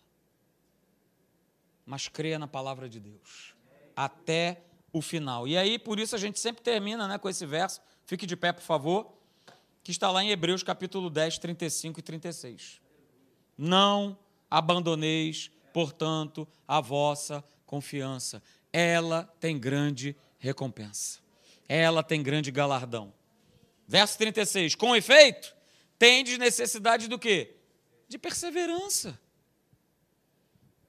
mas 1.86 2.08
creia 2.08 2.38
na 2.38 2.48
palavra 2.48 2.88
de 2.88 3.00
Deus 3.00 3.56
até 3.96 4.62
o 4.92 5.02
final. 5.02 5.48
E 5.48 5.58
aí, 5.58 5.80
por 5.80 6.00
isso 6.00 6.16
a 6.16 6.20
gente 6.20 6.40
sempre 6.40 6.62
termina 6.62 7.08
né, 7.08 7.18
com 7.18 7.30
esse 7.30 7.46
verso, 7.46 7.82
fique 8.06 8.26
de 8.26 8.36
pé, 8.36 8.52
por 8.52 8.64
favor, 8.64 9.14
que 9.84 9.92
está 9.92 10.10
lá 10.12 10.24
em 10.24 10.30
Hebreus 10.30 10.64
capítulo 10.64 11.10
10, 11.10 11.38
35 11.38 12.00
e 12.00 12.04
36. 12.04 12.82
Não 13.58 14.18
abandoneis 14.50 15.52
portanto, 15.76 16.48
a 16.66 16.80
vossa 16.80 17.44
confiança. 17.66 18.42
Ela 18.72 19.26
tem 19.42 19.60
grande 19.60 20.16
recompensa. 20.40 21.20
Ela 21.68 22.02
tem 22.02 22.24
grande 22.24 22.50
galardão. 22.50 23.14
Verso 23.86 24.18
36. 24.18 24.74
Com 24.76 24.96
efeito, 24.96 25.54
tendes 26.00 26.38
necessidade 26.38 27.10
do 27.10 27.20
quê? 27.20 27.58
De 28.08 28.18
perseverança. 28.18 29.20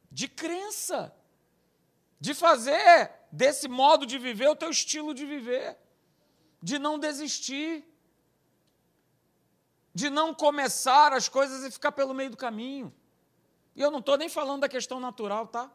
De 0.09 0.29
crença. 0.29 1.13
De 2.21 2.33
fazer 2.33 3.11
desse 3.33 3.67
modo 3.67 4.07
de 4.07 4.19
viver 4.19 4.47
o 4.47 4.55
teu 4.55 4.71
estilo 4.71 5.13
de 5.13 5.27
viver. 5.27 5.77
De 6.63 6.79
não 6.79 6.97
desistir. 6.97 7.85
De 9.93 10.09
não 10.09 10.33
começar 10.33 11.13
as 11.13 11.29
coisas 11.29 11.65
e 11.65 11.73
ficar 11.73 11.91
pelo 11.91 12.15
meio 12.15 12.31
do 12.31 12.37
caminho. 12.37 12.95
E 13.77 13.83
eu 13.83 13.91
não 13.91 13.99
estou 13.99 14.17
nem 14.17 14.29
falando 14.29 14.63
da 14.63 14.69
questão 14.69 14.99
natural, 14.99 15.47
tá? 15.47 15.71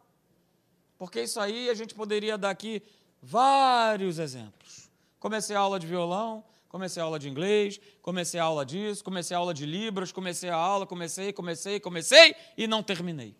Porque 0.97 1.21
isso 1.21 1.39
aí 1.39 1.69
a 1.69 1.73
gente 1.75 1.93
poderia 1.93 2.35
dar 2.35 2.49
aqui 2.49 2.81
vários 3.21 4.17
exemplos. 4.17 4.89
Comecei 5.19 5.55
a 5.55 5.59
aula 5.59 5.79
de 5.79 5.85
violão, 5.85 6.43
comecei 6.67 6.99
a 6.99 7.05
aula 7.05 7.19
de 7.19 7.29
inglês, 7.29 7.79
comecei 8.01 8.39
a 8.39 8.43
aula 8.43 8.65
disso, 8.65 9.03
comecei 9.03 9.37
a 9.37 9.39
aula 9.39 9.53
de 9.53 9.67
Libras, 9.67 10.11
comecei 10.11 10.49
a 10.49 10.55
aula, 10.55 10.87
comecei, 10.87 11.31
comecei, 11.31 11.79
comecei 11.79 12.35
e 12.57 12.65
não 12.65 12.81
terminei. 12.81 13.35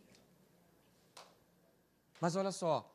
Mas 2.19 2.35
olha 2.35 2.51
só, 2.51 2.87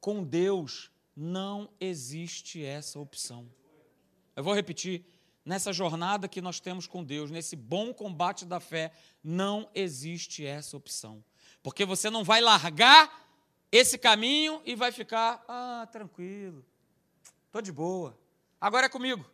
com 0.00 0.24
Deus 0.24 0.90
não 1.14 1.70
existe 1.78 2.64
essa 2.64 2.98
opção. 2.98 3.48
Eu 4.34 4.42
vou 4.42 4.54
repetir, 4.54 5.04
nessa 5.44 5.72
jornada 5.72 6.28
que 6.28 6.40
nós 6.40 6.60
temos 6.60 6.86
com 6.86 7.02
Deus, 7.02 7.30
nesse 7.30 7.56
bom 7.56 7.92
combate 7.92 8.44
da 8.44 8.60
fé, 8.60 8.92
não 9.22 9.68
existe 9.74 10.46
essa 10.46 10.76
opção. 10.76 11.24
Porque 11.62 11.84
você 11.84 12.10
não 12.10 12.24
vai 12.24 12.40
largar 12.40 13.22
esse 13.70 13.96
caminho 13.96 14.60
e 14.64 14.74
vai 14.74 14.92
ficar, 14.92 15.44
ah, 15.48 15.88
tranquilo, 15.90 16.64
estou 17.46 17.62
de 17.62 17.72
boa, 17.72 18.18
agora 18.60 18.86
é 18.86 18.88
comigo, 18.88 19.24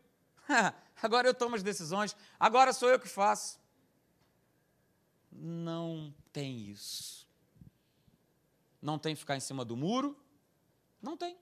agora 1.02 1.28
eu 1.28 1.34
tomo 1.34 1.56
as 1.56 1.62
decisões, 1.62 2.16
agora 2.38 2.72
sou 2.72 2.88
eu 2.88 3.00
que 3.00 3.09
faço. 3.09 3.59
Não 5.30 6.12
tem 6.32 6.68
isso. 6.68 7.28
Não 8.80 8.98
tem 8.98 9.14
ficar 9.14 9.36
em 9.36 9.40
cima 9.40 9.64
do 9.64 9.76
muro, 9.76 10.16
não 11.02 11.16
tem. 11.16 11.36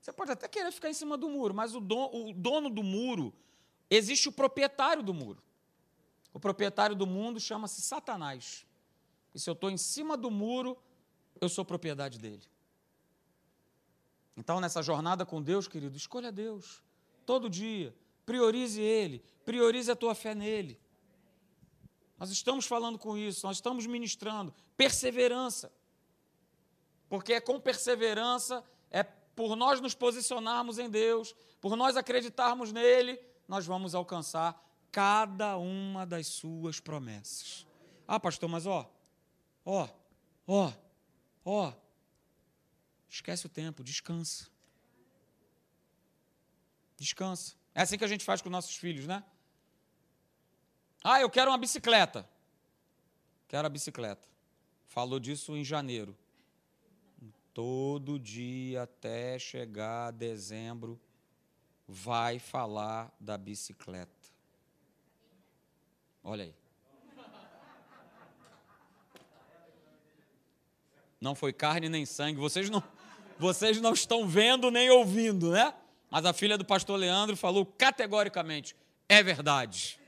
Você 0.00 0.12
pode 0.12 0.32
até 0.32 0.48
querer 0.48 0.72
ficar 0.72 0.88
em 0.88 0.94
cima 0.94 1.16
do 1.16 1.28
muro, 1.28 1.54
mas 1.54 1.74
o 1.74 1.78
o 1.78 2.32
dono 2.32 2.70
do 2.70 2.82
muro, 2.82 3.34
existe 3.90 4.28
o 4.28 4.32
proprietário 4.32 5.02
do 5.02 5.12
muro. 5.12 5.42
O 6.32 6.38
proprietário 6.38 6.94
do 6.94 7.06
mundo 7.06 7.40
chama-se 7.40 7.80
Satanás. 7.80 8.64
E 9.34 9.38
se 9.38 9.50
eu 9.50 9.54
estou 9.54 9.70
em 9.70 9.76
cima 9.76 10.16
do 10.16 10.30
muro, 10.30 10.78
eu 11.40 11.48
sou 11.48 11.64
propriedade 11.64 12.18
dele. 12.18 12.42
Então, 14.36 14.60
nessa 14.60 14.82
jornada 14.82 15.26
com 15.26 15.42
Deus, 15.42 15.66
querido, 15.66 15.96
escolha 15.96 16.30
Deus. 16.30 16.82
Todo 17.26 17.50
dia. 17.50 17.94
Priorize 18.24 18.80
Ele. 18.80 19.24
Priorize 19.44 19.90
a 19.90 19.96
tua 19.96 20.14
fé 20.14 20.34
nele. 20.34 20.80
Nós 22.18 22.30
estamos 22.30 22.66
falando 22.66 22.98
com 22.98 23.16
isso, 23.16 23.46
nós 23.46 23.56
estamos 23.56 23.86
ministrando. 23.86 24.54
Perseverança. 24.76 25.72
Porque 27.08 27.32
é 27.32 27.40
com 27.40 27.58
perseverança, 27.58 28.62
é 28.90 29.02
por 29.02 29.56
nós 29.56 29.80
nos 29.80 29.94
posicionarmos 29.94 30.78
em 30.78 30.90
Deus, 30.90 31.34
por 31.60 31.76
nós 31.76 31.96
acreditarmos 31.96 32.72
nele, 32.72 33.18
nós 33.50 33.66
vamos 33.66 33.96
alcançar 33.96 34.64
cada 34.92 35.56
uma 35.58 36.06
das 36.06 36.28
suas 36.28 36.78
promessas. 36.78 37.66
Ah, 38.06 38.20
pastor, 38.20 38.48
mas 38.48 38.64
ó, 38.64 38.88
ó, 39.64 39.88
ó, 40.46 40.72
ó, 41.44 41.72
esquece 43.08 43.46
o 43.46 43.48
tempo, 43.48 43.82
descansa. 43.82 44.46
Descansa. 46.96 47.56
É 47.74 47.82
assim 47.82 47.98
que 47.98 48.04
a 48.04 48.08
gente 48.08 48.24
faz 48.24 48.40
com 48.40 48.48
nossos 48.48 48.76
filhos, 48.76 49.04
né? 49.04 49.24
Ah, 51.02 51.20
eu 51.20 51.28
quero 51.28 51.50
uma 51.50 51.58
bicicleta. 51.58 52.28
Quero 53.48 53.66
a 53.66 53.70
bicicleta. 53.70 54.28
Falou 54.86 55.18
disso 55.18 55.56
em 55.56 55.64
janeiro 55.64 56.16
todo 57.52 58.16
dia 58.16 58.84
até 58.84 59.40
chegar 59.40 60.12
dezembro, 60.12 61.00
vai 61.90 62.38
falar 62.38 63.12
da 63.18 63.36
bicicleta. 63.36 64.14
Olha 66.22 66.44
aí. 66.44 66.54
Não 71.20 71.34
foi 71.34 71.52
carne 71.52 71.88
nem 71.88 72.06
sangue, 72.06 72.38
vocês 72.38 72.70
não, 72.70 72.82
vocês 73.38 73.80
não 73.80 73.92
estão 73.92 74.26
vendo 74.26 74.70
nem 74.70 74.88
ouvindo, 74.88 75.50
né? 75.50 75.74
Mas 76.08 76.24
a 76.24 76.32
filha 76.32 76.56
do 76.56 76.64
pastor 76.64 76.98
Leandro 76.98 77.36
falou 77.36 77.66
categoricamente: 77.66 78.76
é 79.08 79.22
verdade. 79.22 79.98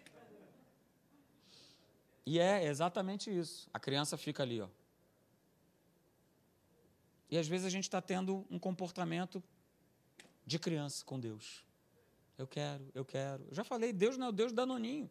E 2.24 2.38
é 2.38 2.64
exatamente 2.64 3.36
isso. 3.36 3.68
A 3.74 3.80
criança 3.80 4.16
fica 4.16 4.44
ali, 4.44 4.60
ó. 4.60 4.68
E 7.28 7.36
às 7.36 7.48
vezes 7.48 7.66
a 7.66 7.70
gente 7.70 7.84
está 7.84 8.00
tendo 8.00 8.46
um 8.48 8.58
comportamento 8.58 9.42
de 10.46 10.58
criança 10.58 11.04
com 11.04 11.18
Deus. 11.18 11.64
Eu 12.42 12.46
quero, 12.48 12.84
eu 12.92 13.04
quero. 13.04 13.44
Eu 13.48 13.54
já 13.54 13.62
falei, 13.62 13.92
Deus 13.92 14.18
não 14.18 14.26
é 14.26 14.28
o 14.30 14.32
Deus 14.32 14.52
danoninho. 14.52 15.08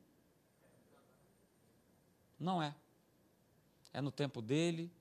Não 2.38 2.62
é. 2.62 2.76
É 3.94 4.02
no 4.02 4.12
tempo 4.12 4.42
dele, 4.42 4.92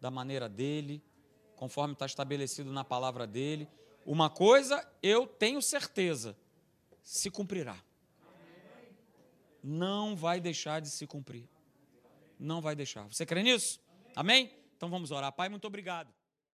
da 0.00 0.08
maneira 0.08 0.48
dele, 0.48 1.02
conforme 1.56 1.94
está 1.94 2.06
estabelecido 2.06 2.72
na 2.72 2.84
palavra 2.84 3.26
dele. 3.26 3.68
Uma 4.06 4.30
coisa 4.30 4.88
eu 5.02 5.26
tenho 5.26 5.60
certeza: 5.60 6.36
se 7.02 7.28
cumprirá. 7.28 7.76
Não 9.60 10.14
vai 10.14 10.40
deixar 10.40 10.80
de 10.80 10.90
se 10.90 11.08
cumprir. 11.08 11.48
Não 12.38 12.60
vai 12.60 12.76
deixar. 12.76 13.02
Você 13.08 13.26
crê 13.26 13.42
nisso? 13.42 13.80
Amém? 14.14 14.56
Então 14.76 14.88
vamos 14.88 15.10
orar. 15.10 15.32
Pai, 15.32 15.48
muito 15.48 15.66
obrigado. 15.66 16.14